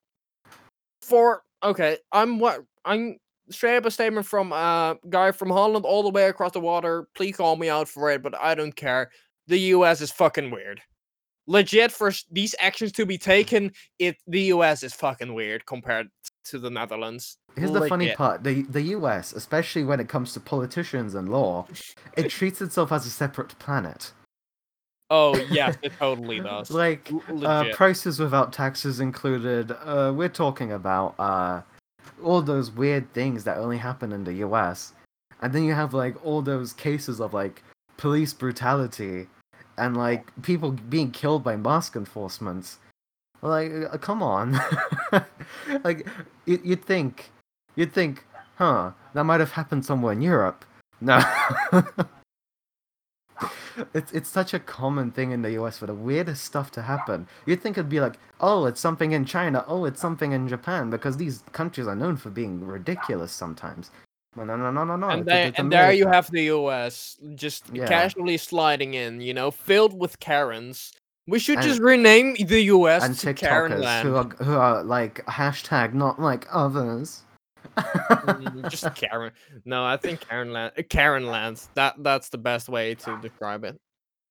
For 1.02 1.42
okay, 1.62 1.98
I'm 2.12 2.38
what 2.38 2.64
I'm 2.84 3.16
straight 3.50 3.76
up 3.76 3.86
a 3.86 3.90
statement 3.90 4.26
from 4.26 4.52
a 4.52 4.96
guy 5.08 5.30
from 5.30 5.50
Holland 5.50 5.84
all 5.84 6.02
the 6.02 6.10
way 6.10 6.28
across 6.28 6.52
the 6.52 6.60
water. 6.60 7.06
Please 7.14 7.36
call 7.36 7.56
me 7.56 7.68
out 7.68 7.88
for 7.88 8.10
it, 8.10 8.22
but 8.22 8.34
I 8.40 8.54
don't 8.54 8.74
care. 8.74 9.10
The 9.46 9.58
U.S. 9.76 10.00
is 10.00 10.10
fucking 10.10 10.50
weird. 10.50 10.80
Legit 11.46 11.92
for 11.92 12.10
these 12.32 12.56
actions 12.58 12.90
to 12.92 13.06
be 13.06 13.16
taken, 13.16 13.70
it 14.00 14.16
the 14.26 14.42
U.S. 14.54 14.82
is 14.82 14.92
fucking 14.94 15.32
weird 15.32 15.64
compared 15.66 16.08
to 16.46 16.58
the 16.58 16.68
Netherlands. 16.70 17.38
Here's 17.54 17.70
the 17.70 17.88
funny 17.88 18.06
Legit. 18.06 18.18
part: 18.18 18.42
the 18.42 18.62
the 18.62 18.82
U.S., 18.82 19.32
especially 19.32 19.84
when 19.84 20.00
it 20.00 20.08
comes 20.08 20.32
to 20.32 20.40
politicians 20.40 21.14
and 21.14 21.28
law, 21.28 21.68
it 22.16 22.30
treats 22.30 22.60
itself 22.60 22.90
as 22.90 23.06
a 23.06 23.10
separate 23.10 23.56
planet. 23.60 24.12
Oh 25.10 25.36
yes, 25.50 25.76
it 25.82 25.92
totally 25.98 26.40
does. 26.40 26.70
Like 26.70 27.10
uh, 27.44 27.66
prices 27.72 28.18
without 28.18 28.52
taxes 28.52 29.00
included. 29.00 29.72
Uh, 29.84 30.12
we're 30.14 30.28
talking 30.28 30.72
about 30.72 31.14
uh, 31.18 31.62
all 32.22 32.42
those 32.42 32.70
weird 32.70 33.12
things 33.12 33.44
that 33.44 33.58
only 33.58 33.78
happen 33.78 34.12
in 34.12 34.24
the 34.24 34.34
U.S. 34.34 34.94
And 35.42 35.52
then 35.52 35.64
you 35.64 35.74
have 35.74 35.94
like 35.94 36.24
all 36.24 36.42
those 36.42 36.72
cases 36.72 37.20
of 37.20 37.34
like 37.34 37.62
police 37.96 38.32
brutality 38.32 39.26
and 39.78 39.96
like 39.96 40.26
people 40.42 40.72
being 40.72 41.10
killed 41.10 41.44
by 41.44 41.56
mask 41.56 41.96
enforcement. 41.96 42.76
Like, 43.42 43.70
uh, 43.92 43.98
come 43.98 44.22
on. 44.22 44.58
like, 45.84 46.06
you, 46.46 46.60
you'd 46.64 46.84
think, 46.84 47.30
you'd 47.76 47.92
think, 47.92 48.24
huh? 48.56 48.92
That 49.12 49.24
might 49.24 49.40
have 49.40 49.52
happened 49.52 49.84
somewhere 49.84 50.14
in 50.14 50.22
Europe. 50.22 50.64
No. 51.00 51.20
it's 53.94 54.12
it's 54.12 54.28
such 54.28 54.54
a 54.54 54.58
common 54.58 55.10
thing 55.10 55.30
in 55.32 55.42
the 55.42 55.52
US 55.52 55.78
for 55.78 55.86
the 55.86 55.94
weirdest 55.94 56.44
stuff 56.44 56.70
to 56.72 56.82
happen. 56.82 57.26
You'd 57.46 57.60
think 57.62 57.76
it'd 57.78 57.88
be 57.88 58.00
like, 58.00 58.18
oh, 58.40 58.66
it's 58.66 58.80
something 58.80 59.12
in 59.12 59.24
China, 59.24 59.64
oh, 59.68 59.84
it's 59.84 60.00
something 60.00 60.32
in 60.32 60.48
Japan, 60.48 60.90
because 60.90 61.16
these 61.16 61.42
countries 61.52 61.86
are 61.86 61.96
known 61.96 62.16
for 62.16 62.30
being 62.30 62.64
ridiculous 62.64 63.32
sometimes. 63.32 63.90
No, 64.36 64.44
no, 64.44 64.56
no, 64.56 64.70
no, 64.70 64.84
no, 64.84 64.96
no. 64.96 65.08
and 65.08 65.22
it's- 65.22 65.34
there, 65.34 65.46
it's 65.48 65.58
and 65.58 65.72
there 65.72 65.92
you 65.92 66.06
have 66.06 66.30
the 66.30 66.42
US 66.56 67.16
just 67.34 67.64
Yeah. 67.72 67.86
casually 67.86 68.36
sliding 68.36 68.94
in, 68.94 69.20
you 69.20 69.32
know, 69.32 69.50
filled 69.50 69.98
with 69.98 70.20
Karens. 70.20 70.92
We 71.26 71.38
should 71.38 71.58
And- 71.58 71.66
just 71.66 71.80
rename 71.80 72.36
the 72.38 72.62
US 72.64 73.02
and 73.02 73.16
to 73.18 73.34
Karen 73.34 73.72
TikTokers 73.72 74.02
who 74.02 74.14
are 74.16 74.44
who 74.44 74.56
are 74.56 74.82
like 74.84 75.24
hashtag 75.26 75.94
not 75.94 76.20
like 76.20 76.46
others. 76.52 77.22
Mm, 77.76 78.68
just 78.70 78.94
Karen. 78.94 79.32
No, 79.64 79.84
I 79.84 79.96
think 79.96 80.20
Karen 80.20 80.52
Land. 80.52 80.72
uh, 80.78 80.82
Karen 80.88 81.26
Land. 81.26 81.62
That 81.74 81.94
that's 82.02 82.28
the 82.28 82.38
best 82.38 82.68
way 82.68 82.94
to 82.94 83.18
describe 83.20 83.64
it. 83.64 83.78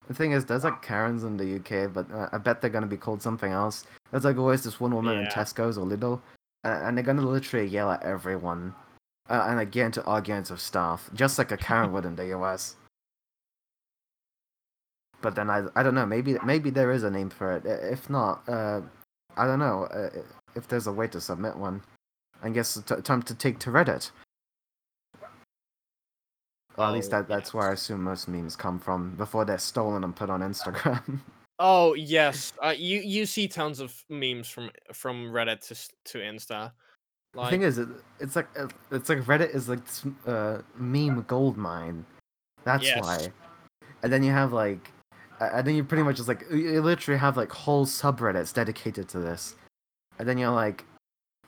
The 0.08 0.14
thing 0.14 0.34
is, 0.34 0.46
there's 0.46 0.64
like 0.64 0.82
Karens 0.82 1.24
in 1.24 1.38
the 1.38 1.56
UK, 1.56 1.92
but 1.92 2.12
uh, 2.12 2.30
I 2.32 2.38
bet 2.38 2.62
they're 2.62 2.70
gonna 2.70 2.86
be 2.86 2.98
called 2.98 3.22
something 3.22 3.52
else. 3.52 3.86
There's 4.12 4.26
like 4.26 4.38
always 4.38 4.64
this 4.64 4.80
one 4.80 4.94
woman 4.94 5.18
in 5.18 5.26
Tesco's 5.28 5.78
or 5.78 5.86
Lidl, 5.86 6.22
uh, 6.64 6.82
and 6.84 6.98
they're 6.98 7.04
gonna 7.04 7.22
literally 7.22 7.68
yell 7.68 7.92
at 7.92 8.04
everyone, 8.04 8.74
uh, 9.30 9.46
and 9.48 9.58
like 9.58 9.72
get 9.72 9.88
into 9.88 10.04
arguments 10.06 10.52
with 10.52 10.60
staff, 10.60 11.10
just 11.14 11.38
like 11.38 11.52
a 11.52 11.58
Karen 11.58 11.92
would 11.92 12.06
in 12.06 12.16
the 12.16 12.28
US. 12.38 12.76
But 15.22 15.34
then 15.34 15.50
I, 15.50 15.66
I 15.76 15.82
don't 15.82 15.96
know. 15.96 16.06
Maybe 16.06 16.38
maybe 16.46 16.70
there 16.70 16.92
is 16.92 17.04
a 17.04 17.10
name 17.10 17.32
for 17.32 17.54
it. 17.54 17.66
If 17.66 18.10
not, 18.10 18.48
uh, 18.48 18.82
I 19.38 19.48
don't 19.48 19.60
know 19.60 19.86
uh, 19.86 20.10
if 20.56 20.68
there's 20.68 20.86
a 20.86 20.92
way 20.92 21.08
to 21.08 21.20
submit 21.20 21.56
one. 21.56 21.82
I 22.44 22.50
guess 22.50 22.78
it's 22.78 22.90
t- 22.90 23.02
time 23.02 23.22
to 23.24 23.36
take 23.36 23.60
to 23.60 23.70
Reddit. 23.72 24.12
Or 26.78 26.86
at 26.86 26.94
least 26.94 27.14
Oh, 27.14 27.18
that, 27.18 27.28
that's 27.28 27.54
where 27.54 27.70
I 27.70 27.74
assume 27.74 28.04
most 28.04 28.28
memes 28.28 28.56
come 28.56 28.80
from 28.80 29.16
before 29.16 29.46
they're 29.46 29.58
stolen 29.58 30.04
and 30.04 30.16
put 30.16 30.30
on 30.30 30.42
Instagram. 30.42 31.20
Oh 31.58 31.94
yes, 31.94 32.52
uh, 32.62 32.74
you 32.78 33.00
you 33.00 33.26
see 33.26 33.48
tons 33.48 33.80
of 33.80 34.04
memes 34.10 34.50
from 34.50 34.70
from 34.92 35.32
Reddit 35.32 35.66
to 35.68 36.12
to 36.12 36.18
Insta. 36.18 36.74
the 37.34 37.48
thing 37.48 37.62
is, 37.62 37.78
it, 37.78 37.88
it's 38.20 38.36
like 38.36 38.50
uh, 38.60 38.68
it's 38.92 39.08
like 39.08 39.20
Reddit 39.20 39.56
is 39.56 39.70
like 39.70 39.80
this, 39.86 40.06
uh, 40.28 40.64
meme 40.76 41.22
gold 41.30 41.56
mine. 41.56 42.06
That's 42.66 42.84
Yes. 42.84 43.02
why. 43.02 43.32
And 44.04 44.12
then 44.12 44.22
you 44.22 44.34
have 44.34 44.52
like, 44.52 44.92
and 45.40 45.66
then 45.66 45.76
you 45.76 45.86
pretty 45.86 46.04
much 46.04 46.18
just 46.18 46.28
like 46.28 46.44
you 46.52 46.82
literally 46.82 47.18
have 47.18 47.38
like 47.38 47.54
whole 47.54 47.86
subreddits 47.86 48.54
dedicated 48.54 49.08
to 49.08 49.20
this. 49.20 49.56
And 50.20 50.28
then 50.28 50.38
you're 50.38 50.52
like, 50.52 50.84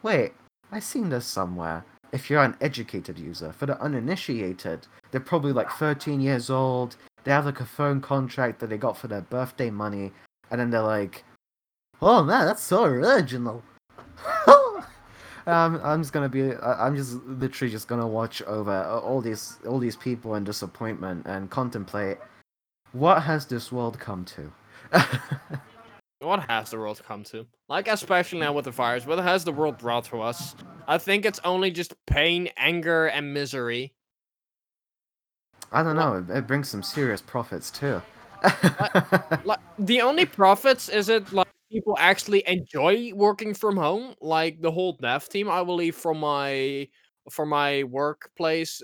wait, 0.04 0.32
I 0.72 0.80
seen 0.80 1.10
this 1.10 1.26
somewhere. 1.26 1.86
if 2.14 2.30
you're 2.30 2.44
an 2.44 2.56
educated 2.62 3.20
user. 3.20 3.52
For 3.52 3.66
the 3.66 3.80
uninitiated, 3.82 4.88
they're 5.12 5.20
probably 5.20 5.52
like 5.52 5.70
13 5.72 6.22
years 6.22 6.50
old. 6.50 6.96
They 7.26 7.32
have 7.32 7.46
like 7.46 7.60
a 7.60 7.66
phone 7.66 8.00
contract 8.00 8.60
that 8.60 8.70
they 8.70 8.78
got 8.78 8.98
for 8.98 9.10
their 9.10 9.22
birthday 9.22 9.70
money, 9.70 10.14
and 10.50 10.60
then 10.60 10.70
they're 10.70 10.82
like, 10.82 11.26
"Oh 12.02 12.24
man, 12.24 12.46
that's 12.46 12.64
so 12.64 12.86
original." 12.86 13.62
um, 15.46 15.82
I'm 15.84 16.02
just 16.02 16.14
gonna 16.14 16.30
be. 16.30 16.56
I'm 16.56 16.96
just 16.96 17.16
literally 17.26 17.72
just 17.72 17.90
gonna 17.90 18.08
watch 18.08 18.42
over 18.44 18.84
all 18.86 19.20
these 19.20 19.58
all 19.68 19.80
these 19.80 19.98
people 19.98 20.36
in 20.36 20.46
disappointment 20.46 21.26
and 21.28 21.50
contemplate 21.50 22.18
what 22.94 23.24
has 23.24 23.46
this 23.46 23.72
world 23.72 24.00
come 24.00 24.24
to. 24.26 24.52
what 26.20 26.50
has 26.50 26.72
the 26.72 26.78
world 26.78 27.02
come 27.08 27.24
to? 27.26 27.46
Like 27.70 27.88
especially 27.88 28.40
now 28.40 28.54
with 28.54 28.66
the 28.66 28.72
virus, 28.72 29.06
what 29.06 29.20
has 29.20 29.44
the 29.44 29.52
world 29.52 29.78
brought 29.78 30.06
to 30.06 30.22
us? 30.22 30.56
I 30.88 30.98
think 30.98 31.26
it's 31.26 31.40
only 31.44 31.72
just 31.72 31.94
pain, 32.06 32.50
anger, 32.58 33.08
and 33.08 33.34
misery. 33.34 33.94
I 35.72 35.84
don't 35.84 35.96
know. 35.96 36.16
It, 36.16 36.38
it 36.38 36.48
brings 36.48 36.70
some 36.70 36.82
serious 36.82 37.22
profits 37.22 37.70
too. 37.70 38.02
like, 38.44 39.46
like, 39.46 39.60
the 39.78 40.02
only 40.02 40.26
profits 40.26 40.90
is 40.90 41.10
it 41.10 41.32
like 41.34 41.48
people 41.72 41.96
actually 42.00 42.44
enjoy 42.48 43.12
working 43.14 43.54
from 43.54 43.76
home, 43.76 44.16
like 44.22 44.62
the 44.62 44.72
whole 44.72 44.94
dev 44.94 45.28
team. 45.28 45.50
I 45.50 45.64
believe 45.64 45.96
from 45.96 46.20
my 46.20 46.88
from 47.30 47.50
my 47.50 47.84
workplace, 47.84 48.82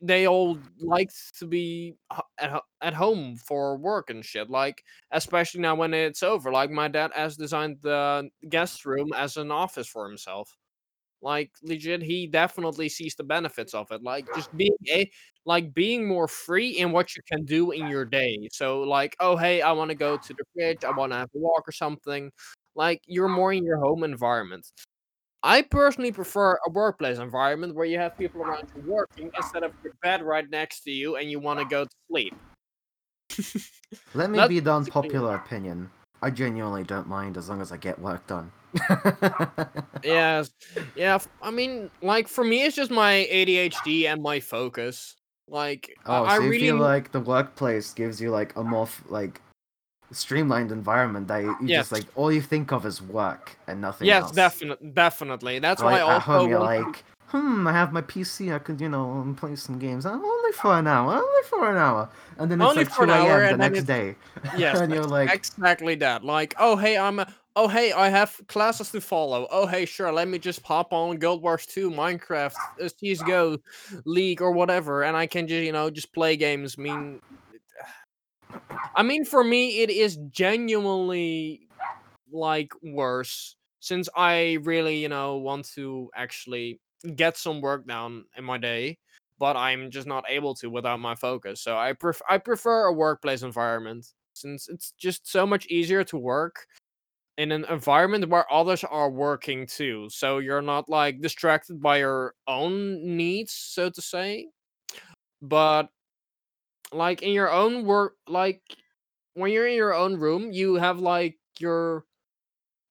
they 0.00 0.26
all 0.26 0.58
like 0.78 1.10
to 1.38 1.46
be 1.46 1.94
at, 2.38 2.62
at 2.82 2.94
home 2.94 3.36
for 3.36 3.76
work 3.76 4.10
and 4.10 4.24
shit. 4.24 4.50
Like 4.50 4.82
especially 5.10 5.60
now 5.60 5.74
when 5.74 5.94
it's 5.94 6.22
over. 6.22 6.52
Like 6.52 6.70
my 6.70 6.88
dad 6.88 7.12
has 7.14 7.36
designed 7.36 7.78
the 7.82 8.28
guest 8.48 8.84
room 8.84 9.12
as 9.14 9.36
an 9.36 9.50
office 9.50 9.88
for 9.88 10.08
himself. 10.08 10.56
Like 11.22 11.50
legit, 11.62 12.02
he 12.02 12.26
definitely 12.26 12.88
sees 12.88 13.14
the 13.14 13.24
benefits 13.24 13.74
of 13.74 13.90
it. 13.90 14.02
Like 14.02 14.26
just 14.34 14.54
being 14.56 14.76
a 14.90 15.10
like 15.46 15.72
being 15.72 16.06
more 16.06 16.28
free 16.28 16.70
in 16.70 16.92
what 16.92 17.16
you 17.16 17.22
can 17.30 17.44
do 17.44 17.70
in 17.70 17.88
your 17.88 18.04
day. 18.04 18.48
So 18.52 18.80
like, 18.80 19.16
oh 19.20 19.36
hey, 19.36 19.62
I 19.62 19.72
want 19.72 19.90
to 19.90 19.96
go 19.96 20.16
to 20.18 20.34
the 20.34 20.44
fridge, 20.54 20.84
I 20.84 20.90
want 20.90 21.12
to 21.12 21.18
have 21.18 21.30
a 21.34 21.38
walk 21.38 21.64
or 21.66 21.72
something. 21.72 22.30
Like 22.74 23.02
you're 23.06 23.28
more 23.28 23.52
in 23.52 23.64
your 23.64 23.78
home 23.78 24.04
environment. 24.04 24.66
I 25.42 25.62
personally 25.62 26.12
prefer 26.12 26.58
a 26.66 26.70
workplace 26.70 27.18
environment 27.18 27.74
where 27.74 27.86
you 27.86 27.98
have 27.98 28.16
people 28.18 28.42
around 28.42 28.68
you 28.74 28.82
working 28.90 29.30
instead 29.36 29.62
of 29.62 29.72
your 29.82 29.94
bed 30.02 30.22
right 30.22 30.48
next 30.48 30.80
to 30.80 30.90
you 30.90 31.16
and 31.16 31.30
you 31.30 31.38
want 31.38 31.60
to 31.60 31.66
go 31.66 31.84
to 31.84 31.90
sleep. 32.10 32.34
Let 34.14 34.30
me 34.30 34.38
That's 34.38 34.48
be 34.48 34.60
the 34.60 34.72
unpopular 34.72 35.34
opinion. 35.34 35.90
I 36.22 36.30
genuinely 36.30 36.82
don't 36.82 37.06
mind 37.06 37.36
as 37.36 37.48
long 37.48 37.60
as 37.60 37.72
I 37.72 37.76
get 37.76 37.98
work 37.98 38.26
done. 38.26 38.50
yes. 40.02 40.50
Yeah, 40.96 41.18
I 41.42 41.50
mean, 41.50 41.90
like 42.02 42.28
for 42.28 42.44
me 42.44 42.64
it's 42.64 42.76
just 42.76 42.90
my 42.90 43.28
ADHD 43.30 44.06
and 44.06 44.22
my 44.22 44.40
focus. 44.40 45.16
Like 45.48 45.96
oh, 46.06 46.24
I 46.24 46.38
so 46.38 46.42
you 46.42 46.50
really 46.50 46.66
feel 46.66 46.76
like 46.78 47.12
the 47.12 47.20
workplace 47.20 47.92
gives 47.92 48.20
you 48.20 48.30
like 48.30 48.56
a 48.56 48.64
more 48.64 48.88
like 49.08 49.40
streamlined 50.12 50.72
environment 50.72 51.28
that 51.28 51.42
you, 51.42 51.56
yes. 51.62 51.80
just 51.80 51.92
like 51.92 52.04
all 52.14 52.32
you 52.32 52.40
think 52.40 52.72
of 52.72 52.86
is 52.86 53.02
work 53.02 53.56
and 53.66 53.80
nothing 53.80 54.06
yes, 54.06 54.22
else. 54.22 54.30
Yes, 54.30 54.36
definitely, 54.36 54.90
definitely. 54.90 55.58
That's 55.58 55.82
like, 55.82 55.92
why 55.92 55.98
I 55.98 56.14
also 56.14 56.20
home 56.20 56.50
you're 56.50 56.60
like, 56.60 57.04
hmm, 57.28 57.66
I 57.66 57.72
have 57.72 57.92
my 57.92 58.02
PC, 58.02 58.54
I 58.54 58.58
could 58.58 58.80
you 58.80 58.88
know 58.88 59.34
play 59.36 59.56
some 59.56 59.78
games. 59.78 60.06
only 60.06 60.52
for 60.52 60.78
an 60.78 60.86
hour, 60.86 61.14
only 61.14 61.42
for 61.48 61.70
an 61.70 61.76
hour, 61.76 62.08
and 62.38 62.50
then 62.50 62.60
it's 62.60 62.70
only 62.70 62.84
like 62.84 62.94
two 62.94 63.02
a.m. 63.02 63.58
the 63.58 63.68
next 63.68 63.84
day. 63.84 64.14
Yes, 64.56 64.78
and 64.78 64.92
you're 64.92 65.04
like 65.04 65.32
exactly 65.32 65.94
that. 65.96 66.24
Like, 66.24 66.54
oh 66.58 66.76
hey, 66.76 66.96
I'm. 66.96 67.18
A, 67.18 67.34
oh 67.56 67.68
hey, 67.68 67.92
I 67.92 68.08
have 68.08 68.40
classes 68.48 68.90
to 68.92 69.00
follow. 69.00 69.46
Oh 69.50 69.66
hey, 69.66 69.86
sure, 69.86 70.12
let 70.12 70.28
me 70.28 70.38
just 70.38 70.62
pop 70.62 70.92
on 70.92 71.16
Guild 71.16 71.42
Wars 71.42 71.66
2, 71.66 71.90
Minecraft, 71.90 72.54
uh, 72.80 72.88
CS:GO, 72.88 73.58
League, 74.04 74.40
or 74.40 74.52
whatever, 74.52 75.02
and 75.02 75.16
I 75.16 75.26
can 75.26 75.48
just 75.48 75.64
you 75.64 75.72
know 75.72 75.90
just 75.90 76.12
play 76.12 76.36
games. 76.36 76.76
I 76.78 76.82
mean, 76.82 77.20
I 78.94 79.02
mean, 79.02 79.24
for 79.24 79.44
me, 79.44 79.80
it 79.82 79.90
is 79.90 80.18
genuinely 80.30 81.68
like 82.32 82.70
worse 82.82 83.56
since 83.80 84.08
I 84.16 84.58
really 84.62 84.96
you 84.98 85.08
know 85.08 85.36
want 85.36 85.66
to 85.74 86.10
actually 86.16 86.80
get 87.14 87.36
some 87.36 87.60
work 87.60 87.86
done 87.86 88.24
in 88.36 88.44
my 88.44 88.58
day. 88.58 88.98
But 89.38 89.56
I'm 89.56 89.90
just 89.90 90.06
not 90.06 90.24
able 90.28 90.54
to 90.56 90.70
without 90.70 90.98
my 91.00 91.14
focus. 91.14 91.60
So 91.60 91.76
I 91.76 91.92
pref- 91.92 92.22
I 92.28 92.38
prefer 92.38 92.86
a 92.86 92.92
workplace 92.92 93.42
environment 93.42 94.06
since 94.32 94.68
it's 94.68 94.92
just 94.98 95.30
so 95.30 95.46
much 95.46 95.66
easier 95.66 96.04
to 96.04 96.16
work 96.18 96.66
in 97.38 97.52
an 97.52 97.64
environment 97.66 98.28
where 98.28 98.50
others 98.52 98.84
are 98.84 99.10
working 99.10 99.66
too. 99.66 100.08
So 100.10 100.38
you're 100.38 100.62
not 100.62 100.88
like 100.88 101.20
distracted 101.20 101.82
by 101.82 101.98
your 101.98 102.34
own 102.48 103.16
needs, 103.16 103.52
so 103.52 103.90
to 103.90 104.02
say. 104.02 104.48
But 105.42 105.88
like 106.92 107.22
in 107.22 107.32
your 107.32 107.50
own 107.50 107.84
work, 107.84 108.14
like 108.28 108.62
when 109.34 109.52
you're 109.52 109.66
in 109.66 109.74
your 109.74 109.94
own 109.94 110.16
room, 110.16 110.52
you 110.52 110.76
have 110.76 110.98
like 110.98 111.38
your 111.58 112.04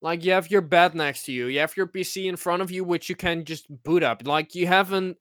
like 0.01 0.23
you 0.23 0.31
have 0.31 0.51
your 0.51 0.61
bed 0.61 0.93
next 0.95 1.23
to 1.25 1.31
you, 1.31 1.47
you 1.47 1.59
have 1.59 1.75
your 1.75 1.87
PC 1.87 2.25
in 2.25 2.35
front 2.35 2.61
of 2.61 2.71
you, 2.71 2.83
which 2.83 3.09
you 3.09 3.15
can 3.15 3.45
just 3.45 3.65
boot 3.83 4.03
up. 4.03 4.25
Like 4.25 4.55
you 4.55 4.67
haven't 4.67 5.17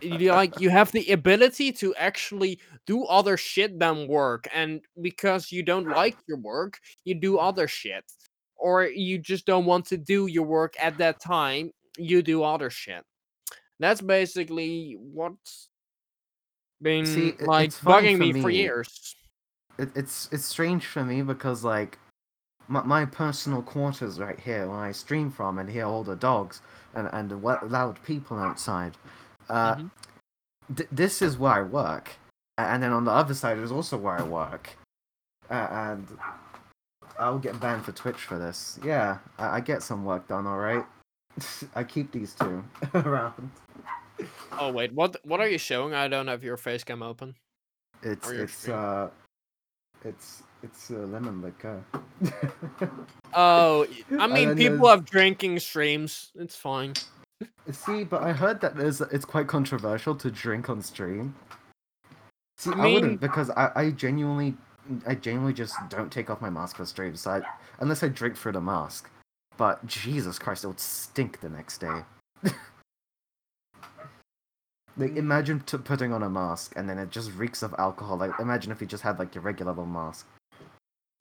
you 0.00 0.32
like 0.32 0.60
you 0.60 0.70
have 0.70 0.90
the 0.92 1.12
ability 1.12 1.70
to 1.70 1.94
actually 1.94 2.58
do 2.86 3.04
other 3.04 3.36
shit 3.36 3.78
than 3.78 4.08
work 4.08 4.48
and 4.52 4.80
because 5.00 5.52
you 5.52 5.62
don't 5.62 5.88
like 6.02 6.16
your 6.26 6.36
work 6.38 6.80
you 7.04 7.14
do 7.14 7.38
other 7.38 7.68
shit 7.68 8.04
or 8.64 8.84
you 8.84 9.18
just 9.18 9.44
don't 9.44 9.66
want 9.66 9.84
to 9.84 9.98
do 9.98 10.26
your 10.26 10.44
work 10.44 10.74
at 10.80 10.96
that 10.96 11.20
time, 11.20 11.70
you 11.98 12.22
do 12.22 12.42
other 12.42 12.70
shit. 12.70 13.04
That's 13.78 14.00
basically 14.00 14.96
what's 14.98 15.68
been 16.84 17.04
See, 17.04 17.34
like 17.40 17.70
bugging 17.70 18.18
me, 18.18 18.32
me, 18.32 18.42
for 18.42 18.50
years. 18.50 19.16
It, 19.76 19.90
it's 19.96 20.28
it's 20.30 20.44
strange 20.44 20.86
for 20.86 21.04
me 21.04 21.22
because 21.22 21.64
like 21.64 21.98
my, 22.68 22.82
my 22.82 23.04
personal 23.04 23.62
quarters 23.62 24.20
right 24.20 24.38
here 24.38 24.68
where 24.68 24.78
I 24.78 24.92
stream 24.92 25.32
from 25.32 25.58
and 25.58 25.68
hear 25.68 25.86
all 25.86 26.04
the 26.04 26.14
dogs 26.14 26.62
and 26.94 27.08
and 27.12 27.28
the 27.28 27.36
loud 27.36 28.00
people 28.04 28.38
outside. 28.38 28.96
Uh, 29.48 29.74
mm-hmm. 29.74 30.74
th- 30.76 30.88
this 30.92 31.20
is 31.20 31.36
where 31.36 31.52
I 31.52 31.62
work, 31.62 32.12
and 32.56 32.80
then 32.82 32.92
on 32.92 33.04
the 33.04 33.10
other 33.10 33.34
side 33.34 33.58
is 33.58 33.72
also 33.72 33.96
where 33.96 34.20
I 34.20 34.22
work, 34.22 34.70
uh, 35.50 35.66
and 35.70 36.06
I'll 37.18 37.38
get 37.38 37.58
banned 37.60 37.84
for 37.84 37.92
Twitch 37.92 38.22
for 38.22 38.38
this. 38.38 38.78
Yeah, 38.84 39.18
I, 39.38 39.56
I 39.56 39.60
get 39.60 39.82
some 39.82 40.04
work 40.04 40.28
done. 40.28 40.46
All 40.46 40.58
right. 40.58 40.84
I 41.74 41.82
keep 41.82 42.12
these 42.12 42.34
two 42.34 42.64
around. 42.94 43.50
Oh 44.52 44.70
wait, 44.72 44.92
what 44.92 45.16
what 45.24 45.40
are 45.40 45.48
you 45.48 45.58
showing? 45.58 45.94
I 45.94 46.08
don't 46.08 46.28
have 46.28 46.44
your 46.44 46.56
face 46.56 46.84
cam 46.84 47.02
open. 47.02 47.34
It's 48.02 48.30
it's 48.30 48.52
stream. 48.52 48.76
uh, 48.76 49.08
it's 50.04 50.42
it's 50.62 50.90
uh, 50.90 50.94
lemon 50.94 51.42
liquor. 51.42 51.82
oh, 53.34 53.86
I 54.18 54.26
mean, 54.26 54.56
people 54.56 54.88
have 54.88 55.04
drinking 55.04 55.58
streams. 55.58 56.30
It's 56.36 56.56
fine. 56.56 56.94
See, 57.70 58.04
but 58.04 58.22
I 58.22 58.32
heard 58.32 58.60
that 58.60 58.76
there's 58.76 59.00
it's 59.00 59.24
quite 59.24 59.48
controversial 59.48 60.14
to 60.16 60.30
drink 60.30 60.68
on 60.68 60.82
stream. 60.82 61.34
See, 62.58 62.70
I, 62.70 62.74
mean, 62.74 62.84
I 62.84 62.94
wouldn't 62.94 63.20
because 63.20 63.50
I, 63.50 63.70
I 63.74 63.90
genuinely 63.90 64.54
I 65.06 65.14
genuinely 65.14 65.54
just 65.54 65.76
don't 65.88 66.12
take 66.12 66.30
off 66.30 66.40
my 66.40 66.50
mask 66.50 66.76
for 66.76 66.86
stream, 66.86 67.16
so 67.16 67.30
I, 67.30 67.42
unless 67.80 68.02
I 68.02 68.08
drink 68.08 68.36
through 68.36 68.52
the 68.52 68.60
mask. 68.60 69.10
But 69.56 69.84
Jesus 69.86 70.38
Christ, 70.38 70.64
it 70.64 70.68
would 70.68 70.80
stink 70.80 71.40
the 71.40 71.48
next 71.48 71.78
day. 71.78 72.00
like, 74.96 75.16
imagine 75.16 75.60
t- 75.60 75.78
putting 75.78 76.12
on 76.12 76.22
a 76.22 76.30
mask 76.30 76.72
and 76.76 76.88
then 76.88 76.98
it 76.98 77.10
just 77.10 77.32
reeks 77.32 77.62
of 77.62 77.74
alcohol. 77.78 78.16
Like, 78.16 78.32
imagine 78.40 78.72
if 78.72 78.80
you 78.80 78.86
just 78.86 79.02
had 79.02 79.18
like 79.18 79.34
your 79.34 79.42
regular 79.42 79.72
little 79.72 79.86
mask. 79.86 80.26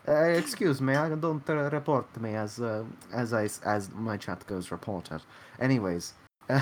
Uh, 0.08 0.24
excuse 0.24 0.82
me, 0.82 0.96
I 0.96 1.08
don't 1.10 1.50
uh, 1.50 1.70
report 1.70 2.20
me 2.20 2.36
as 2.36 2.60
uh, 2.60 2.84
as 3.14 3.34
I 3.34 3.48
as 3.66 3.90
my 3.92 4.18
chat 4.18 4.46
goes 4.48 4.70
reported. 4.70 5.22
Anyways. 5.60 6.14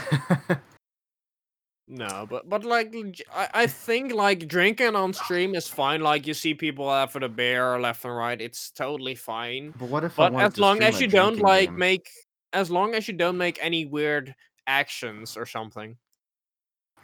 No, 1.93 2.26
but 2.30 2.47
but 2.47 2.64
like 2.64 2.95
I, 3.36 3.49
I 3.53 3.68
think 3.68 4.14
like 4.14 4.47
drinking 4.47 4.95
on 4.95 5.12
stream 5.12 5.55
is 5.55 5.68
fine. 5.68 5.99
Like 5.99 6.26
you 6.26 6.34
see 6.34 6.53
people 6.53 6.89
after 6.89 7.20
the 7.20 7.28
beer 7.28 7.78
left 7.82 8.05
and 8.05 8.16
right, 8.16 8.39
it's 8.39 8.72
totally 8.72 9.14
fine. 9.14 9.74
But 9.78 9.89
what 9.89 10.05
if? 10.05 10.16
But 10.16 10.34
as 10.36 10.57
long 10.57 10.82
as 10.82 11.01
you 11.01 11.07
don't 11.07 11.39
like 11.39 11.68
game? 11.68 11.78
make, 11.78 12.09
as 12.53 12.72
long 12.72 12.95
as 12.95 13.09
you 13.09 13.14
don't 13.14 13.38
make 13.38 13.59
any 13.62 13.86
weird 13.86 14.34
actions 14.68 15.36
or 15.36 15.45
something. 15.45 15.97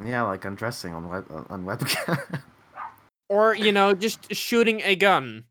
Yeah, 0.03 0.23
like 0.23 0.45
undressing 0.45 0.93
on 0.93 1.09
web 1.09 1.25
on 1.49 1.65
webcam. 1.65 2.41
or 3.29 3.55
you 3.55 3.71
know, 3.71 3.93
just 3.93 4.33
shooting 4.33 4.81
a 4.83 4.95
gun. 4.95 5.45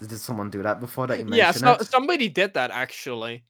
Did 0.00 0.18
someone 0.18 0.50
do 0.50 0.62
that 0.62 0.80
before 0.80 1.06
that 1.06 1.18
you 1.18 1.24
mentioned 1.24 1.38
Yeah, 1.38 1.52
so, 1.52 1.72
it? 1.74 1.86
somebody 1.86 2.28
did 2.28 2.54
that 2.54 2.70
actually. 2.70 3.44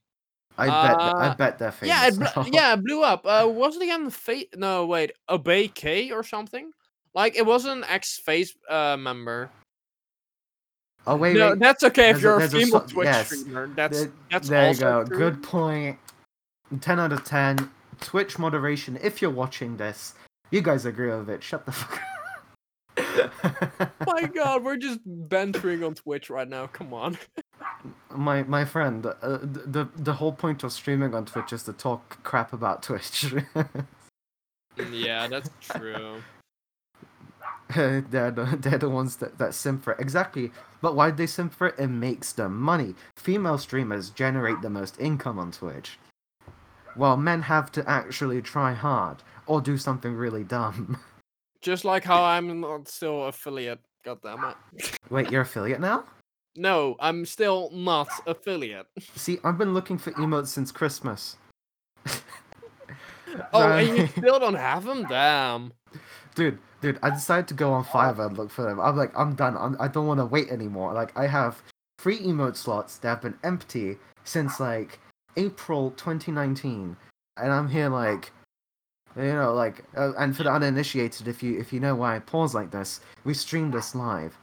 I 0.57 0.65
bet. 0.65 0.99
Uh, 0.99 1.13
I 1.15 1.33
bet 1.35 1.57
they're 1.57 1.71
famous. 1.71 1.95
Yeah, 1.95 2.07
it 2.07 2.33
bl- 2.33 2.55
yeah, 2.55 2.73
it 2.73 2.83
blew 2.83 3.01
up. 3.01 3.25
Uh, 3.25 3.47
was 3.47 3.77
it 3.77 3.83
again? 3.83 4.09
Fa- 4.09 4.57
no, 4.57 4.85
wait, 4.85 5.13
Obey 5.29 5.69
K 5.69 6.11
or 6.11 6.23
something? 6.23 6.71
Like 7.13 7.35
it 7.35 7.45
was 7.45 7.65
an 7.65 7.85
ex-FaZe 7.85 8.55
uh, 8.69 8.97
member. 8.99 9.49
Oh 11.07 11.15
wait, 11.15 11.37
no, 11.37 11.51
wait. 11.51 11.59
that's 11.59 11.83
okay 11.83 12.09
if 12.09 12.21
you're 12.21 12.39
a 12.39 12.49
female 12.49 12.77
a, 12.77 12.87
Twitch 12.87 13.05
yes. 13.05 13.27
streamer. 13.27 13.67
That's 13.67 14.07
that's 14.29 14.49
there 14.49 14.71
you 14.71 14.79
go. 14.79 15.05
True. 15.05 15.17
Good 15.17 15.43
point. 15.43 15.97
Ten 16.81 16.99
out 16.99 17.13
of 17.13 17.23
ten. 17.23 17.69
Twitch 18.01 18.39
moderation, 18.39 18.97
if 19.01 19.21
you're 19.21 19.31
watching 19.31 19.77
this, 19.77 20.13
you 20.51 20.61
guys 20.61 20.85
agree 20.85 21.09
with 21.09 21.29
it. 21.29 21.43
Shut 21.43 21.65
the 21.65 21.71
fuck 21.71 22.01
up. 22.01 22.05
My 24.07 24.23
God, 24.23 24.63
we're 24.63 24.77
just 24.77 24.99
bantering 25.05 25.83
on 25.83 25.95
Twitch 25.95 26.29
right 26.29 26.47
now. 26.47 26.67
Come 26.67 26.93
on. 26.93 27.17
my 28.09 28.43
my 28.43 28.65
friend, 28.65 29.05
uh, 29.05 29.13
the 29.21 29.87
the 29.95 30.13
whole 30.13 30.33
point 30.33 30.63
of 30.63 30.71
streaming 30.71 31.13
on 31.13 31.25
Twitch 31.25 31.53
is 31.53 31.63
to 31.63 31.73
talk 31.73 32.21
crap 32.23 32.51
about 32.51 32.83
Twitch. 32.83 33.33
yeah, 34.91 35.27
that's 35.27 35.49
true. 35.61 36.21
they're 37.75 38.31
the, 38.31 38.57
they're 38.59 38.79
the 38.79 38.89
ones 38.89 39.17
that, 39.17 39.37
that 39.37 39.53
simp 39.53 39.83
for 39.83 39.93
it. 39.93 39.99
Exactly. 39.99 40.51
But 40.81 40.95
why 40.95 41.11
do 41.11 41.17
they 41.17 41.27
simp 41.27 41.53
for 41.53 41.67
it? 41.67 41.75
It 41.77 41.87
makes 41.87 42.33
them 42.33 42.59
money. 42.59 42.95
Female 43.15 43.59
streamers 43.59 44.09
generate 44.09 44.61
the 44.61 44.71
most 44.71 44.99
income 44.99 45.37
on 45.37 45.51
Twitch. 45.51 45.99
While 46.95 47.17
men 47.17 47.41
have 47.43 47.71
to 47.73 47.89
actually 47.89 48.41
try 48.41 48.73
hard 48.73 49.17
or 49.45 49.61
do 49.61 49.77
something 49.77 50.13
really 50.13 50.43
dumb. 50.43 50.97
Just 51.61 51.83
like 51.83 52.03
how 52.03 52.23
I'm 52.23 52.61
not 52.61 52.87
still 52.87 53.25
affiliate. 53.25 53.79
God 54.05 54.19
damn 54.21 54.43
it. 54.45 54.97
Wait, 55.09 55.29
you're 55.29 55.41
affiliate 55.41 55.81
now? 55.81 56.05
No, 56.55 56.95
I'm 56.99 57.25
still 57.25 57.69
not 57.73 58.09
affiliate. 58.25 58.87
See, 59.15 59.39
I've 59.43 59.57
been 59.57 59.73
looking 59.73 59.97
for 59.97 60.11
emotes 60.11 60.47
since 60.47 60.71
Christmas. 60.71 61.37
oh, 63.53 63.71
and 63.71 63.97
you 63.97 64.07
still 64.07 64.39
don't 64.39 64.55
have 64.55 64.85
them? 64.85 65.05
Damn. 65.07 65.73
Dude, 66.35 66.57
dude, 66.81 66.99
I 67.03 67.09
decided 67.09 67.47
to 67.49 67.53
go 67.53 67.71
on 67.71 67.83
Fiverr 67.83 68.27
and 68.27 68.37
look 68.37 68.51
for 68.51 68.63
them. 68.63 68.79
I'm 68.79 68.95
like, 68.95 69.11
I'm 69.17 69.35
done. 69.35 69.57
I'm, 69.57 69.75
I 69.79 69.87
do 69.87 69.99
not 69.99 70.07
want 70.07 70.19
to 70.21 70.25
wait 70.25 70.49
anymore. 70.49 70.93
Like, 70.93 71.17
I 71.17 71.27
have 71.27 71.61
three 71.99 72.19
emote 72.19 72.55
slots 72.55 72.97
that 72.99 73.09
have 73.09 73.21
been 73.21 73.37
empty 73.43 73.97
since 74.23 74.59
like 74.59 74.99
April 75.39 75.91
2019, 75.91 76.97
and 77.37 77.51
I'm 77.51 77.69
here 77.69 77.87
like, 77.87 78.31
you 79.15 79.23
know, 79.23 79.53
like, 79.53 79.85
uh, 79.95 80.11
and 80.17 80.35
for 80.35 80.43
the 80.43 80.51
uninitiated, 80.51 81.29
if 81.29 81.41
you 81.41 81.57
if 81.57 81.71
you 81.71 81.79
know 81.79 81.95
why 81.95 82.17
I 82.17 82.19
pause 82.19 82.53
like 82.53 82.71
this, 82.71 82.99
we 83.23 83.33
streamed 83.33 83.73
this 83.73 83.95
live. 83.95 84.37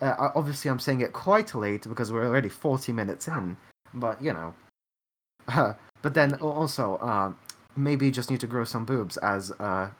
Uh, 0.00 0.30
obviously, 0.34 0.70
I'm 0.70 0.78
saying 0.78 1.02
it 1.02 1.12
quite 1.12 1.54
late 1.54 1.86
because 1.86 2.12
we're 2.12 2.26
already 2.26 2.48
40 2.48 2.92
minutes 2.92 3.28
in, 3.28 3.56
but 3.94 4.22
you 4.22 4.32
know. 4.32 4.54
Uh, 5.48 5.74
but 6.02 6.14
then 6.14 6.34
also, 6.34 6.96
uh, 6.96 7.32
maybe 7.76 8.06
you 8.06 8.12
just 8.12 8.30
need 8.30 8.40
to 8.40 8.46
grow 8.46 8.64
some 8.64 8.86
boobs, 8.86 9.18
as 9.18 9.52
uh, 9.60 9.90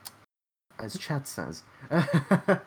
as 0.79 0.97
chat 0.97 1.27
says. 1.27 1.63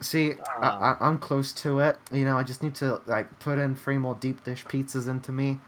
See, 0.00 0.34
I, 0.60 0.94
am 1.00 1.18
close 1.18 1.52
to 1.54 1.80
it. 1.80 1.98
You 2.12 2.24
know, 2.24 2.36
I 2.36 2.42
just 2.42 2.62
need 2.62 2.74
to 2.76 3.00
like 3.06 3.36
put 3.40 3.58
in 3.58 3.74
three 3.74 3.98
more 3.98 4.14
deep 4.14 4.44
dish 4.44 4.64
pizzas 4.64 5.08
into 5.08 5.32
me. 5.32 5.58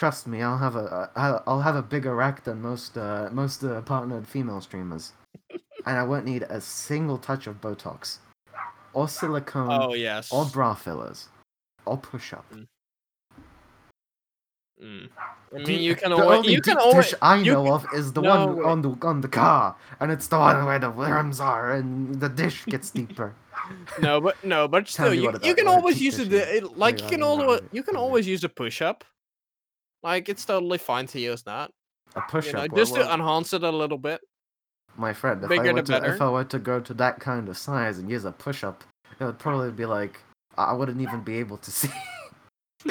Trust 0.00 0.26
me, 0.26 0.40
I'll 0.40 0.56
have 0.56 0.76
a 0.76 1.10
I'll 1.46 1.60
have 1.60 1.76
a 1.76 1.82
bigger 1.82 2.14
rack 2.14 2.42
than 2.44 2.62
most 2.62 2.96
uh, 2.96 3.28
most 3.30 3.62
uh, 3.62 3.82
partnered 3.82 4.26
female 4.26 4.62
streamers, 4.62 5.12
and 5.50 5.98
I 5.98 6.02
won't 6.04 6.24
need 6.24 6.44
a 6.44 6.58
single 6.58 7.18
touch 7.18 7.46
of 7.46 7.60
Botox, 7.60 8.16
or 8.94 9.08
silicone, 9.08 9.68
oh 9.70 9.92
yes, 9.92 10.32
or 10.32 10.46
bra 10.46 10.72
fillers, 10.72 11.28
or 11.84 11.98
push 11.98 12.32
up. 12.32 12.46
Mm. 12.50 12.66
Mm. 14.82 15.08
I 15.54 15.58
mean, 15.64 15.82
you 15.82 15.94
can 15.94 16.12
the 16.12 16.24
only 16.24 16.54
You 16.54 16.62
can 16.62 16.78
always. 16.78 17.14
I 17.20 17.42
know 17.42 17.64
can, 17.64 17.72
of 17.74 17.86
is 17.92 18.14
the 18.14 18.22
no, 18.22 18.46
one 18.46 18.64
on 18.64 18.80
the 18.80 19.06
on 19.06 19.20
the 19.20 19.28
car, 19.28 19.76
and 20.00 20.10
it's 20.10 20.28
the 20.28 20.38
one 20.38 20.64
where 20.64 20.78
the 20.78 20.90
worms 20.90 21.40
are, 21.40 21.74
and 21.74 22.18
the 22.18 22.30
dish 22.30 22.64
gets 22.64 22.90
deeper. 23.00 23.34
no, 24.00 24.18
but 24.18 24.42
no, 24.42 24.66
but 24.66 24.88
still, 24.88 25.12
you, 25.12 25.30
you 25.42 25.54
can 25.54 25.68
always 25.68 26.00
use 26.00 26.18
it 26.18 26.78
like 26.78 27.02
you 27.02 27.08
can 27.08 27.22
always 27.22 27.60
you 27.70 27.82
can 27.82 27.96
always 27.96 28.26
use 28.26 28.44
a 28.44 28.48
push 28.48 28.80
up. 28.80 29.04
Like 30.02 30.28
it's 30.28 30.44
totally 30.44 30.78
fine 30.78 31.06
to 31.08 31.20
use 31.20 31.42
that. 31.42 31.70
A 32.16 32.22
push 32.22 32.48
up, 32.48 32.62
you 32.62 32.68
know, 32.68 32.76
just 32.76 32.94
to 32.94 33.12
enhance 33.12 33.52
it 33.52 33.62
a 33.62 33.70
little 33.70 33.98
bit. 33.98 34.20
My 34.96 35.12
friend, 35.12 35.42
if 35.44 35.50
I, 35.50 35.72
were 35.72 35.82
to, 35.82 36.14
if 36.14 36.20
I 36.20 36.28
were 36.28 36.44
to 36.44 36.58
go 36.58 36.80
to 36.80 36.94
that 36.94 37.20
kind 37.20 37.48
of 37.48 37.56
size 37.56 37.98
and 37.98 38.10
use 38.10 38.24
a 38.24 38.32
push 38.32 38.64
up, 38.64 38.82
it 39.18 39.24
would 39.24 39.38
probably 39.38 39.70
be 39.70 39.86
like 39.86 40.20
I 40.56 40.72
wouldn't 40.72 41.00
even 41.00 41.20
be 41.20 41.36
able 41.36 41.58
to 41.58 41.70
see. 41.70 41.90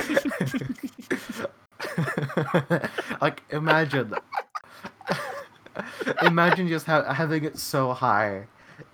like 3.21 3.41
imagine 3.49 4.13
imagine 6.21 6.67
just 6.67 6.85
ha- 6.85 7.11
having 7.11 7.43
it 7.43 7.57
so 7.57 7.93
high 7.93 8.45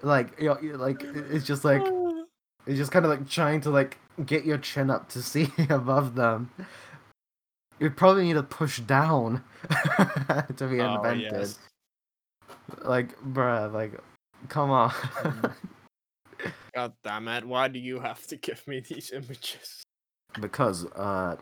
like 0.02 0.40
you 0.40 0.48
know, 0.48 0.58
like 0.78 1.04
it's 1.04 1.46
just 1.46 1.66
like 1.66 1.82
it's 2.66 2.78
just 2.78 2.92
kind 2.92 3.06
of 3.06 3.12
like 3.12 3.28
trying 3.28 3.60
to 3.60 3.70
like 3.70 3.98
get 4.26 4.46
your 4.46 4.58
chin 4.58 4.90
up 4.90 5.10
to 5.10 5.22
see 5.22 5.52
above 5.70 6.16
them 6.16 6.50
you 7.80 7.90
probably 7.90 8.24
need 8.24 8.34
to 8.34 8.44
push 8.44 8.80
down 8.80 9.44
to 10.58 10.68
be 10.68 10.82
oh, 10.82 10.96
invented 10.96 11.32
yes. 11.32 11.60
like 12.84 13.18
bruh 13.20 13.72
like 13.74 14.00
come 14.48 14.72
on 14.72 14.94
god 16.76 16.94
damn 17.04 17.28
it 17.28 17.46
why 17.46 17.68
do 17.68 17.80
you 17.80 18.00
have 18.00 18.26
to 18.28 18.36
give 18.38 18.66
me 18.68 18.80
these 18.80 19.12
images 19.12 19.84
because 20.40 20.86
uh 20.96 21.36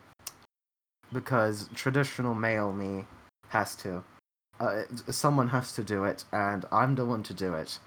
because 1.13 1.69
traditional 1.75 2.33
male 2.33 2.73
me 2.73 3.05
has 3.49 3.75
to. 3.77 4.03
Uh, 4.59 4.83
someone 5.09 5.47
has 5.47 5.73
to 5.73 5.83
do 5.83 6.03
it, 6.03 6.25
and 6.31 6.65
I'm 6.71 6.95
the 6.95 7.05
one 7.05 7.23
to 7.23 7.33
do 7.33 7.53
it. 7.53 7.79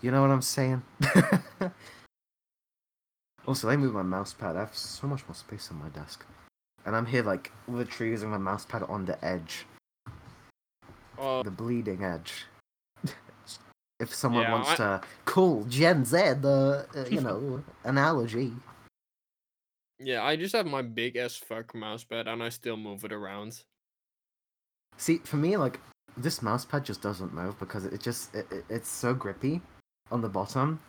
You 0.00 0.10
know 0.10 0.22
what 0.22 0.30
I'm 0.30 0.42
saying? 0.42 0.82
also, 3.46 3.70
me 3.70 3.76
move 3.76 3.94
my 3.94 4.02
mouse 4.02 4.32
pad. 4.32 4.56
I 4.56 4.60
have 4.60 4.76
so 4.76 5.06
much 5.06 5.26
more 5.28 5.34
space 5.34 5.70
on 5.70 5.78
my 5.78 5.88
desk. 5.88 6.24
And 6.84 6.94
I'm 6.94 7.06
here, 7.06 7.22
like, 7.22 7.52
literally 7.68 8.10
using 8.10 8.30
my 8.30 8.38
mouse 8.38 8.64
pad 8.64 8.82
on 8.84 9.04
the 9.04 9.22
edge. 9.24 9.66
Uh, 11.18 11.42
the 11.42 11.50
bleeding 11.50 12.04
edge. 12.04 12.44
if 14.00 14.14
someone 14.14 14.42
yeah, 14.42 14.52
wants 14.52 14.70
I... 14.70 14.76
to 14.76 15.00
call 15.24 15.64
Gen 15.64 16.04
Z 16.04 16.16
the, 16.40 16.86
uh, 16.94 17.04
you 17.08 17.20
know, 17.20 17.62
analogy. 17.84 18.52
Yeah, 19.98 20.24
I 20.24 20.36
just 20.36 20.54
have 20.54 20.66
my 20.66 20.82
big 20.82 21.16
as 21.16 21.36
fuck 21.36 21.72
mousepad 21.72 22.26
and 22.26 22.42
I 22.42 22.50
still 22.50 22.76
move 22.76 23.04
it 23.04 23.12
around. 23.12 23.62
See, 24.98 25.18
for 25.18 25.36
me, 25.36 25.56
like 25.56 25.80
this 26.16 26.40
mousepad 26.40 26.84
just 26.84 27.02
doesn't 27.02 27.34
move 27.34 27.58
because 27.58 27.86
it 27.86 28.00
just 28.00 28.34
it, 28.34 28.46
it, 28.50 28.64
it's 28.68 28.88
so 28.88 29.14
grippy 29.14 29.60
on 30.10 30.20
the 30.20 30.28
bottom. 30.28 30.80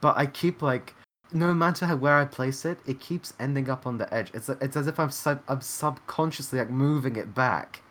But 0.00 0.16
I 0.16 0.26
keep 0.26 0.62
like 0.62 0.94
no 1.32 1.54
matter 1.54 1.86
how, 1.86 1.96
where 1.96 2.16
I 2.18 2.24
place 2.24 2.64
it, 2.64 2.78
it 2.86 3.00
keeps 3.00 3.34
ending 3.38 3.70
up 3.70 3.86
on 3.86 3.98
the 3.98 4.12
edge. 4.12 4.30
It's 4.34 4.48
it's 4.48 4.76
as 4.76 4.86
if 4.86 4.98
I'm 4.98 5.10
sub, 5.10 5.42
I'm 5.48 5.60
subconsciously 5.60 6.58
like 6.58 6.70
moving 6.70 7.16
it 7.16 7.34
back. 7.34 7.82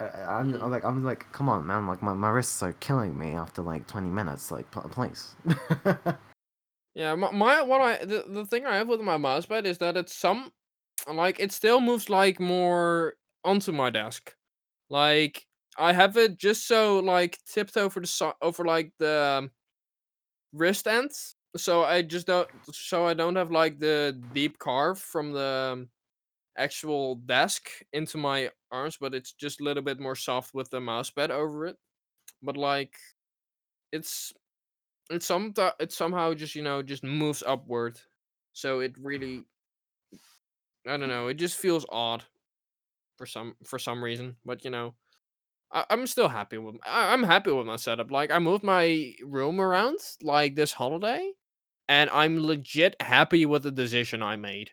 I, 0.00 0.40
am 0.40 0.52
like 0.70 0.84
I'm 0.84 1.02
like 1.02 1.30
come 1.32 1.48
on 1.48 1.66
man 1.66 1.88
like 1.88 2.02
my, 2.02 2.12
my 2.12 2.30
wrists 2.30 2.62
are 2.62 2.72
killing 2.74 3.18
me 3.18 3.32
after 3.32 3.62
like 3.62 3.88
20 3.88 4.06
minutes 4.06 4.52
like 4.52 4.70
please 4.70 5.34
Yeah, 6.98 7.14
my, 7.14 7.30
my 7.30 7.62
what 7.62 7.80
I 7.80 8.04
the, 8.04 8.24
the 8.28 8.44
thing 8.44 8.66
I 8.66 8.76
have 8.76 8.88
with 8.88 9.00
my 9.00 9.16
mouse 9.16 9.46
pad 9.46 9.66
is 9.66 9.78
that 9.78 9.96
it's 9.96 10.16
some 10.16 10.50
like 11.06 11.38
it 11.38 11.52
still 11.52 11.80
moves 11.80 12.10
like 12.10 12.40
more 12.40 13.14
onto 13.44 13.70
my 13.70 13.88
desk. 13.88 14.34
Like 14.90 15.46
I 15.78 15.92
have 15.92 16.16
it 16.16 16.38
just 16.38 16.66
so 16.66 16.98
like 16.98 17.38
tipped 17.44 17.76
over 17.76 18.00
the 18.00 18.08
so- 18.08 18.34
over 18.42 18.64
like 18.64 18.90
the 18.98 19.38
um, 19.38 19.50
wrist 20.52 20.88
ends, 20.88 21.36
so 21.56 21.82
I 21.84 22.02
just 22.02 22.26
don't 22.26 22.48
so 22.72 23.06
I 23.06 23.14
don't 23.14 23.36
have 23.36 23.50
like 23.50 23.78
the 23.78 24.20
deep 24.32 24.58
carve 24.58 24.98
from 24.98 25.32
the 25.32 25.88
actual 26.58 27.16
desk 27.16 27.70
into 27.92 28.18
my 28.18 28.50
arms, 28.72 28.98
but 28.98 29.14
it's 29.14 29.32
just 29.32 29.60
a 29.60 29.64
little 29.64 29.82
bit 29.82 30.00
more 30.00 30.16
soft 30.16 30.54
with 30.54 30.70
the 30.70 30.80
mouse 30.80 31.10
pad 31.10 31.30
over 31.30 31.66
it. 31.66 31.76
But 32.42 32.56
like 32.56 32.98
it's 33.92 34.32
it's 35.10 35.26
some 35.26 35.54
uh, 35.58 35.72
it 35.80 35.92
somehow 35.92 36.34
just 36.34 36.54
you 36.54 36.62
know 36.62 36.82
just 36.82 37.04
moves 37.04 37.42
upward 37.46 38.00
so 38.52 38.80
it 38.80 38.94
really 38.98 39.44
i 40.86 40.96
don't 40.96 41.08
know 41.08 41.28
it 41.28 41.34
just 41.34 41.56
feels 41.56 41.86
odd 41.90 42.24
for 43.16 43.26
some 43.26 43.56
for 43.64 43.78
some 43.78 44.02
reason 44.02 44.36
but 44.44 44.64
you 44.64 44.70
know 44.70 44.94
I, 45.72 45.86
i'm 45.90 46.06
still 46.06 46.28
happy 46.28 46.58
with 46.58 46.76
i'm 46.86 47.24
happy 47.24 47.52
with 47.52 47.66
my 47.66 47.76
setup 47.76 48.10
like 48.10 48.30
i 48.30 48.38
moved 48.38 48.64
my 48.64 49.14
room 49.24 49.60
around 49.60 49.98
like 50.22 50.54
this 50.56 50.72
holiday 50.72 51.32
and 51.88 52.10
i'm 52.10 52.44
legit 52.44 52.94
happy 53.00 53.46
with 53.46 53.62
the 53.62 53.70
decision 53.70 54.22
i 54.22 54.36
made 54.36 54.70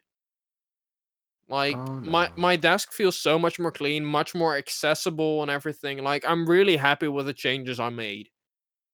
like 1.48 1.76
oh, 1.76 2.00
no. 2.00 2.12
my 2.12 2.32
my 2.36 2.56
desk 2.56 2.92
feels 2.92 3.18
so 3.18 3.38
much 3.38 3.60
more 3.60 3.72
clean 3.72 4.04
much 4.04 4.34
more 4.34 4.58
accessible 4.58 5.42
and 5.42 5.52
everything 5.52 6.04
like 6.04 6.24
i'm 6.28 6.48
really 6.48 6.78
happy 6.78 7.08
with 7.08 7.26
the 7.26 7.34
changes 7.34 7.80
i 7.80 7.90
made 7.90 8.30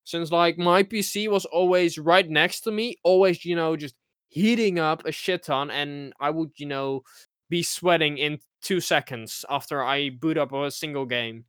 since 0.03 0.31
like 0.31 0.57
my 0.57 0.83
PC 0.83 1.29
was 1.29 1.45
always 1.45 1.97
right 1.97 2.27
next 2.27 2.61
to 2.61 2.71
me, 2.71 2.97
always, 3.03 3.45
you 3.45 3.55
know, 3.55 3.75
just 3.75 3.95
heating 4.29 4.79
up 4.79 5.05
a 5.05 5.11
shit 5.11 5.43
ton, 5.43 5.69
and 5.69 6.13
I 6.19 6.29
would, 6.29 6.51
you 6.57 6.65
know, 6.65 7.03
be 7.49 7.63
sweating 7.63 8.17
in 8.17 8.39
two 8.61 8.79
seconds 8.79 9.45
after 9.49 9.83
I 9.83 10.09
boot 10.09 10.37
up 10.37 10.53
a 10.53 10.71
single 10.71 11.05
game. 11.05 11.45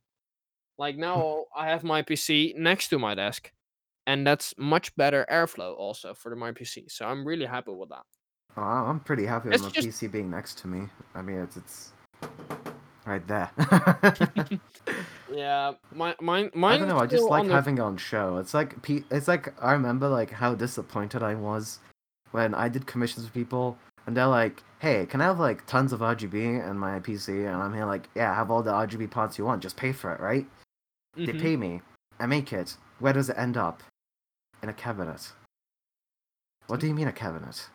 Like 0.77 0.97
now, 1.09 1.45
I 1.55 1.69
have 1.69 1.83
my 1.83 2.03
PC 2.03 2.55
next 2.55 2.89
to 2.89 2.99
my 2.99 3.15
desk, 3.15 3.51
and 4.07 4.25
that's 4.25 4.53
much 4.57 4.95
better 4.95 5.25
airflow 5.31 5.75
also 5.77 6.13
for 6.13 6.29
the 6.29 6.35
my 6.35 6.51
PC. 6.51 6.89
So 6.91 7.05
I'm 7.05 7.25
really 7.25 7.45
happy 7.45 7.71
with 7.71 7.89
that. 7.89 8.03
Oh, 8.55 8.61
I'm 8.61 8.99
pretty 8.99 9.25
happy 9.25 9.49
with 9.49 9.61
my 9.61 9.69
just... 9.69 9.87
PC 9.87 10.11
being 10.11 10.29
next 10.29 10.57
to 10.59 10.67
me. 10.67 10.87
I 11.15 11.21
mean, 11.21 11.37
it's 11.37 11.57
it's 11.57 11.93
right 13.05 13.25
there. 13.27 13.49
Yeah, 15.33 15.73
my 15.91 16.15
mine 16.21 16.51
mine. 16.53 16.75
I 16.75 16.77
don't 16.77 16.87
know. 16.87 16.99
I 16.99 17.07
just 17.07 17.23
like 17.23 17.41
on 17.41 17.47
the- 17.47 17.53
having 17.53 17.77
it 17.77 17.81
on 17.81 17.97
show. 17.97 18.37
It's 18.37 18.53
like 18.53 18.75
it's 18.87 19.27
like 19.27 19.53
I 19.61 19.71
remember 19.71 20.07
like 20.07 20.29
how 20.29 20.53
disappointed 20.53 21.23
I 21.23 21.35
was 21.35 21.79
when 22.31 22.53
I 22.53 22.69
did 22.69 22.85
commissions 22.85 23.25
for 23.25 23.33
people, 23.33 23.77
and 24.05 24.15
they're 24.15 24.27
like, 24.27 24.61
"Hey, 24.79 25.05
can 25.07 25.21
I 25.21 25.25
have 25.25 25.39
like 25.39 25.65
tons 25.65 25.91
of 25.91 26.01
RGB 26.01 26.69
in 26.69 26.77
my 26.77 26.99
PC?" 26.99 27.47
And 27.47 27.55
I'm 27.61 27.73
here 27.73 27.85
like, 27.85 28.09
"Yeah, 28.15 28.33
have 28.35 28.51
all 28.51 28.61
the 28.61 28.71
RGB 28.71 29.09
parts 29.09 29.37
you 29.37 29.45
want. 29.45 29.63
Just 29.63 29.75
pay 29.75 29.91
for 29.91 30.13
it, 30.13 30.19
right?" 30.19 30.45
They 31.15 31.27
Mhm. 31.33 31.41
pay 31.41 31.55
me. 31.55 31.81
I 32.19 32.27
make 32.27 32.53
it. 32.53 32.77
Where 32.99 33.13
does 33.13 33.29
it 33.29 33.37
end 33.37 33.57
up? 33.57 33.81
In 34.63 34.69
a 34.69 34.73
cabinet. 34.73 35.33
What 36.67 36.79
do 36.79 36.87
you 36.87 36.93
mean 36.93 37.09
a 37.09 37.11
cabinet? 37.11 37.69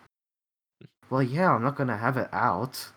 Well, 1.11 1.23
yeah, 1.23 1.53
I'm 1.53 1.63
not 1.63 1.77
gonna 1.77 1.99
have 1.99 2.17
it 2.17 2.29
out. 2.33 2.89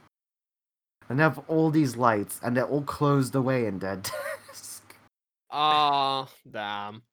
And 1.10 1.20
they 1.20 1.24
have 1.24 1.44
all 1.50 1.70
these 1.70 1.98
lights, 1.98 2.40
and 2.42 2.56
they're 2.56 2.66
all 2.66 2.84
closed 2.84 3.36
away 3.36 3.66
in 3.66 3.80
their 3.80 3.98
desk. 4.48 4.96
Ah, 5.50 6.30
damn. 6.50 7.04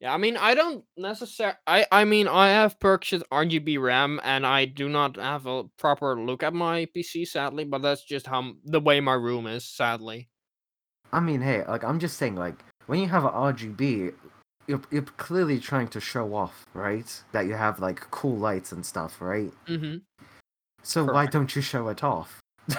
Yeah, 0.00 0.12
I 0.12 0.18
mean, 0.18 0.36
I 0.36 0.54
don't 0.54 0.84
necessarily. 0.98 1.56
I 1.66 1.86
I 1.90 2.04
mean, 2.04 2.28
I 2.28 2.48
have 2.50 2.78
purchased 2.80 3.24
RGB 3.32 3.80
RAM, 3.80 4.20
and 4.22 4.46
I 4.46 4.66
do 4.66 4.90
not 4.90 5.16
have 5.16 5.46
a 5.46 5.64
proper 5.78 6.20
look 6.20 6.42
at 6.42 6.52
my 6.52 6.86
PC, 6.94 7.26
sadly. 7.26 7.64
But 7.64 7.80
that's 7.80 8.04
just 8.04 8.26
how 8.26 8.52
the 8.66 8.80
way 8.80 9.00
my 9.00 9.14
room 9.14 9.46
is, 9.46 9.64
sadly. 9.64 10.28
I 11.12 11.20
mean, 11.20 11.40
hey, 11.40 11.64
like 11.66 11.82
I'm 11.82 11.98
just 11.98 12.18
saying, 12.18 12.36
like 12.36 12.56
when 12.86 13.00
you 13.00 13.08
have 13.08 13.24
a 13.24 13.30
RGB, 13.30 14.12
you're 14.70 14.80
you're 14.90 15.02
clearly 15.02 15.58
trying 15.58 15.88
to 15.88 16.00
show 16.00 16.34
off, 16.34 16.64
right? 16.72 17.22
That 17.32 17.46
you 17.46 17.54
have 17.54 17.80
like 17.80 18.10
cool 18.10 18.36
lights 18.36 18.72
and 18.72 18.86
stuff, 18.86 19.20
right? 19.20 19.52
Mm-hmm. 19.66 19.98
So 20.82 21.04
why 21.04 21.26
don't 21.26 21.54
you 21.54 21.60
show 21.60 21.88
it 21.88 22.02
off? 22.02 22.40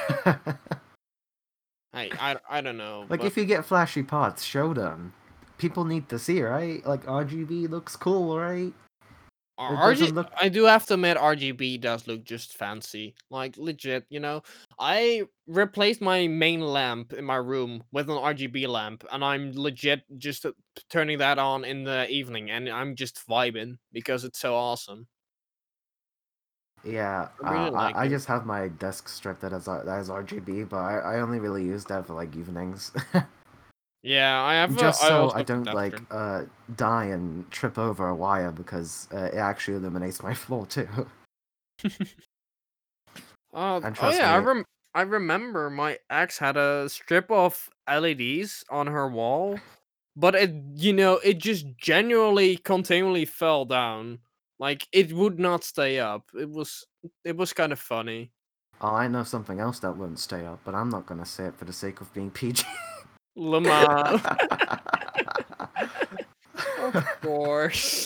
I, 1.94 2.10
I 2.20 2.38
I 2.50 2.62
don't 2.62 2.78
know. 2.78 3.06
like 3.10 3.20
but- 3.20 3.28
if 3.28 3.38
you 3.38 3.46
get 3.46 3.66
flashy 3.66 4.04
parts, 4.04 4.44
show 4.44 4.74
them. 4.74 5.14
People 5.58 5.86
need 5.86 6.10
to 6.10 6.18
see, 6.18 6.42
right? 6.42 6.84
Like 6.88 7.06
RGB 7.06 7.70
looks 7.70 7.96
cool, 7.96 8.39
right? 8.39 8.74
RG, 9.70 10.12
look- 10.14 10.32
I 10.36 10.49
do 10.49 10.64
have 10.66 10.86
to 10.88 10.95
admit, 10.95 11.18
RGB 11.18 11.80
does 11.80 12.07
look 12.07 12.24
just 12.24 12.57
fancy. 12.57 13.16
Like 13.30 13.57
legit, 13.57 14.05
you 14.09 14.20
know. 14.20 14.41
I 14.80 15.24
replaced 15.47 16.01
my 16.01 16.28
main 16.28 16.62
lamp 16.62 17.14
in 17.14 17.26
my 17.26 17.36
room 17.36 17.84
with 17.91 18.09
an 18.09 18.18
RGB 18.18 18.68
lamp, 18.68 19.03
and 19.12 19.24
I'm 19.24 19.51
legit 19.53 20.03
just 20.18 20.45
uh, 20.45 20.53
turning 20.89 21.20
that 21.20 21.38
on 21.39 21.64
in 21.66 21.84
the 21.84 22.07
evening, 22.09 22.49
and 22.51 22.70
I'm 22.70 22.95
just 22.95 23.26
vibing 23.28 23.78
because 23.91 24.24
it's 24.24 24.39
so 24.39 24.55
awesome. 24.55 25.07
Yeah, 26.84 27.30
I 27.43 27.51
really 27.51 27.70
uh, 27.70 27.72
like 27.72 27.95
I, 27.95 28.05
I 28.05 28.07
just 28.07 28.28
have 28.28 28.45
my 28.45 28.68
desk 28.70 29.07
stripped 29.07 29.43
as 29.43 29.68
R- 29.68 29.88
as 29.88 30.09
RGB, 30.09 30.68
but 30.68 30.78
I, 30.78 30.97
I 31.18 31.20
only 31.22 31.39
really 31.39 31.64
use 31.64 31.86
that 31.86 32.07
for 32.07 32.16
like 32.16 32.36
evenings, 32.36 32.91
Yeah, 34.04 34.41
I 34.41 34.56
have. 34.56 34.76
just 34.76 35.02
a, 35.02 35.06
I 35.06 35.10
so 35.10 35.22
also 35.22 35.38
I 35.38 35.43
don't 35.43 35.74
like 35.74 36.02
uh 36.10 36.43
die 36.76 37.06
and 37.06 37.49
trip 37.52 37.78
over 37.78 38.08
a 38.08 38.16
wire 38.16 38.52
because 38.52 39.08
uh, 39.14 39.30
it 39.34 39.36
actually 39.36 39.78
illuminates 39.78 40.24
my 40.24 40.34
floor 40.43 40.66
too. 40.66 40.88
Uh, 43.54 43.82
oh 44.02 44.10
yeah, 44.10 44.34
I 44.34 44.38
rem- 44.38 44.66
I 44.93 45.02
remember 45.02 45.70
my 45.70 45.97
ex 46.10 46.38
had 46.38 46.56
a 46.58 46.88
strip 46.88 47.30
of 47.30 47.70
LEDs 47.89 48.64
on 48.70 48.88
her 48.88 49.10
wall, 49.10 49.60
but 50.16 50.36
it 50.36 50.54
you 50.76 50.93
know 50.93 51.20
it 51.24 51.38
just 51.38 51.66
genuinely 51.78 52.58
continually 52.58 53.26
fell 53.26 53.66
down. 53.66 54.20
Like 54.58 54.88
it 54.93 55.12
would 55.12 55.39
not 55.39 55.64
stay 55.64 55.99
up. 55.99 56.30
It 56.39 56.49
was 56.49 56.86
it 57.26 57.36
was 57.36 57.52
kind 57.52 57.74
of 57.74 57.80
funny. 57.80 58.32
Oh, 58.80 58.95
I 58.95 59.08
know 59.08 59.24
something 59.24 59.60
else 59.60 59.80
that 59.80 59.97
wouldn't 59.97 60.20
stay 60.20 60.45
up, 60.45 60.62
but 60.64 60.74
I'm 60.74 60.89
not 60.89 61.06
gonna 61.06 61.26
say 61.26 61.45
it 61.45 61.56
for 61.56 61.66
the 61.66 61.74
sake 61.74 61.99
of 61.99 62.14
being 62.14 62.32
PG. 62.32 62.64
Lamar, 63.36 64.22
of 66.82 67.22
course. 67.22 68.06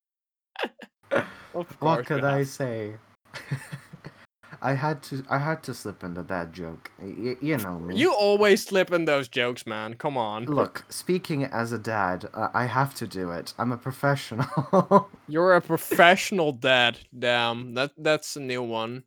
of 1.11 1.25
course. 1.55 1.79
what 1.79 2.05
could. 2.05 2.23
I 2.23 2.43
say? 2.43 2.95
I 4.61 4.73
had 4.73 5.03
to 5.03 5.23
I 5.29 5.37
had 5.37 5.61
to 5.63 5.73
slip 5.73 6.03
into 6.03 6.23
that 6.23 6.51
joke. 6.51 6.89
Y- 6.99 7.37
you 7.41 7.57
know 7.57 7.79
me. 7.79 7.95
You 7.95 8.13
always 8.13 8.65
slip 8.65 8.91
in 8.91 9.05
those 9.05 9.27
jokes, 9.27 9.67
man. 9.67 9.93
Come 9.93 10.17
on. 10.17 10.45
Look, 10.45 10.85
speaking 10.89 11.43
as 11.43 11.71
a 11.71 11.77
dad, 11.77 12.27
uh, 12.33 12.49
I 12.53 12.65
have 12.65 12.95
to 12.95 13.07
do 13.07 13.31
it. 13.31 13.53
I'm 13.59 13.71
a 13.71 13.77
professional. 13.77 15.09
You're 15.27 15.53
a 15.55 15.61
professional 15.61 16.51
dad. 16.51 16.97
Damn, 17.17 17.75
that 17.75 17.91
that's 17.97 18.35
a 18.35 18.39
new 18.39 18.63
one. 18.63 19.03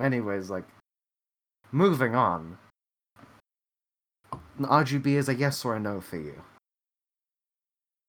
Anyways, 0.00 0.50
like, 0.50 0.64
moving 1.72 2.14
on. 2.14 2.58
RGB 4.60 5.06
is 5.06 5.28
a 5.28 5.34
yes 5.34 5.64
or 5.64 5.76
a 5.76 5.80
no 5.80 6.00
for 6.00 6.16
you. 6.16 6.40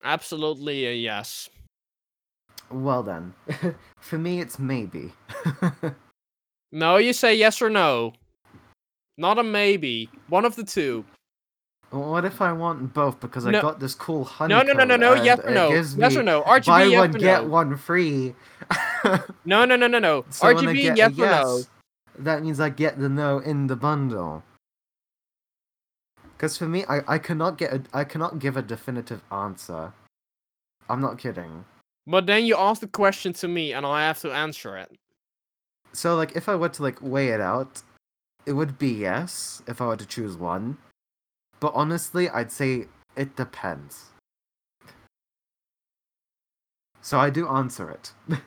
Absolutely 0.03 0.85
a 0.85 0.93
yes. 0.93 1.49
Well 2.69 3.03
then, 3.03 3.33
for 3.99 4.17
me 4.17 4.39
it's 4.39 4.59
maybe. 4.59 5.13
No, 6.75 6.97
you 6.97 7.13
say 7.13 7.33
yes 7.33 7.61
or 7.61 7.69
no. 7.69 8.11
Not 9.17 9.39
a 9.39 9.43
maybe. 9.43 10.09
One 10.27 10.43
of 10.43 10.57
the 10.57 10.63
two. 10.65 11.05
what 11.89 12.25
if 12.25 12.41
I 12.41 12.51
want 12.51 12.93
both 12.93 13.21
because 13.21 13.45
I 13.45 13.53
got 13.53 13.79
this 13.79 13.95
cool 13.95 14.25
honey? 14.25 14.53
No, 14.53 14.61
no, 14.61 14.73
no, 14.73 14.83
no, 14.83 14.97
no. 14.97 15.13
Yes 15.13 15.39
or 15.39 15.51
no. 15.51 15.69
Yes 15.69 16.17
or 16.17 16.23
no. 16.23 16.41
RGB. 16.43 16.65
Buy 16.65 16.83
yes 16.83 16.99
one 16.99 17.15
or 17.15 17.19
get 17.19 17.43
no. 17.43 17.49
one 17.49 17.77
free. 17.77 18.35
No, 19.45 19.63
no, 19.65 19.75
no, 19.75 19.85
no, 19.85 19.99
no. 19.99 20.25
So 20.31 20.47
RGB. 20.47 20.93
a 20.93 20.97
Yes 20.97 21.11
or 21.17 21.25
no. 21.27 21.61
That 22.19 22.43
means 22.43 22.59
I 22.59 22.69
get 22.69 22.99
the 22.99 23.07
no 23.07 23.37
in 23.39 23.67
the 23.67 23.75
bundle. 23.77 24.43
Because 26.35 26.57
for 26.57 26.67
me, 26.67 26.83
I, 26.89 27.01
I 27.15 27.17
cannot 27.17 27.57
get 27.57 27.73
a, 27.73 27.81
I 27.93 28.03
cannot 28.03 28.39
give 28.39 28.57
a 28.57 28.61
definitive 28.61 29.21
answer. 29.31 29.93
I'm 30.89 31.01
not 31.01 31.17
kidding. 31.17 31.65
But 32.05 32.25
then 32.27 32.45
you 32.45 32.55
ask 32.57 32.81
the 32.81 32.87
question 32.87 33.33
to 33.33 33.47
me, 33.47 33.73
and 33.73 33.85
I 33.85 34.05
have 34.05 34.19
to 34.19 34.31
answer 34.31 34.77
it. 34.77 34.91
So 35.93 36.15
like, 36.15 36.35
if 36.35 36.49
I 36.49 36.55
were 36.55 36.69
to 36.69 36.83
like 36.83 37.01
weigh 37.01 37.29
it 37.29 37.41
out, 37.41 37.81
it 38.45 38.53
would 38.53 38.77
be 38.77 38.89
yes 38.89 39.63
if 39.67 39.81
I 39.81 39.87
were 39.87 39.97
to 39.97 40.05
choose 40.05 40.35
one. 40.37 40.77
But 41.59 41.71
honestly, 41.73 42.29
I'd 42.29 42.51
say 42.51 42.87
it 43.15 43.35
depends. 43.35 44.11
So 47.01 47.17
I 47.17 47.29
do 47.29 47.47
answer 47.47 47.89
it. 47.89 48.11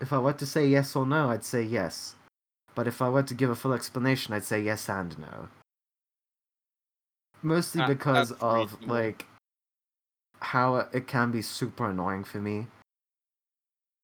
if 0.00 0.12
I 0.12 0.18
were 0.18 0.32
to 0.32 0.46
say 0.46 0.66
yes 0.66 0.96
or 0.96 1.04
no, 1.04 1.30
I'd 1.30 1.44
say 1.44 1.62
yes. 1.62 2.14
But 2.74 2.86
if 2.86 3.02
I 3.02 3.08
were 3.08 3.22
to 3.22 3.34
give 3.34 3.50
a 3.50 3.54
full 3.54 3.72
explanation, 3.72 4.34
I'd 4.34 4.44
say 4.44 4.62
yes 4.62 4.88
and 4.88 5.16
no. 5.18 5.48
Mostly 7.44 7.80
That- 7.82 7.88
because 7.88 8.32
of 8.32 8.72
reasonable. 8.72 8.94
like 8.94 9.26
how 10.40 10.76
it 10.76 11.06
can 11.06 11.30
be 11.30 11.42
super 11.42 11.90
annoying 11.90 12.24
for 12.24 12.38
me. 12.40 12.66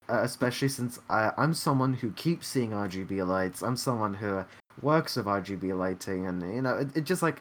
Uh, 0.09 0.21
especially 0.23 0.69
since 0.69 0.99
I, 1.09 1.33
I'm 1.39 1.55
someone 1.55 1.95
who 1.95 2.11
keeps 2.13 2.47
seeing 2.49 2.71
RGB 2.73 3.27
lights. 3.27 3.63
I'm 3.63 3.77
someone 3.77 4.15
who 4.15 4.45
works 4.83 5.17
with 5.17 5.27
RGB 5.27 5.77
lighting, 5.77 6.27
and 6.27 6.43
you 6.55 6.61
know, 6.63 6.77
it, 6.77 6.97
it 6.97 7.05
just 7.05 7.23
like 7.23 7.41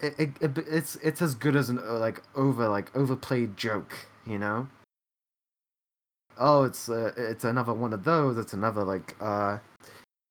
it, 0.00 0.14
it, 0.18 0.30
it 0.40 0.58
it's 0.68 0.96
it's 0.96 1.22
as 1.22 1.34
good 1.34 1.56
as 1.56 1.68
an 1.70 1.78
uh, 1.78 1.98
like 1.98 2.22
over 2.36 2.68
like 2.68 2.94
overplayed 2.94 3.56
joke, 3.56 3.94
you 4.26 4.38
know. 4.38 4.68
Oh, 6.38 6.64
it's 6.64 6.88
uh, 6.88 7.12
it's 7.16 7.44
another 7.44 7.72
one 7.74 7.92
of 7.92 8.04
those. 8.04 8.36
It's 8.38 8.52
another 8.52 8.84
like 8.84 9.16
uh, 9.20 9.58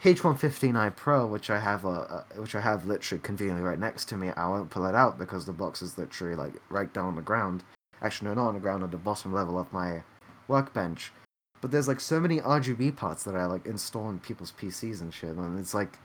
H115i 0.03 0.95
Pro, 0.95 1.27
which 1.27 1.49
I 1.49 1.59
have 1.59 1.85
uh, 1.85 1.89
uh, 1.89 2.23
which 2.37 2.55
I 2.55 2.61
have 2.61 2.85
literally 2.85 3.21
conveniently 3.21 3.63
right 3.63 3.79
next 3.79 4.05
to 4.09 4.17
me. 4.17 4.29
I 4.29 4.47
won't 4.47 4.69
pull 4.69 4.85
it 4.85 4.95
out 4.95 5.17
because 5.17 5.45
the 5.45 5.51
box 5.53 5.81
is 5.81 5.97
literally 5.97 6.35
like 6.35 6.53
right 6.69 6.91
down 6.93 7.05
on 7.05 7.15
the 7.17 7.21
ground. 7.21 7.63
Actually, 8.01 8.29
no, 8.29 8.35
not 8.35 8.47
on 8.47 8.53
the 8.53 8.61
ground, 8.61 8.81
on 8.81 8.91
the 8.91 8.97
bottom 8.97 9.33
level 9.33 9.59
of 9.59 9.71
my 9.73 10.01
workbench. 10.47 11.11
But 11.59 11.71
there's 11.71 11.89
like 11.89 11.99
so 11.99 12.21
many 12.21 12.39
RGB 12.39 12.95
parts 12.95 13.25
that 13.25 13.35
I 13.35 13.45
like 13.45 13.65
install 13.65 14.05
on 14.05 14.19
people's 14.19 14.53
PCs 14.53 15.01
and 15.01 15.13
shit, 15.13 15.35
and 15.35 15.59
it's 15.59 15.73
like, 15.73 15.99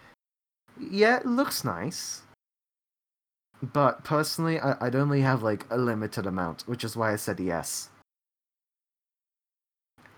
yeah, 0.78 1.18
it 1.18 1.26
looks 1.26 1.64
nice. 1.64 2.22
But 3.62 4.02
personally, 4.02 4.58
I, 4.58 4.76
I'd 4.80 4.96
only 4.96 5.20
have 5.20 5.44
like 5.44 5.66
a 5.70 5.78
limited 5.78 6.26
amount, 6.26 6.62
which 6.62 6.82
is 6.82 6.96
why 6.96 7.12
I 7.12 7.16
said 7.16 7.38
yes. 7.38 7.90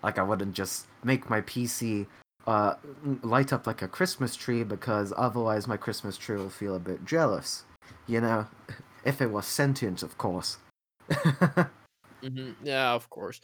Like 0.03 0.19
I 0.19 0.23
wouldn't 0.23 0.55
just 0.55 0.87
make 1.05 1.29
my 1.29 1.43
PC 1.43 2.07
uh, 2.47 2.75
light 3.23 3.53
up 3.53 3.67
like 3.67 3.83
a 3.83 3.89
Christmas 3.89 4.37
tree 4.37 4.63
because 4.63 5.13
otherwise 5.17 5.67
my 5.67 5.77
Christmas 5.77 6.17
tree 6.17 6.37
will 6.37 6.51
feel 6.51 6.75
a 6.75 6.81
bit 6.81 7.05
jealous. 7.05 7.65
You 8.07 8.21
know, 8.21 8.47
if 9.05 9.21
it 9.21 9.31
was 9.31 9.47
sentient, 9.47 10.03
of 10.03 10.17
course. 10.19 10.59
hmm 12.23 12.53
Yeah, 12.63 12.93
of 12.93 13.09
course. 13.11 13.41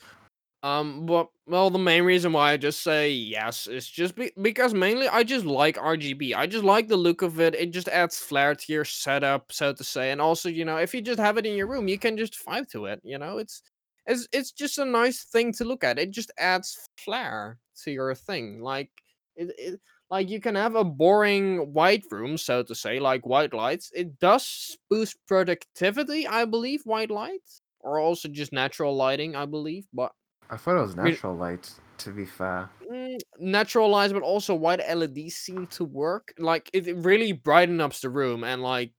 Um, 0.65 1.07
but 1.07 1.29
well, 1.47 1.71
the 1.71 1.79
main 1.79 2.05
reason 2.05 2.33
why 2.33 2.53
I 2.53 2.57
just 2.57 2.83
say 2.85 3.11
yes 3.11 3.67
is 3.67 3.89
just 3.89 4.15
be- 4.15 4.31
because 4.41 4.73
mainly 4.75 5.09
I 5.09 5.25
just 5.25 5.45
like 5.45 5.77
RGB. 5.77 6.35
I 6.35 6.47
just 6.47 6.65
like 6.65 6.87
the 6.87 6.97
look 6.97 7.23
of 7.23 7.41
it. 7.41 7.57
It 7.57 7.73
just 7.73 7.89
adds 7.89 8.19
flair 8.19 8.55
to 8.55 8.73
your 8.73 8.85
setup, 8.85 9.51
so 9.51 9.73
to 9.73 9.83
say. 9.83 10.13
And 10.13 10.21
also, 10.21 10.49
you 10.49 10.65
know, 10.65 10.77
if 10.77 10.95
you 10.95 11.03
just 11.03 11.19
have 11.19 11.37
it 11.37 11.47
in 11.47 11.57
your 11.57 11.67
room, 11.67 11.89
you 11.89 11.99
can 11.99 12.17
just 12.17 12.37
vibe 12.47 12.69
to 12.71 12.87
it. 12.87 13.01
You 13.03 13.19
know, 13.19 13.39
it's 13.39 13.63
it's 14.07 14.29
it's 14.33 14.53
just 14.53 14.79
a 14.79 14.85
nice 14.85 15.25
thing 15.25 15.53
to 15.55 15.65
look 15.65 15.85
at. 15.85 15.99
It 15.99 16.11
just 16.11 16.33
adds 16.39 16.89
flair 16.99 17.59
to 17.85 17.91
your 17.91 18.15
thing. 18.15 18.61
Like 18.61 18.91
it, 19.37 19.55
it 19.59 19.81
like 20.11 20.29
you 20.29 20.41
can 20.41 20.55
have 20.55 20.75
a 20.75 20.85
boring 20.85 21.73
white 21.73 22.05
room, 22.11 22.37
so 22.37 22.63
to 22.63 22.75
say, 22.75 23.01
like 23.01 23.27
white 23.27 23.55
lights. 23.55 23.91
It 23.95 24.19
does 24.19 24.77
boost 24.91 25.17
productivity, 25.27 26.27
I 26.27 26.45
believe, 26.45 26.83
white 26.85 27.11
lights, 27.11 27.63
or 27.81 27.99
also 27.99 28.29
just 28.29 28.53
natural 28.53 28.95
lighting, 28.95 29.35
I 29.37 29.47
believe. 29.47 29.87
But 29.93 30.13
I 30.51 30.57
thought 30.57 30.77
it 30.77 30.83
was 30.83 30.97
natural 30.97 31.35
light. 31.35 31.73
To 31.99 32.11
be 32.11 32.25
fair, 32.25 32.69
mm, 32.91 33.19
natural 33.39 33.89
lights, 33.89 34.13
but 34.13 34.23
also 34.23 34.55
white 34.55 34.81
LEDs 34.81 35.37
seem 35.37 35.67
to 35.69 35.85
work. 35.85 36.35
Like 36.39 36.69
it 36.73 36.95
really 36.97 37.33
brightens 37.33 37.81
up 37.81 37.95
the 37.95 38.11
room, 38.11 38.45
and 38.45 38.63
like 38.63 38.93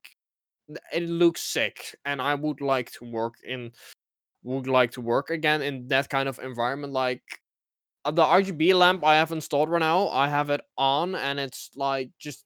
it 0.91 1.03
looks 1.03 1.41
sick. 1.41 1.95
And 2.05 2.21
I 2.21 2.35
would 2.35 2.61
like 2.61 2.91
to 2.93 3.05
work 3.05 3.35
in, 3.43 3.71
would 4.43 4.67
like 4.67 4.91
to 4.91 5.01
work 5.01 5.29
again 5.29 5.61
in 5.61 5.87
that 5.87 6.09
kind 6.09 6.29
of 6.29 6.39
environment, 6.39 6.93
like 6.93 7.23
uh, 8.05 8.11
the 8.11 8.23
RGB 8.23 8.73
lamp 8.75 9.03
I 9.03 9.15
have 9.15 9.31
installed 9.31 9.69
right 9.69 9.79
now, 9.79 10.09
I 10.09 10.27
have 10.27 10.49
it 10.49 10.61
on 10.77 11.15
and 11.15 11.39
it's 11.39 11.71
like 11.75 12.11
just 12.19 12.45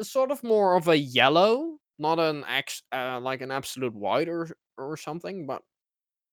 sort 0.00 0.30
of 0.30 0.42
more 0.42 0.76
of 0.76 0.88
a 0.88 0.96
yellow, 0.96 1.78
not 1.98 2.18
an 2.18 2.44
ex 2.48 2.82
uh, 2.92 3.20
like 3.20 3.40
an 3.40 3.50
absolute 3.50 3.94
white 3.94 4.28
or 4.28 4.48
or 4.78 4.96
something. 4.96 5.46
But 5.46 5.62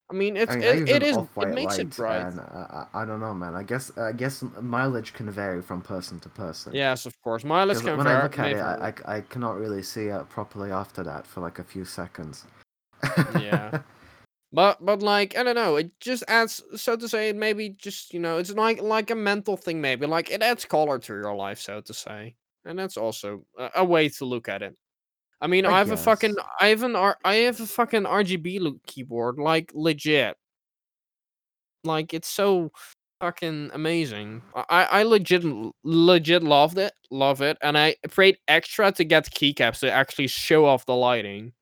I 0.09 0.13
mean, 0.13 0.37
it's 0.37 0.51
I 0.51 0.55
mean, 0.55 0.63
I 0.63 0.71
it, 0.71 0.89
it 0.89 1.03
is 1.03 1.17
it 1.17 1.49
makes 1.49 1.77
it 1.77 1.95
bright. 1.95 2.21
and 2.21 2.39
I, 2.39 2.87
I 2.93 3.01
I 3.01 3.05
don't 3.05 3.19
know, 3.19 3.33
man. 3.33 3.55
I 3.55 3.63
guess 3.63 3.95
I 3.97 4.11
guess 4.11 4.43
mileage 4.61 5.13
can 5.13 5.29
vary 5.29 5.61
from 5.61 5.81
person 5.81 6.19
to 6.21 6.29
person. 6.29 6.73
Yes, 6.73 7.05
of 7.05 7.19
course. 7.21 7.43
mileage 7.43 7.79
can 7.79 7.97
when 7.97 8.07
I 8.07 8.11
vary. 8.11 8.23
look 8.23 8.39
at 8.39 8.51
it, 8.51 8.59
I. 8.59 8.93
I, 9.05 9.17
I 9.17 9.21
cannot 9.21 9.57
really 9.57 9.83
see 9.83 10.05
it 10.05 10.29
properly 10.29 10.71
after 10.71 11.03
that 11.03 11.25
for 11.25 11.41
like 11.41 11.59
a 11.59 11.63
few 11.63 11.85
seconds. 11.85 12.45
Yeah. 13.39 13.81
But 14.53 14.83
but 14.85 15.01
like 15.01 15.37
I 15.37 15.43
don't 15.43 15.55
know, 15.55 15.75
it 15.75 15.91
just 15.99 16.23
adds 16.27 16.63
so 16.75 16.95
to 16.95 17.09
say. 17.09 17.33
Maybe 17.33 17.69
just 17.71 18.13
you 18.13 18.19
know, 18.19 18.37
it's 18.37 18.51
like 18.53 18.81
like 18.81 19.11
a 19.11 19.15
mental 19.15 19.57
thing. 19.57 19.81
Maybe 19.81 20.05
like 20.07 20.31
it 20.31 20.41
adds 20.41 20.65
color 20.65 20.99
to 20.99 21.13
your 21.13 21.35
life, 21.35 21.59
so 21.59 21.81
to 21.81 21.93
say, 21.93 22.35
and 22.65 22.79
that's 22.79 22.97
also 22.97 23.45
a, 23.57 23.69
a 23.77 23.85
way 23.85 24.07
to 24.09 24.25
look 24.25 24.47
at 24.47 24.61
it. 24.61 24.75
I 25.41 25.47
mean, 25.47 25.65
I 25.65 25.73
I 25.73 25.77
have 25.79 25.91
a 25.91 25.97
fucking. 25.97 26.35
I 26.61 26.67
have 26.67 26.83
an, 26.83 26.95
R, 26.95 27.17
I 27.23 27.35
have 27.37 27.59
a 27.59 27.67
fucking 27.67 28.03
RGB 28.03 28.79
keyboard, 28.87 29.37
like 29.37 29.71
legit. 29.73 30.37
Like 31.83 32.13
it's 32.13 32.27
so 32.27 32.71
fucking 33.21 33.71
amazing. 33.73 34.41
I, 34.55 34.63
I 34.69 34.83
I 34.99 35.03
legit, 35.03 35.43
legit 35.83 36.43
loved 36.43 36.77
it, 36.77 36.93
love 37.11 37.41
it, 37.41 37.57
and 37.61 37.77
I 37.77 37.95
paid 38.15 38.37
extra 38.47 38.91
to 38.93 39.03
get 39.03 39.29
keycaps 39.29 39.79
to 39.81 39.91
actually 39.91 40.27
show 40.27 40.65
off 40.65 40.85
the 40.85 40.95
lighting. 40.95 41.53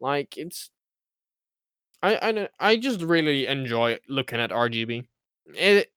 Like 0.00 0.36
it's, 0.36 0.70
I 2.04 2.30
I 2.30 2.48
I 2.60 2.76
just 2.76 3.00
really 3.00 3.46
enjoy 3.46 3.98
looking 4.08 4.40
at 4.40 4.50
RGB. 4.50 5.06
It 5.54 5.90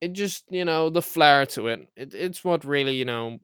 it 0.00 0.12
just 0.12 0.44
you 0.50 0.64
know 0.64 0.90
the 0.90 1.02
flair 1.02 1.46
to 1.46 1.68
it. 1.68 1.88
It 1.96 2.14
it's 2.14 2.44
what 2.44 2.64
really 2.64 2.94
you 2.96 3.04
know 3.04 3.40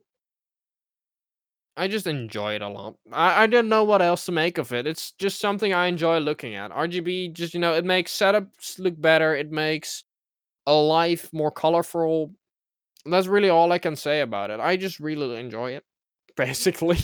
I 1.77 1.87
just 1.87 2.05
enjoy 2.05 2.55
it 2.55 2.61
a 2.61 2.67
lot. 2.67 2.95
I, 3.11 3.43
I 3.43 3.47
don't 3.47 3.69
know 3.69 3.83
what 3.83 4.01
else 4.01 4.25
to 4.25 4.31
make 4.31 4.57
of 4.57 4.73
it. 4.73 4.85
It's 4.85 5.13
just 5.13 5.39
something 5.39 5.73
I 5.73 5.87
enjoy 5.87 6.19
looking 6.19 6.53
at. 6.55 6.71
RGB 6.71 7.29
just, 7.29 7.53
you 7.53 7.59
know, 7.59 7.73
it 7.73 7.85
makes 7.85 8.15
setups 8.15 8.77
look 8.77 8.99
better. 8.99 9.35
It 9.35 9.51
makes 9.51 10.03
a 10.67 10.73
life 10.73 11.31
more 11.33 11.51
colorful. 11.51 12.33
That's 13.05 13.27
really 13.27 13.49
all 13.49 13.71
I 13.71 13.79
can 13.79 13.95
say 13.95 14.21
about 14.21 14.51
it. 14.51 14.59
I 14.59 14.77
just 14.77 14.99
really 14.99 15.39
enjoy 15.39 15.71
it, 15.71 15.85
basically. 16.35 16.99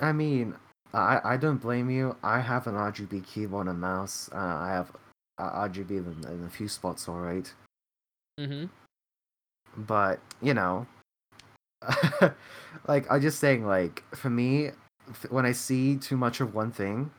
I 0.00 0.12
mean, 0.12 0.54
I 0.94 1.20
I 1.24 1.36
don't 1.36 1.58
blame 1.58 1.90
you. 1.90 2.16
I 2.22 2.40
have 2.40 2.66
an 2.66 2.74
RGB 2.74 3.24
keyboard 3.26 3.68
and 3.68 3.80
mouse. 3.80 4.30
Uh, 4.32 4.36
I 4.38 4.68
have 4.70 4.90
uh, 5.38 5.68
RGB 5.68 5.90
in, 5.90 6.24
in 6.32 6.44
a 6.44 6.50
few 6.50 6.68
spots, 6.68 7.08
all 7.08 7.20
right. 7.20 7.52
hmm 8.38 8.66
But 9.76 10.20
you 10.40 10.54
know, 10.54 10.86
like 12.88 13.10
I'm 13.10 13.20
just 13.20 13.38
saying, 13.40 13.66
like 13.66 14.02
for 14.14 14.30
me, 14.30 14.70
f- 15.10 15.30
when 15.30 15.46
I 15.46 15.52
see 15.52 15.96
too 15.96 16.16
much 16.16 16.40
of 16.40 16.54
one 16.54 16.70
thing, 16.70 17.10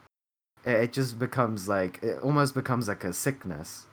it, 0.66 0.72
it 0.72 0.94
just 0.94 1.20
becomes 1.20 1.68
like 1.68 2.00
it 2.02 2.20
almost 2.24 2.54
becomes 2.54 2.88
like 2.88 3.04
a 3.04 3.14
sickness. 3.14 3.86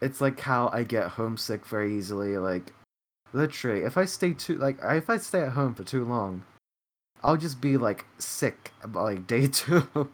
It's 0.00 0.20
like 0.20 0.40
how 0.40 0.70
I 0.72 0.82
get 0.84 1.08
homesick 1.08 1.66
very 1.66 1.96
easily. 1.96 2.36
Like 2.38 2.72
literally, 3.32 3.82
if 3.82 3.96
I 3.96 4.04
stay 4.06 4.32
too 4.32 4.56
like 4.56 4.78
if 4.82 5.10
I 5.10 5.18
stay 5.18 5.42
at 5.42 5.52
home 5.52 5.74
for 5.74 5.84
too 5.84 6.04
long, 6.04 6.42
I'll 7.24 7.38
just 7.38 7.60
be 7.60 7.78
like 7.78 8.04
sick 8.18 8.72
by 8.86 9.00
like 9.00 9.26
day 9.26 9.46
two. 9.52 10.10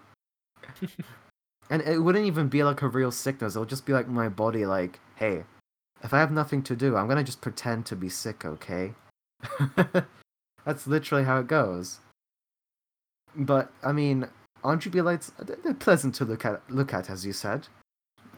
and 1.69 1.83
it 1.83 1.99
wouldn't 1.99 2.25
even 2.27 2.49
be 2.49 2.63
like 2.63 2.83
a 2.83 2.89
real 2.89 3.11
sickness. 3.11 3.57
It'll 3.57 3.67
just 3.67 3.85
be 3.85 3.93
like 3.93 4.07
my 4.09 4.29
body 4.29 4.65
like, 4.65 5.01
hey, 5.17 5.43
if 6.03 6.15
I 6.15 6.21
have 6.21 6.31
nothing 6.31 6.63
to 6.63 6.77
do, 6.77 6.97
I'm 6.97 7.09
gonna 7.09 7.25
just 7.25 7.41
pretend 7.41 7.85
to 7.87 7.97
be 7.97 8.09
sick, 8.09 8.45
okay? 8.45 8.95
That's 10.65 10.87
literally 10.87 11.25
how 11.25 11.41
it 11.41 11.49
goes. 11.49 11.99
But 13.35 13.73
I 13.83 13.91
mean, 13.91 14.29
RGB 14.63 15.03
lights 15.03 15.33
they're 15.39 15.75
pleasant 15.75 16.15
to 16.17 16.25
look 16.25 16.45
at. 16.45 16.63
Look 16.71 16.95
at, 16.95 17.11
as 17.11 17.27
you 17.27 17.33
said. 17.33 17.67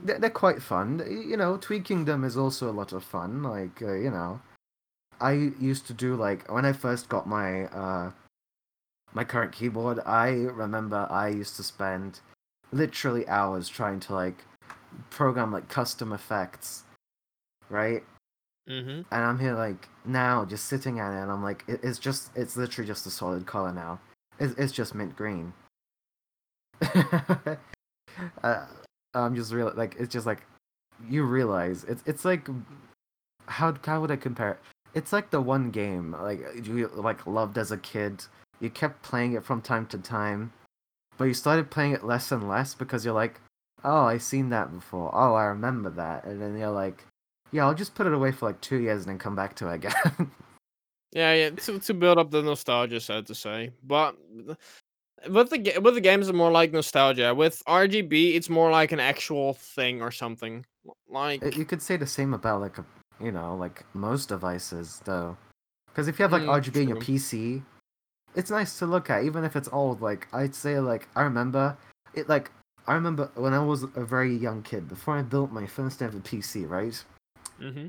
They're, 0.03 0.19
they're 0.19 0.31
quite 0.31 0.63
fun. 0.63 1.03
You 1.07 1.37
know, 1.37 1.59
tweaking 1.59 2.07
them 2.07 2.25
is 2.25 2.37
also 2.37 2.71
a 2.71 2.73
lot 2.73 2.93
of 2.93 3.05
fun. 3.05 3.43
Like 3.43 3.83
uh, 3.83 3.93
you 3.93 4.11
know, 4.11 4.41
I 5.21 5.53
used 5.61 5.87
to 5.89 5.93
do 5.93 6.17
like 6.17 6.51
when 6.51 6.65
I 6.65 6.73
first 6.73 7.09
got 7.09 7.27
my 7.27 7.65
uh 7.67 8.11
my 9.15 9.25
current 9.25 9.53
keyboard. 9.53 10.01
I 10.07 10.31
remember 10.31 11.07
I 11.11 11.29
used 11.29 11.57
to 11.57 11.63
spend 11.63 12.21
literally 12.73 13.27
hours 13.29 13.69
trying 13.69 14.01
to 14.01 14.15
like 14.15 14.45
program 15.11 15.53
like 15.53 15.69
custom 15.69 16.13
effects, 16.13 16.85
right? 17.69 18.03
Mm-hmm. 18.71 18.91
and 18.91 19.05
I'm 19.11 19.41
here 19.41 19.55
like 19.55 19.89
now 20.05 20.45
just 20.45 20.67
sitting 20.67 21.01
at 21.01 21.13
it 21.13 21.21
and 21.21 21.33
I'm 21.33 21.43
like 21.43 21.65
it, 21.67 21.81
it's 21.83 21.99
just 21.99 22.31
it's 22.37 22.57
literally 22.57 22.87
just 22.87 23.05
a 23.07 23.11
solid 23.11 23.45
color 23.45 23.73
now. 23.73 23.99
It's 24.39 24.55
it's 24.57 24.73
just 24.73 24.95
mint 24.95 25.17
green. 25.17 25.53
uh, 28.45 28.67
I'm 29.15 29.35
just 29.35 29.53
real 29.53 29.73
like 29.75 29.97
it's 29.99 30.13
just 30.13 30.27
like 30.27 30.43
you 31.09 31.25
realize 31.25 31.83
it's 31.85 32.05
it's 32.07 32.25
like 32.25 32.49
how 33.47 33.75
how 33.85 34.01
would 34.01 34.13
I 34.13 34.17
compare 34.17 34.53
it? 34.53 34.61
It's 34.95 35.13
like 35.13 35.31
the 35.31 35.41
one 35.41 35.71
game 35.71 36.17
like 36.21 36.41
you 36.65 36.89
like 36.95 37.27
loved 37.27 37.59
as 37.59 37.73
a 37.73 37.79
kid. 37.79 38.25
You 38.63 38.71
kept 38.71 39.03
playing 39.03 39.33
it 39.33 39.45
from 39.45 39.61
time 39.61 39.87
to 39.87 39.99
time, 39.99 40.53
but 41.19 41.25
you 41.25 41.35
started 41.35 41.69
playing 41.69 41.95
it 41.95 42.05
less 42.05 42.31
and 42.31 42.49
less 42.49 42.77
because 42.77 43.05
you're 43.05 43.13
like, 43.13 43.41
oh, 43.83 44.05
I 44.05 44.19
seen 44.19 44.51
that 44.51 44.73
before. 44.73 45.11
Oh, 45.13 45.35
I 45.35 45.47
remember 45.47 45.91
that, 45.91 46.25
and 46.25 46.41
then 46.41 46.57
you're 46.57 46.71
like, 46.71 47.05
yeah, 47.51 47.67
I'll 47.67 47.75
just 47.75 47.97
put 47.97 48.07
it 48.07 48.15
away 48.15 48.31
for 48.31 48.47
like 48.47 48.61
two 48.61 48.79
years 48.79 49.03
and 49.03 49.11
then 49.11 49.19
come 49.19 49.35
back 49.35 49.57
to 49.57 49.69
it 49.69 49.75
again. 49.75 50.31
Yeah, 51.15 51.35
yeah, 51.35 51.51
to, 51.51 51.79
to 51.79 51.93
build 51.93 52.17
up 52.17 52.31
the 52.31 52.41
nostalgia, 52.43 52.99
so 52.99 53.21
to 53.21 53.35
say. 53.35 53.71
But 53.83 54.17
with 55.29 55.51
the 55.51 55.79
with 55.83 55.95
the 55.95 56.01
games, 56.01 56.27
it's 56.27 56.35
more 56.35 56.51
like 56.51 56.73
nostalgia. 56.73 57.35
With 57.35 57.63
RGB, 57.67 58.35
it's 58.35 58.49
more 58.49 58.71
like 58.71 58.93
an 58.93 59.01
actual 59.01 59.53
thing 59.53 60.01
or 60.01 60.11
something. 60.11 60.65
Like, 61.11 61.55
you 61.55 61.67
could 61.67 61.83
say 61.83 61.99
the 61.99 62.07
same 62.07 62.33
about 62.33 62.63
like 62.63 62.77
you 63.21 63.31
know 63.31 63.55
like 63.57 63.85
most 63.93 64.31
devices 64.31 65.03
though, 65.05 65.37
because 65.89 66.09
if 66.09 66.19
you 66.19 66.23
have 66.23 66.33
like 66.33 66.45
Mm, 66.45 66.63
RGB 66.63 66.77
in 66.77 66.89
your. 66.89 66.97
PC, 66.97 67.63
it's 68.35 68.51
nice 68.51 68.79
to 68.79 68.87
look 68.87 69.11
at 69.11 69.25
even 69.25 69.45
if 69.45 69.57
it's 69.57 69.69
old. 69.73 70.01
Like 70.01 70.29
I'd 70.33 70.55
say 70.55 70.79
like 70.81 71.09
I 71.17 71.23
remember 71.23 71.77
it 72.15 72.29
like 72.29 72.51
I 72.87 72.95
remember 72.95 73.31
when 73.35 73.53
I 73.55 73.65
was 73.65 73.83
a 73.83 74.05
very 74.05 74.35
young 74.35 74.63
kid 74.63 74.89
before 74.89 75.17
I 75.17 75.23
built 75.23 75.53
my 75.53 75.67
first 75.67 76.03
ever 76.03 76.19
PC. 76.19 76.69
Right, 76.69 77.03
Mm-hmm. 77.61 77.89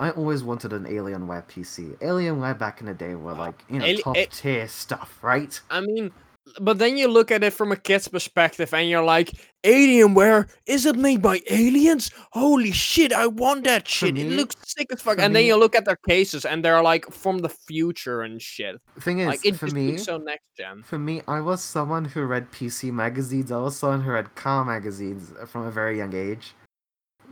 I 0.00 0.10
always 0.10 0.44
wanted 0.44 0.72
an 0.72 0.84
Alienware 0.84 1.46
PC. 1.48 1.96
Alienware 1.98 2.56
back 2.56 2.80
in 2.80 2.86
the 2.86 2.94
day 2.94 3.14
were 3.14 3.34
like 3.34 3.64
you 3.68 3.78
know 3.80 3.86
Ali- 3.86 4.02
top 4.02 4.16
tier 4.30 4.68
stuff, 4.68 5.18
right? 5.22 5.60
I 5.70 5.80
mean, 5.80 6.12
but 6.60 6.78
then 6.78 6.96
you 6.96 7.08
look 7.08 7.30
at 7.30 7.44
it 7.44 7.52
from 7.52 7.72
a 7.72 7.76
kid's 7.76 8.08
perspective, 8.08 8.72
and 8.74 8.88
you're 8.88 9.04
like, 9.04 9.32
Alienware, 9.64 10.48
is 10.66 10.86
it 10.86 10.96
made 10.96 11.20
by 11.20 11.40
aliens? 11.50 12.10
Holy 12.32 12.72
shit, 12.72 13.12
I 13.12 13.26
want 13.26 13.64
that 13.64 13.86
shit. 13.88 14.16
it 14.16 14.30
looks 14.30 14.56
sick 14.64 14.88
as 14.92 15.02
fuck. 15.02 15.18
And 15.18 15.34
then 15.34 15.44
you 15.44 15.56
look 15.56 15.74
at 15.74 15.84
their 15.84 15.98
cases, 16.08 16.44
and 16.44 16.64
they're 16.64 16.82
like 16.82 17.04
from 17.10 17.38
the 17.38 17.48
future 17.48 18.22
and 18.22 18.40
shit. 18.40 18.76
Thing 19.00 19.20
is, 19.20 19.26
Like 19.26 19.54
for 19.56 19.66
me, 19.68 19.96
so 19.98 20.18
next 20.18 20.46
gen. 20.56 20.82
For 20.84 20.98
me, 20.98 21.22
I 21.28 21.40
was 21.40 21.62
someone 21.62 22.04
who 22.04 22.24
read 22.24 22.50
PC 22.52 22.92
magazines. 22.92 23.50
I 23.52 23.58
was 23.58 23.78
someone 23.78 24.02
who 24.02 24.12
read 24.12 24.34
car 24.34 24.64
magazines 24.64 25.32
from 25.46 25.66
a 25.66 25.70
very 25.70 25.98
young 25.98 26.14
age. 26.14 26.54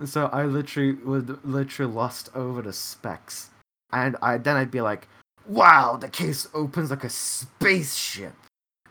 So 0.05 0.27
I 0.27 0.45
literally 0.45 0.93
would 0.93 1.43
literally 1.45 1.93
lost 1.93 2.29
over 2.35 2.61
the 2.61 2.73
specs, 2.73 3.51
and 3.93 4.17
I 4.21 4.37
then 4.37 4.57
I'd 4.57 4.71
be 4.71 4.83
like, 4.83 5.09
"Wow, 5.47 5.97
the 5.97 6.09
case 6.09 6.47
opens 6.53 6.91
like 6.91 7.05
a 7.05 7.09
spaceship." 7.09 8.35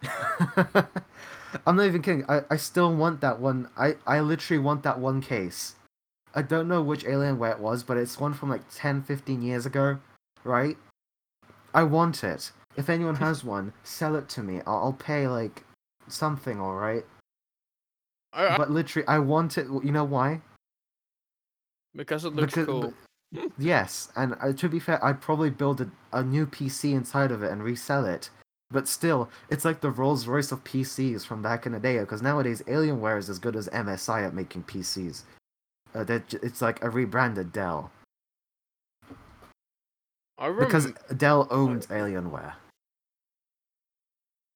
I'm 1.65 1.75
not 1.75 1.85
even 1.85 2.01
kidding. 2.01 2.25
I, 2.29 2.41
I 2.49 2.57
still 2.57 2.93
want 2.95 3.21
that 3.21 3.39
one. 3.39 3.69
I, 3.77 3.95
I 4.05 4.19
literally 4.19 4.61
want 4.61 4.83
that 4.83 4.99
one 4.99 5.21
case. 5.21 5.75
I 6.33 6.41
don't 6.41 6.67
know 6.67 6.81
which 6.81 7.05
Alienware 7.05 7.51
it 7.51 7.59
was, 7.59 7.83
but 7.83 7.97
it's 7.97 8.19
one 8.19 8.33
from 8.33 8.49
like 8.49 8.63
10, 8.73 9.03
15 9.03 9.41
years 9.41 9.65
ago, 9.65 9.99
right? 10.43 10.77
I 11.73 11.83
want 11.83 12.23
it. 12.23 12.51
If 12.75 12.89
anyone 12.89 13.15
has 13.15 13.43
one, 13.55 13.73
sell 13.83 14.15
it 14.15 14.27
to 14.29 14.43
me. 14.43 14.61
I'll, 14.67 14.77
I'll 14.77 14.93
pay 14.93 15.27
like 15.27 15.63
something, 16.07 16.59
alright? 16.59 17.05
I- 18.33 18.57
But 18.57 18.69
literally, 18.71 19.07
I 19.07 19.19
want 19.19 19.57
it. 19.57 19.67
You 19.67 19.91
know 19.91 20.03
why? 20.03 20.41
because 21.95 22.25
it 22.25 22.35
looks 22.35 22.53
because, 22.53 22.65
cool. 22.65 22.93
Yes, 23.57 24.11
and 24.17 24.35
uh, 24.41 24.51
to 24.53 24.67
be 24.67 24.79
fair, 24.79 25.03
I'd 25.03 25.21
probably 25.21 25.49
build 25.49 25.79
a, 25.79 25.89
a 26.11 26.21
new 26.23 26.45
PC 26.45 26.91
inside 26.93 27.31
of 27.31 27.41
it 27.41 27.51
and 27.51 27.63
resell 27.63 28.05
it. 28.05 28.29
But 28.71 28.87
still, 28.87 29.29
it's 29.49 29.63
like 29.63 29.81
the 29.81 29.91
Rolls 29.91 30.27
Royce 30.27 30.51
of 30.51 30.63
PCs 30.63 31.25
from 31.25 31.41
back 31.41 31.65
in 31.65 31.71
the 31.71 31.79
day. 31.79 31.99
Because 31.99 32.21
nowadays, 32.21 32.61
Alienware 32.67 33.17
is 33.17 33.29
as 33.29 33.39
good 33.39 33.55
as 33.55 33.69
MSI 33.69 34.25
at 34.25 34.33
making 34.33 34.63
PCs. 34.63 35.23
Uh, 35.93 36.03
that 36.03 36.33
it's 36.43 36.61
like 36.61 36.83
a 36.83 36.89
rebranded 36.89 37.53
Dell 37.53 37.89
I 40.37 40.47
rem- 40.47 40.65
because 40.65 40.91
Dell 41.15 41.47
owns 41.49 41.87
Alienware. 41.87 42.53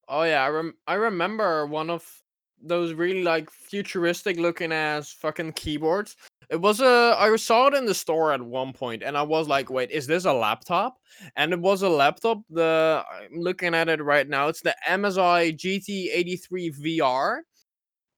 Oh 0.08 0.24
yeah, 0.24 0.44
I 0.44 0.48
rem- 0.48 0.76
I 0.86 0.94
remember 0.94 1.66
one 1.66 1.88
of 1.88 2.20
those 2.60 2.92
really 2.92 3.22
like 3.22 3.48
futuristic 3.48 4.36
looking 4.36 4.72
ass 4.72 5.12
fucking 5.12 5.52
keyboards. 5.52 6.16
It 6.50 6.60
was 6.60 6.80
a 6.80 7.14
I 7.16 7.34
saw 7.36 7.68
it 7.68 7.74
in 7.74 7.86
the 7.86 7.94
store 7.94 8.32
at 8.32 8.42
one 8.42 8.72
point 8.72 9.04
and 9.04 9.16
I 9.16 9.22
was 9.22 9.46
like, 9.46 9.70
"Wait, 9.70 9.92
is 9.92 10.06
this 10.08 10.24
a 10.24 10.32
laptop?" 10.32 10.98
And 11.36 11.52
it 11.52 11.60
was 11.60 11.82
a 11.82 11.88
laptop. 11.88 12.42
The 12.50 13.04
I'm 13.08 13.38
looking 13.40 13.72
at 13.72 13.88
it 13.88 14.02
right 14.02 14.28
now. 14.28 14.48
It's 14.48 14.60
the 14.60 14.74
MSI 14.88 15.52
GT83 15.56 16.74
VR. 16.82 17.42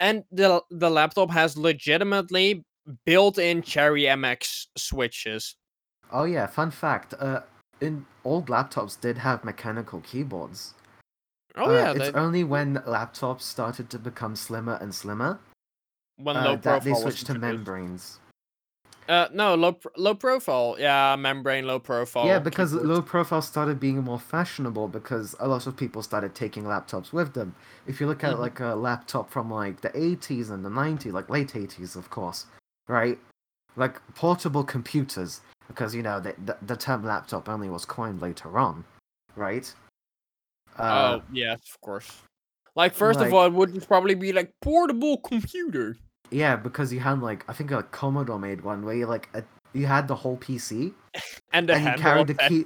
And 0.00 0.24
the 0.32 0.62
the 0.70 0.90
laptop 0.90 1.30
has 1.30 1.58
legitimately 1.58 2.64
built-in 3.04 3.62
Cherry 3.62 4.04
MX 4.04 4.66
switches. 4.78 5.54
Oh 6.10 6.24
yeah, 6.24 6.46
fun 6.46 6.70
fact. 6.70 7.12
Uh, 7.18 7.42
in 7.82 8.06
old 8.24 8.46
laptops 8.46 8.98
did 8.98 9.18
have 9.18 9.44
mechanical 9.44 10.00
keyboards. 10.00 10.72
Oh 11.56 11.66
Uh, 11.66 11.72
yeah, 11.72 11.90
it's 11.90 12.10
they, 12.10 12.18
only 12.18 12.44
when 12.44 12.76
laptops 12.86 13.42
started 13.42 13.90
to 13.90 13.98
become 13.98 14.36
slimmer 14.36 14.78
and 14.80 14.94
slimmer 14.94 15.38
when 16.22 16.36
uh, 16.36 16.44
low 16.44 16.56
that 16.56 16.62
profile 16.62 16.80
they 16.80 17.00
switched 17.00 17.26
to 17.26 17.34
membranes. 17.34 18.18
Uh, 19.08 19.26
no, 19.32 19.54
low 19.56 19.76
low 19.96 20.14
profile. 20.14 20.76
Yeah, 20.78 21.16
membrane 21.16 21.66
low 21.66 21.80
profile. 21.80 22.26
Yeah, 22.26 22.38
because 22.38 22.70
keyboards. 22.70 22.88
low 22.88 23.02
profile 23.02 23.42
started 23.42 23.80
being 23.80 24.00
more 24.02 24.18
fashionable 24.18 24.88
because 24.88 25.34
a 25.40 25.48
lot 25.48 25.66
of 25.66 25.76
people 25.76 26.02
started 26.02 26.34
taking 26.36 26.62
laptops 26.64 27.12
with 27.12 27.34
them. 27.34 27.54
If 27.86 28.00
you 28.00 28.06
look 28.06 28.22
at 28.22 28.36
Mhm. 28.36 28.38
like 28.38 28.60
a 28.60 28.74
laptop 28.76 29.28
from 29.30 29.50
like 29.50 29.80
the 29.80 29.90
80s 29.96 30.50
and 30.50 30.64
the 30.64 30.70
90s, 30.70 31.12
like 31.12 31.28
late 31.28 31.56
80s, 31.56 31.96
of 31.96 32.10
course, 32.10 32.46
right? 32.86 33.18
Like 33.74 34.00
portable 34.14 34.62
computers, 34.62 35.40
because 35.66 35.94
you 35.96 36.02
know 36.02 36.20
the 36.20 36.34
the, 36.44 36.56
the 36.62 36.76
term 36.76 37.04
laptop 37.04 37.48
only 37.48 37.68
was 37.68 37.84
coined 37.84 38.22
later 38.22 38.56
on, 38.56 38.84
right? 39.34 39.74
Uh, 40.78 41.18
oh 41.18 41.22
yes, 41.32 41.60
of 41.74 41.80
course. 41.80 42.22
Like 42.76 42.94
first 42.94 43.18
like- 43.18 43.28
of 43.28 43.34
all, 43.34 43.46
it 43.46 43.52
would 43.52 43.86
probably 43.88 44.14
be 44.14 44.32
like 44.32 44.54
portable 44.60 45.18
computer. 45.18 45.96
Yeah, 46.32 46.56
because 46.56 46.92
you 46.92 47.00
had 47.00 47.20
like 47.20 47.44
I 47.48 47.52
think 47.52 47.70
a 47.70 47.82
Commodore 47.84 48.38
made 48.38 48.62
one 48.62 48.84
where 48.84 48.94
you 48.94 49.06
like 49.06 49.28
a, 49.34 49.44
you 49.72 49.86
had 49.86 50.08
the 50.08 50.14
whole 50.16 50.36
PC. 50.36 50.92
And 51.54 51.70
And 51.70 51.84
you 51.84 52.02
carry 52.02 52.24
the 52.24 52.34
key- 52.34 52.64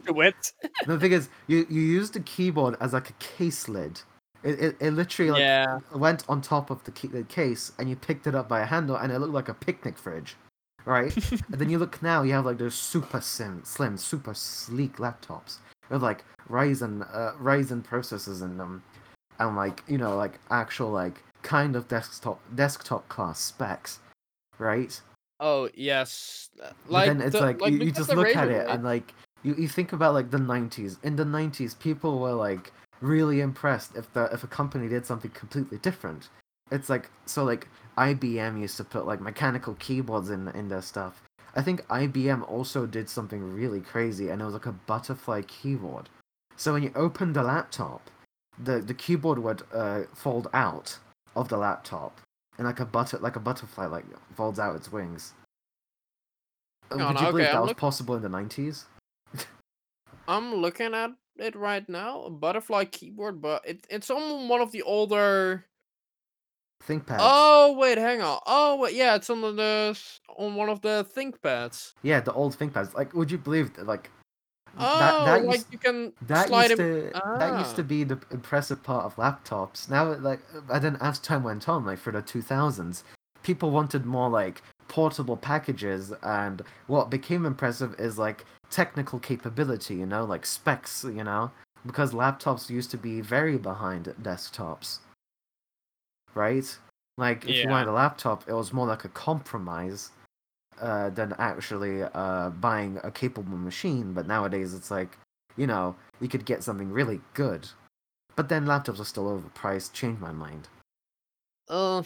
the 0.87 0.99
thing 1.01 1.11
is, 1.11 1.29
you 1.49 1.67
you 1.69 1.81
used 1.81 2.13
the 2.13 2.21
keyboard 2.21 2.77
as 2.81 2.93
like 2.93 3.11
a 3.11 3.15
case 3.15 3.69
lid. 3.69 4.01
It 4.45 4.61
it, 4.61 4.77
it 4.79 4.91
literally 4.93 5.33
like 5.33 5.41
yeah. 5.41 5.81
went 5.93 6.23
on 6.29 6.41
top 6.41 6.71
of 6.71 6.85
the, 6.85 6.93
key, 6.93 7.09
the 7.09 7.25
case 7.25 7.73
and 7.79 7.91
you 7.91 7.97
picked 7.97 8.29
it 8.29 8.35
up 8.37 8.49
by 8.49 8.61
a 8.61 8.67
handle 8.67 8.95
and 8.95 9.11
it 9.11 9.19
looked 9.19 9.35
like 9.35 9.49
a 9.49 9.55
picnic 9.55 9.99
fridge, 9.99 10.37
right? 10.85 11.13
and 11.51 11.59
then 11.61 11.69
you 11.69 11.79
look 11.79 12.01
now, 12.01 12.23
you 12.23 12.33
have 12.33 12.47
like 12.47 12.59
those 12.59 12.77
super 12.77 13.21
slim, 13.21 13.63
slim, 13.65 13.97
super 13.99 14.35
sleek 14.35 14.99
laptops 14.99 15.59
with 15.89 16.05
like 16.05 16.25
Ryzen 16.49 17.07
uh, 17.13 17.33
Ryzen 17.43 17.85
processors 17.85 18.41
in 18.43 18.57
them, 18.57 18.85
and 19.41 19.57
like 19.57 19.83
you 19.89 19.99
know 19.99 20.17
like 20.17 20.39
actual 20.51 20.91
like 20.91 21.25
kind 21.47 21.77
of 21.77 21.87
desktop 21.89 22.41
desktop 22.55 23.09
class 23.09 23.39
specs, 23.39 24.01
right? 24.59 25.01
Oh 25.41 25.69
yes. 25.75 26.51
But 26.59 26.75
Like 26.89 27.07
then 27.07 27.21
it's 27.23 27.33
the- 27.39 27.41
like, 27.49 27.65
you, 27.65 27.79
you 27.87 27.93
just 27.93 28.11
look 28.11 28.35
at 28.35 28.49
it 28.49 28.67
and 28.69 28.83
like 28.85 29.15
you, 29.43 29.55
you 29.55 29.69
think 29.69 29.93
about 29.93 30.13
like 30.15 30.31
the 30.31 30.39
90s 30.39 30.99
in 31.05 31.17
the 31.17 31.25
90s 31.25 31.79
people 31.79 32.19
were 32.19 32.33
like 32.33 32.73
really 33.01 33.41
impressed 33.43 33.95
if 33.97 34.13
the 34.15 34.25
if 34.33 34.43
a 34.43 34.47
company 34.47 34.89
did 34.89 35.05
something 35.07 35.31
completely 35.33 35.79
different 35.79 36.31
it's 36.73 36.89
like 36.89 37.11
so 37.27 37.45
like 37.45 37.69
IBM 37.99 38.59
used 38.61 38.77
to 38.79 38.85
put 38.85 39.07
like 39.07 39.21
mechanical 39.21 39.75
keyboards 39.75 40.31
in 40.31 40.49
in 40.49 40.69
their 40.69 40.83
stuff 40.83 41.23
I 41.55 41.63
think 41.63 41.87
IBM 41.89 42.43
also 42.51 42.87
did 42.87 43.09
something 43.09 43.43
really 43.61 43.81
crazy 43.81 44.31
and 44.31 44.41
it 44.41 44.45
was 44.45 44.55
like 44.55 44.67
a 44.67 44.73
butterfly 44.93 45.43
keyboard 45.43 46.09
so 46.57 46.73
when 46.73 46.83
you 46.83 46.93
opened 46.97 47.35
the 47.37 47.43
laptop 47.43 48.03
the 48.59 48.81
the 48.81 48.95
keyboard 48.95 49.39
would 49.39 49.63
uh, 49.75 50.05
fold 50.15 50.49
out 50.55 50.99
of 51.37 51.49
the 51.49 51.57
laptop 51.57 52.21
and 52.59 52.67
like 52.67 52.81
a 52.81 52.85
butter 52.85 53.19
like 53.19 53.37
a 53.37 53.41
butterfly 53.41 53.87
like 53.87 54.05
folds 54.35 54.59
out 54.59 54.75
its 54.75 54.91
wings 54.91 55.35
would 56.91 57.01
on, 57.01 57.13
you 57.15 57.19
okay, 57.19 57.31
believe 57.31 57.45
that 57.47 57.55
I'm 57.55 57.61
was 57.63 57.69
look- 57.69 57.77
possible 57.77 58.15
in 58.17 58.23
the 58.23 58.29
90s? 58.29 58.85
I'm 60.29 60.55
looking 60.55 60.95
at 60.95 61.11
it 61.39 61.55
right 61.55 61.89
now. 61.89 62.23
A 62.23 62.31
butterfly 62.31 62.85
keyboard, 62.87 63.41
but 63.41 63.67
it, 63.67 63.87
it's 63.91 64.11
on 64.11 64.49
one 64.49 64.61
of 64.61 64.73
the 64.73 64.83
older. 64.83 65.65
ThinkPads. 66.87 67.17
Oh 67.21 67.77
wait, 67.79 67.99
hang 67.99 68.21
on. 68.23 68.41
Oh 68.47 68.77
wait, 68.77 68.95
yeah, 68.95 69.15
it's 69.17 69.31
on 69.31 69.41
the 69.41 69.99
on 70.37 70.55
one 70.55 70.69
of 70.69 70.81
the 70.83 71.07
ThinkPads. 71.17 71.95
Yeah, 72.03 72.21
the 72.21 72.33
old 72.33 72.57
ThinkPads. 72.59 72.95
Like, 72.95 73.15
would 73.15 73.31
you 73.31 73.39
believe 73.39 73.75
that, 73.75 73.87
like 73.87 74.11
Oh, 74.79 74.99
that 74.99 75.25
that 75.25 75.45
like 75.47 75.49
used, 75.51 75.73
you 75.73 75.79
can 75.79 76.13
that 76.23 76.49
slide 76.49 76.71
used 76.71 76.73
it. 76.73 76.77
to 76.79 77.13
that 77.35 77.55
used 77.57 77.77
to 77.77 77.83
Ah. 77.83 77.85
be 77.85 78.05
the 78.05 78.19
impressive 78.31 78.83
part 78.83 79.05
of 79.05 79.17
laptops. 79.17 79.89
Now, 79.91 80.15
like, 80.15 80.41
and 80.71 80.83
then 80.85 80.97
as 81.01 81.19
time 81.19 81.43
went 81.43 81.69
on, 81.69 81.85
like 81.85 81.99
for 81.99 82.13
the 82.13 82.23
2000s, 82.23 83.05
people 83.43 83.71
wanted 83.71 84.05
more 84.07 84.29
like 84.31 84.63
portable 84.89 85.37
packages, 85.37 86.13
and 86.23 86.63
what 86.87 87.11
became 87.11 87.47
impressive 87.47 87.95
is 87.99 88.19
like 88.19 88.45
technical 88.71 89.19
capability. 89.19 89.97
You 89.97 90.07
know, 90.07 90.25
like 90.25 90.47
specs. 90.47 91.05
You 91.05 91.25
know, 91.25 91.51
because 91.87 92.13
laptops 92.13 92.71
used 92.71 92.91
to 92.93 92.99
be 92.99 93.21
very 93.21 93.57
behind 93.59 94.07
desktops. 94.23 94.99
Right? 96.35 96.79
Like 97.19 97.45
if 97.47 97.63
you 97.63 97.69
Yeah. 97.69 97.71
wanted 97.71 97.89
a 97.89 97.93
laptop, 97.93 98.47
it 98.49 98.53
was 98.53 98.73
more 98.73 98.87
like 98.87 99.05
a 99.05 99.09
compromise 99.09 100.11
uh, 100.81 101.11
than 101.11 101.35
actually 101.39 102.03
uh, 102.03 102.51
buying 102.51 102.99
a 103.03 103.11
capable 103.11 103.57
machine. 103.57 104.13
But 104.13 104.27
nowadays, 104.27 104.75
it's 104.75 104.91
like, 104.91 105.17
you 105.57 105.67
know, 105.67 105.97
you 106.21 106.29
could 106.29 106.45
get 106.45 106.63
something 106.63 106.91
really 106.91 107.21
good. 107.35 107.69
But 108.37 108.49
then 108.49 108.67
laptops 108.67 109.01
are 109.01 109.05
still 109.05 109.25
overpriced. 109.27 109.93
Change 109.93 110.19
my 110.21 110.33
mind. 110.33 110.69
Uh, 111.69 112.03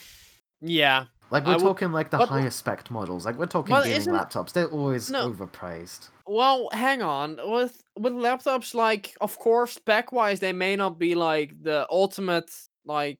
yeah. 0.60 1.06
Like 1.30 1.46
we're 1.46 1.54
would- 1.54 1.62
talking 1.62 1.92
like 1.92 2.10
the 2.10 2.18
higher 2.26 2.50
spec 2.50 2.90
models. 2.90 3.24
Like 3.24 3.36
we're 3.38 3.46
talking 3.46 3.72
Well, 3.72 3.84
gaming 3.84 4.08
laptops. 4.08 4.52
They're 4.52 4.66
always 4.66 5.10
No. 5.10 5.30
overpriced. 5.30 6.08
Well, 6.26 6.68
hang 6.72 7.02
on. 7.02 7.38
With 7.44 7.80
with 7.96 8.12
laptops, 8.12 8.74
like 8.74 9.16
of 9.20 9.38
course, 9.38 9.72
spec 9.72 10.12
wise, 10.12 10.40
they 10.40 10.52
may 10.52 10.74
not 10.76 10.98
be 10.98 11.14
like 11.14 11.54
the 11.62 11.86
ultimate. 11.90 12.50
Like 12.84 13.18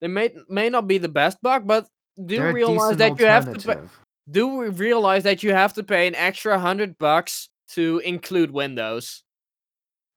they 0.00 0.08
may 0.08 0.34
may 0.48 0.68
not 0.68 0.86
be 0.86 0.98
the 0.98 1.08
best 1.08 1.40
bug, 1.42 1.66
but 1.66 1.86
do 2.22 2.36
They're 2.38 2.52
realize 2.52 2.96
that 2.98 3.18
you 3.18 3.26
have 3.26 3.56
to. 3.58 3.88
Do 4.30 4.46
we 4.48 4.68
realize 4.68 5.22
that 5.24 5.42
you 5.42 5.52
have 5.52 5.72
to 5.74 5.82
pay 5.82 6.06
an 6.06 6.14
extra 6.14 6.58
hundred 6.58 6.98
bucks 6.98 7.48
to 7.70 7.98
include 8.04 8.50
Windows, 8.50 9.22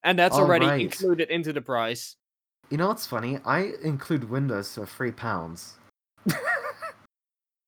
and 0.02 0.18
that's 0.18 0.36
already 0.36 0.66
Alright. 0.66 0.80
included 0.80 1.30
into 1.30 1.52
the 1.52 1.60
price. 1.60 2.16
You 2.70 2.76
know 2.76 2.88
what's 2.88 3.06
funny? 3.06 3.38
I 3.44 3.72
include 3.82 4.30
Windows 4.30 4.74
for 4.74 4.86
three 4.86 5.10
pounds. 5.12 5.74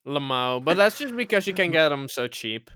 Lamo, 0.05 0.61
but 0.61 0.77
that's 0.77 0.99
just 0.99 1.17
because 1.17 1.47
you 1.47 1.55
can 1.55 1.71
get 1.71 1.89
them 1.89 2.09
so 2.09 2.27
cheap. 2.29 2.71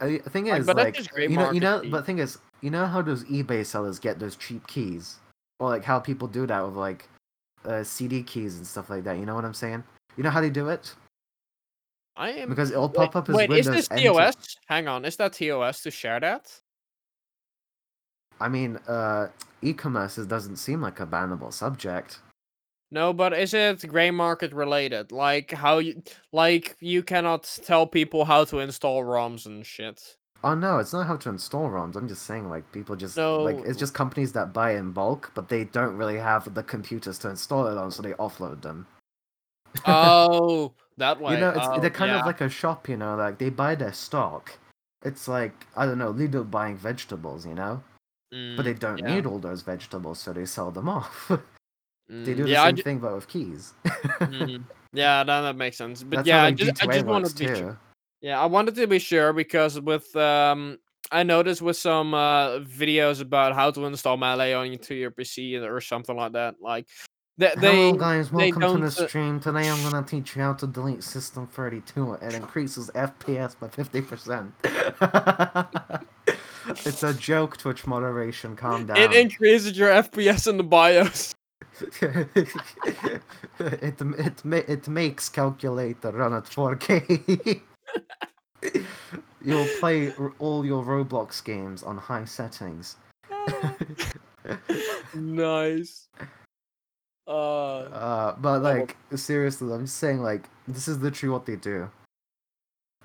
I- 0.00 0.20
The 0.24 0.30
thing 0.30 0.46
Like, 0.46 0.60
is, 0.60 0.66
but 0.66 0.76
that's 0.76 0.86
like, 0.86 0.94
just 0.94 1.10
great 1.10 1.30
you 1.30 1.36
know, 1.36 1.50
you 1.52 1.60
know, 1.60 1.82
but 1.90 1.98
the 2.00 2.02
thing 2.02 2.18
is, 2.18 2.38
you 2.62 2.70
know 2.70 2.86
how 2.86 3.02
those 3.02 3.24
eBay 3.24 3.64
sellers 3.64 3.98
get 3.98 4.18
those 4.18 4.36
cheap 4.36 4.66
keys, 4.66 5.16
or 5.60 5.68
like 5.68 5.84
how 5.84 5.98
people 5.98 6.26
do 6.28 6.46
that 6.46 6.64
with 6.64 6.74
like 6.76 7.08
uh, 7.64 7.82
CD 7.84 8.22
keys 8.22 8.56
and 8.56 8.66
stuff 8.66 8.90
like 8.90 9.04
that. 9.04 9.18
You 9.18 9.26
know 9.26 9.34
what 9.34 9.44
I'm 9.44 9.54
saying? 9.54 9.84
You 10.16 10.24
know 10.24 10.30
how 10.30 10.40
they 10.40 10.50
do 10.50 10.68
it? 10.68 10.94
I 12.16 12.30
am 12.30 12.48
Because 12.48 12.70
it'll 12.70 12.88
wait, 12.88 12.94
pop 12.94 13.16
up 13.16 13.28
as 13.28 13.34
wait, 13.34 13.50
Windows. 13.50 13.74
is 13.74 13.88
this 13.88 14.02
TOS? 14.02 14.34
Hang 14.66 14.88
on, 14.88 15.04
is 15.04 15.16
that 15.16 15.32
TOS 15.32 15.82
to 15.82 15.90
share 15.90 16.20
that? 16.20 16.52
I 18.40 18.48
mean, 18.48 18.76
uh, 18.88 19.28
e-commerce 19.62 20.16
doesn't 20.16 20.56
seem 20.56 20.80
like 20.80 21.00
a 21.00 21.06
bannable 21.06 21.52
subject. 21.52 22.20
No, 22.90 23.12
but 23.12 23.32
is 23.32 23.54
it 23.54 23.86
gray 23.88 24.10
market 24.10 24.52
related? 24.52 25.10
Like 25.10 25.50
how 25.50 25.78
you 25.78 26.02
like 26.32 26.76
you 26.80 27.02
cannot 27.02 27.42
tell 27.64 27.86
people 27.86 28.24
how 28.24 28.44
to 28.44 28.60
install 28.60 29.02
ROMs 29.02 29.46
and 29.46 29.66
shit. 29.66 30.16
Oh 30.44 30.54
no, 30.54 30.78
it's 30.78 30.92
not 30.92 31.06
how 31.06 31.16
to 31.16 31.30
install 31.30 31.68
ROMs. 31.70 31.96
I'm 31.96 32.06
just 32.06 32.22
saying, 32.22 32.48
like 32.48 32.70
people 32.70 32.94
just 32.94 33.16
like 33.16 33.56
it's 33.64 33.78
just 33.78 33.94
companies 33.94 34.32
that 34.34 34.52
buy 34.52 34.76
in 34.76 34.92
bulk, 34.92 35.32
but 35.34 35.48
they 35.48 35.64
don't 35.64 35.96
really 35.96 36.18
have 36.18 36.54
the 36.54 36.62
computers 36.62 37.18
to 37.20 37.30
install 37.30 37.66
it 37.66 37.76
on, 37.76 37.90
so 37.90 38.02
they 38.02 38.12
offload 38.12 38.62
them. 38.62 38.86
Oh, 39.86 40.72
that 40.96 41.20
way. 41.20 41.34
You 41.34 41.40
know, 41.40 41.50
it's, 41.50 41.58
oh, 41.60 41.80
they're 41.80 41.90
kind 41.90 42.10
yeah. 42.10 42.20
of 42.20 42.26
like 42.26 42.40
a 42.40 42.48
shop. 42.48 42.88
You 42.88 42.96
know, 42.96 43.16
like 43.16 43.38
they 43.38 43.50
buy 43.50 43.74
their 43.74 43.92
stock. 43.92 44.58
It's 45.02 45.28
like 45.28 45.66
I 45.76 45.86
don't 45.86 45.98
know, 45.98 46.12
Lidl 46.12 46.50
buying 46.50 46.76
vegetables. 46.76 47.46
You 47.46 47.54
know, 47.54 47.82
but 48.56 48.64
they 48.64 48.74
Mm, 48.74 48.78
don't 48.80 48.98
yeah. 48.98 49.14
need 49.14 49.26
all 49.26 49.38
those 49.38 49.62
vegetables, 49.62 50.18
so 50.18 50.32
they 50.32 50.46
sell 50.46 50.70
them 50.70 50.88
off. 50.88 51.26
they 51.30 51.36
mm, 52.12 52.36
do 52.36 52.44
the 52.46 52.48
yeah, 52.48 52.64
same 52.64 52.76
thing, 52.76 52.98
but 52.98 53.14
with 53.14 53.28
keys. 53.28 53.74
mm, 53.84 54.62
yeah, 54.92 55.24
that, 55.24 55.40
that 55.40 55.56
makes 55.56 55.76
sense. 55.76 56.02
But 56.02 56.16
That's 56.16 56.28
yeah, 56.28 56.44
I 56.44 56.50
just, 56.50 56.82
I 56.82 56.86
G2A 56.86 56.94
just 56.94 57.06
wanted 57.06 57.28
to 57.28 57.38
be 57.38 57.46
sure. 57.54 57.78
Yeah, 58.20 58.40
I 58.40 58.46
wanted 58.46 58.74
to 58.76 58.86
be 58.86 58.98
sure 58.98 59.32
because 59.32 59.80
with 59.80 60.14
um 60.16 60.78
I 61.12 61.22
noticed 61.22 61.62
with 61.62 61.76
some 61.76 62.14
uh, 62.14 62.60
videos 62.60 63.20
about 63.20 63.54
how 63.54 63.70
to 63.70 63.84
install 63.84 64.16
Melee 64.16 64.54
onto 64.54 64.94
your 64.94 65.10
PC 65.10 65.56
or 65.56 65.80
something 65.80 66.16
like 66.16 66.32
that. 66.32 66.56
Like 66.60 66.88
they, 67.36 67.48
Hello 67.56 67.94
guys, 67.94 68.30
they 68.30 68.52
welcome 68.52 68.80
to 68.80 68.84
the 68.84 68.90
stream. 69.08 69.40
Today 69.40 69.68
I'm 69.68 69.82
gonna 69.82 70.06
teach 70.06 70.36
you 70.36 70.42
how 70.42 70.52
to 70.54 70.68
delete 70.68 71.02
System 71.02 71.48
32. 71.48 72.18
It 72.22 72.34
increases 72.34 72.90
FPS 72.94 73.58
by 73.58 73.66
50%. 73.66 74.52
it's 76.86 77.02
a 77.02 77.12
joke, 77.14 77.56
Twitch 77.56 77.88
moderation, 77.88 78.54
calm 78.54 78.86
down. 78.86 78.96
it 78.98 79.12
increases 79.12 79.76
your 79.76 79.90
FPS 79.90 80.46
in 80.46 80.58
the 80.58 80.62
BIOS. 80.62 81.34
it, 83.58 84.00
it, 84.00 84.44
it 84.68 84.88
makes 84.88 85.28
calculator 85.28 86.12
run 86.12 86.34
at 86.34 86.44
4K. 86.44 87.60
You'll 89.44 89.68
play 89.80 90.12
all 90.38 90.64
your 90.64 90.84
Roblox 90.84 91.44
games 91.44 91.82
on 91.82 91.98
high 91.98 92.26
settings. 92.26 92.96
nice. 95.14 96.08
Uh, 97.26 97.78
Uh, 97.90 98.36
but 98.36 98.62
like 98.62 98.96
seriously, 99.16 99.72
I'm 99.72 99.86
saying 99.86 100.20
like 100.22 100.48
this 100.68 100.88
is 100.88 100.98
literally 100.98 101.32
what 101.32 101.46
they 101.46 101.56
do. 101.56 101.90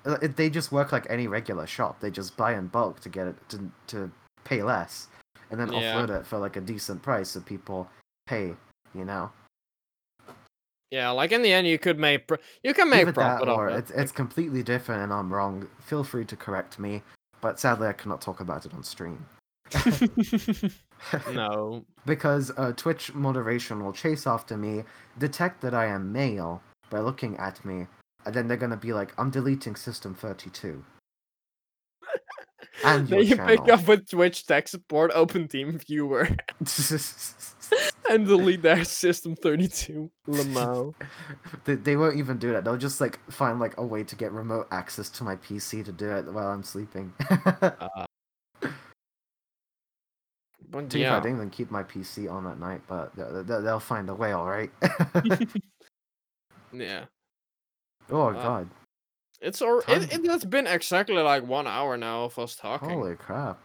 Uh, 0.04 0.16
They 0.36 0.50
just 0.50 0.72
work 0.72 0.92
like 0.92 1.06
any 1.10 1.26
regular 1.26 1.66
shop. 1.66 2.00
They 2.00 2.10
just 2.10 2.36
buy 2.36 2.54
in 2.54 2.68
bulk 2.68 3.00
to 3.00 3.08
get 3.08 3.26
it 3.26 3.36
to 3.50 3.70
to 3.88 4.10
pay 4.44 4.62
less, 4.62 5.08
and 5.50 5.58
then 5.60 5.72
Yeah. 5.72 5.94
offload 5.94 6.10
it 6.10 6.26
for 6.26 6.38
like 6.38 6.56
a 6.56 6.60
decent 6.60 7.02
price 7.02 7.30
so 7.30 7.40
people 7.40 7.88
pay. 8.26 8.56
You 8.94 9.04
know, 9.04 9.30
yeah, 10.90 11.10
like 11.10 11.30
in 11.30 11.42
the 11.42 11.52
end, 11.52 11.66
you 11.68 11.78
could 11.78 11.98
make 11.98 12.26
pro- 12.26 12.38
you 12.64 12.74
can 12.74 12.90
make 12.90 13.02
either 13.02 13.12
that 13.12 13.38
profit 13.38 13.48
or 13.48 13.68
it. 13.68 13.76
it's 13.78 13.90
it's 13.92 14.12
completely 14.12 14.62
different, 14.62 15.02
and 15.04 15.12
I'm 15.12 15.32
wrong. 15.32 15.68
Feel 15.80 16.02
free 16.02 16.24
to 16.24 16.36
correct 16.36 16.78
me, 16.78 17.02
but 17.40 17.60
sadly 17.60 17.86
I 17.86 17.92
cannot 17.92 18.20
talk 18.20 18.40
about 18.40 18.66
it 18.66 18.74
on 18.74 18.82
stream. 18.82 19.26
no. 21.32 21.84
because 22.06 22.50
uh, 22.56 22.72
Twitch 22.76 23.14
moderation 23.14 23.84
will 23.84 23.92
chase 23.92 24.26
after 24.26 24.56
me, 24.56 24.84
detect 25.18 25.60
that 25.62 25.74
I 25.74 25.86
am 25.86 26.12
male 26.12 26.62
by 26.90 27.00
looking 27.00 27.36
at 27.36 27.64
me, 27.64 27.86
and 28.24 28.34
then 28.34 28.48
they're 28.48 28.56
gonna 28.56 28.76
be 28.76 28.92
like, 28.92 29.12
"I'm 29.18 29.30
deleting 29.30 29.76
System 29.76 30.14
32." 30.14 30.84
And 32.82 33.06
then 33.08 33.18
your 33.24 33.28
you 33.28 33.36
pick 33.36 33.68
up 33.68 33.86
with 33.86 34.08
Twitch 34.08 34.46
tech 34.46 34.66
support, 34.66 35.10
open 35.14 35.48
TeamViewer, 35.48 36.38
and 38.10 38.26
delete 38.26 38.62
their 38.62 38.84
system 38.84 39.36
32. 39.36 40.10
Lamau. 40.26 40.94
they, 41.64 41.74
they 41.74 41.96
won't 41.96 42.16
even 42.16 42.38
do 42.38 42.52
that. 42.52 42.64
They'll 42.64 42.78
just 42.78 43.00
like 43.00 43.18
find 43.30 43.60
like 43.60 43.76
a 43.76 43.84
way 43.84 44.02
to 44.04 44.16
get 44.16 44.32
remote 44.32 44.66
access 44.70 45.10
to 45.10 45.24
my 45.24 45.36
PC 45.36 45.84
to 45.84 45.92
do 45.92 46.10
it 46.10 46.32
while 46.32 46.48
I'm 46.48 46.62
sleeping. 46.62 47.12
But 47.60 48.08
To 50.72 50.82
be 50.82 51.02
fair, 51.02 51.12
I 51.12 51.20
didn't 51.20 51.36
even 51.36 51.50
keep 51.50 51.70
my 51.70 51.82
PC 51.82 52.30
on 52.30 52.44
that 52.44 52.58
night, 52.60 52.80
but 52.86 53.14
they- 53.16 53.42
they- 53.42 53.60
they'll 53.62 53.80
find 53.80 54.08
a 54.08 54.14
way, 54.14 54.32
all 54.32 54.46
right. 54.46 54.70
Yeah. 56.72 57.06
oh 58.10 58.28
Uh, 58.28 58.32
god, 58.32 58.70
It's 59.40 59.60
or 59.62 59.82
it, 59.88 60.12
it 60.12 60.24
has 60.26 60.44
been 60.44 60.66
exactly 60.66 61.16
like 61.22 61.44
one 61.46 61.66
hour 61.66 61.96
now 61.96 62.24
of 62.24 62.38
us 62.38 62.54
talking. 62.56 62.90
holy 62.90 63.16
crap! 63.16 63.58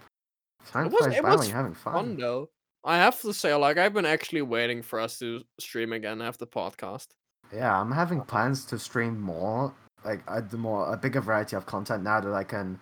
Time 0.68 0.88
It 0.88 0.92
was- 0.94 1.06
flies 1.06 1.18
it 1.18 1.24
was 1.24 1.52
having 1.52 1.74
Fun 1.76 2.18
though. 2.18 2.50
I 2.84 2.98
have 2.98 3.20
to 3.22 3.34
say, 3.34 3.54
like 3.56 3.78
I've 3.78 3.94
been 3.94 4.06
actually 4.06 4.42
waiting 4.44 4.82
for 4.84 5.00
us 5.00 5.18
to 5.20 5.42
stream 5.60 5.92
again 5.94 6.22
after 6.22 6.46
podcast. 6.46 7.08
Yeah, 7.54 7.80
I'm 7.80 7.92
having 7.92 8.22
plans 8.22 8.66
to 8.66 8.80
stream 8.80 9.20
more, 9.20 9.74
like 10.04 10.22
the 10.50 10.58
more 10.58 10.92
a 10.94 10.98
bigger 10.98 11.22
variety 11.22 11.56
of 11.56 11.66
content 11.66 12.04
now 12.04 12.20
that 12.22 12.34
I 12.34 12.44
can 12.44 12.80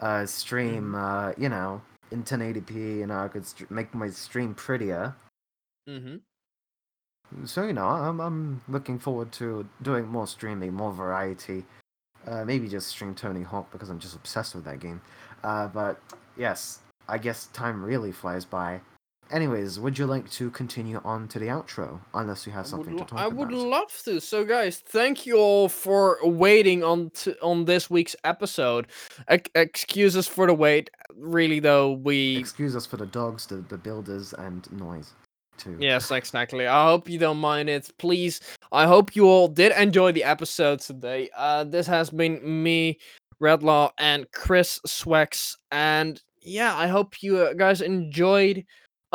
uh, 0.00 0.26
stream. 0.26 0.94
Uh, 0.94 1.32
you 1.38 1.48
know, 1.48 1.80
in 2.10 2.22
1080p. 2.22 3.02
and 3.02 3.12
I 3.12 3.28
could 3.28 3.46
st- 3.46 3.70
make 3.70 3.94
my 3.94 4.10
stream 4.10 4.54
prettier. 4.54 5.14
Mm-hmm. 5.88 6.16
So 7.44 7.64
you 7.64 7.72
know, 7.72 7.86
I'm 7.86 8.20
I'm 8.20 8.62
looking 8.68 8.98
forward 8.98 9.32
to 9.32 9.68
doing 9.82 10.06
more 10.06 10.26
streaming, 10.26 10.72
more 10.74 10.92
variety. 10.92 11.64
Uh, 12.26 12.44
maybe 12.44 12.68
just 12.68 12.88
stream 12.88 13.14
Tony 13.14 13.42
Hawk 13.42 13.70
because 13.70 13.88
I'm 13.88 13.98
just 13.98 14.16
obsessed 14.16 14.54
with 14.54 14.64
that 14.64 14.80
game. 14.80 15.00
Uh, 15.44 15.68
but 15.68 16.00
yes, 16.36 16.80
I 17.08 17.18
guess 17.18 17.46
time 17.48 17.84
really 17.84 18.12
flies 18.12 18.44
by. 18.44 18.80
Anyways, 19.30 19.80
would 19.80 19.98
you 19.98 20.06
like 20.06 20.30
to 20.30 20.50
continue 20.50 21.00
on 21.04 21.26
to 21.28 21.38
the 21.38 21.46
outro? 21.46 21.98
Unless 22.14 22.46
you 22.46 22.52
have 22.52 22.66
something 22.66 22.96
to 22.96 23.04
talk 23.04 23.18
I 23.18 23.26
about. 23.26 23.32
I 23.32 23.34
would 23.34 23.52
love 23.52 23.92
to. 24.04 24.20
So, 24.20 24.44
guys, 24.44 24.78
thank 24.78 25.26
you 25.26 25.36
all 25.36 25.68
for 25.68 26.18
waiting 26.22 26.84
on 26.84 27.10
to, 27.10 27.36
on 27.42 27.64
this 27.64 27.90
week's 27.90 28.14
episode. 28.22 28.86
Ex- 29.26 29.50
excuses 29.54 30.28
for 30.28 30.46
the 30.46 30.54
wait. 30.54 30.90
Really, 31.16 31.58
though, 31.58 31.92
we 31.92 32.36
Excuse 32.36 32.76
us 32.76 32.86
for 32.86 32.98
the 32.98 33.06
dogs, 33.06 33.46
the, 33.46 33.56
the 33.56 33.76
builders, 33.76 34.32
and 34.34 34.70
noise, 34.70 35.12
too. 35.56 35.76
Yes, 35.80 36.10
exactly. 36.12 36.68
I 36.68 36.86
hope 36.86 37.08
you 37.08 37.18
don't 37.18 37.38
mind 37.38 37.68
it. 37.68 37.90
Please, 37.98 38.40
I 38.70 38.86
hope 38.86 39.16
you 39.16 39.26
all 39.26 39.48
did 39.48 39.72
enjoy 39.72 40.12
the 40.12 40.22
episode 40.24 40.80
today. 40.80 41.30
Uh, 41.36 41.64
this 41.64 41.88
has 41.88 42.10
been 42.10 42.62
me, 42.62 43.00
Redlaw, 43.42 43.90
and 43.98 44.30
Chris 44.32 44.78
Swex. 44.86 45.56
And 45.72 46.22
yeah, 46.42 46.76
I 46.76 46.86
hope 46.86 47.22
you 47.24 47.38
uh, 47.38 47.54
guys 47.54 47.80
enjoyed 47.80 48.64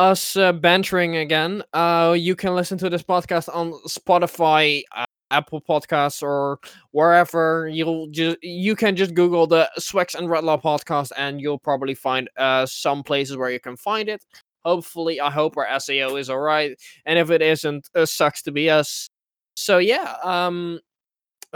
us 0.01 0.35
uh, 0.35 0.51
bantering 0.51 1.17
again. 1.17 1.63
Uh, 1.73 2.15
you 2.17 2.35
can 2.35 2.55
listen 2.55 2.77
to 2.79 2.89
this 2.89 3.03
podcast 3.03 3.53
on 3.53 3.71
Spotify, 3.87 4.83
uh, 4.95 5.05
Apple 5.29 5.61
Podcasts, 5.61 6.23
or 6.23 6.59
wherever. 6.91 7.69
You'll 7.69 8.07
just 8.07 8.37
you 8.41 8.75
can 8.75 8.95
just 8.95 9.13
Google 9.13 9.47
the 9.47 9.69
Swex 9.79 10.15
and 10.15 10.27
Redlaw 10.27 10.61
podcast, 10.61 11.11
and 11.17 11.39
you'll 11.39 11.59
probably 11.59 11.93
find 11.93 12.29
uh 12.37 12.65
some 12.65 13.03
places 13.03 13.37
where 13.37 13.51
you 13.51 13.59
can 13.59 13.77
find 13.77 14.09
it 14.09 14.23
hopefully 14.63 15.19
i 15.19 15.31
hope 15.31 15.57
our 15.57 15.65
SEO 15.65 16.19
is 16.19 16.29
all 16.29 16.37
right 16.37 16.79
and 17.07 17.17
if 17.17 17.31
it 17.31 17.41
isn't 17.41 17.89
uh, 17.95 18.05
sucks 18.05 18.43
to 18.43 18.51
be 18.51 18.69
us 18.69 19.09
so 19.55 19.79
yeah 19.79 20.17
um 20.23 20.79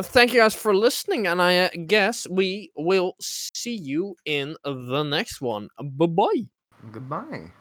thank 0.01 0.33
you 0.33 0.39
guys 0.39 0.55
for 0.55 0.75
listening 0.75 1.27
and 1.27 1.39
i 1.39 1.55
uh, 1.55 1.69
guess 1.85 2.25
we 2.31 2.71
will 2.75 3.13
see 3.21 3.75
you 3.75 4.15
in 4.25 4.55
the 4.63 5.03
next 5.03 5.39
one 5.39 5.69
bye 5.79 6.07
bye 6.07 6.45
Goodbye. 6.91 7.51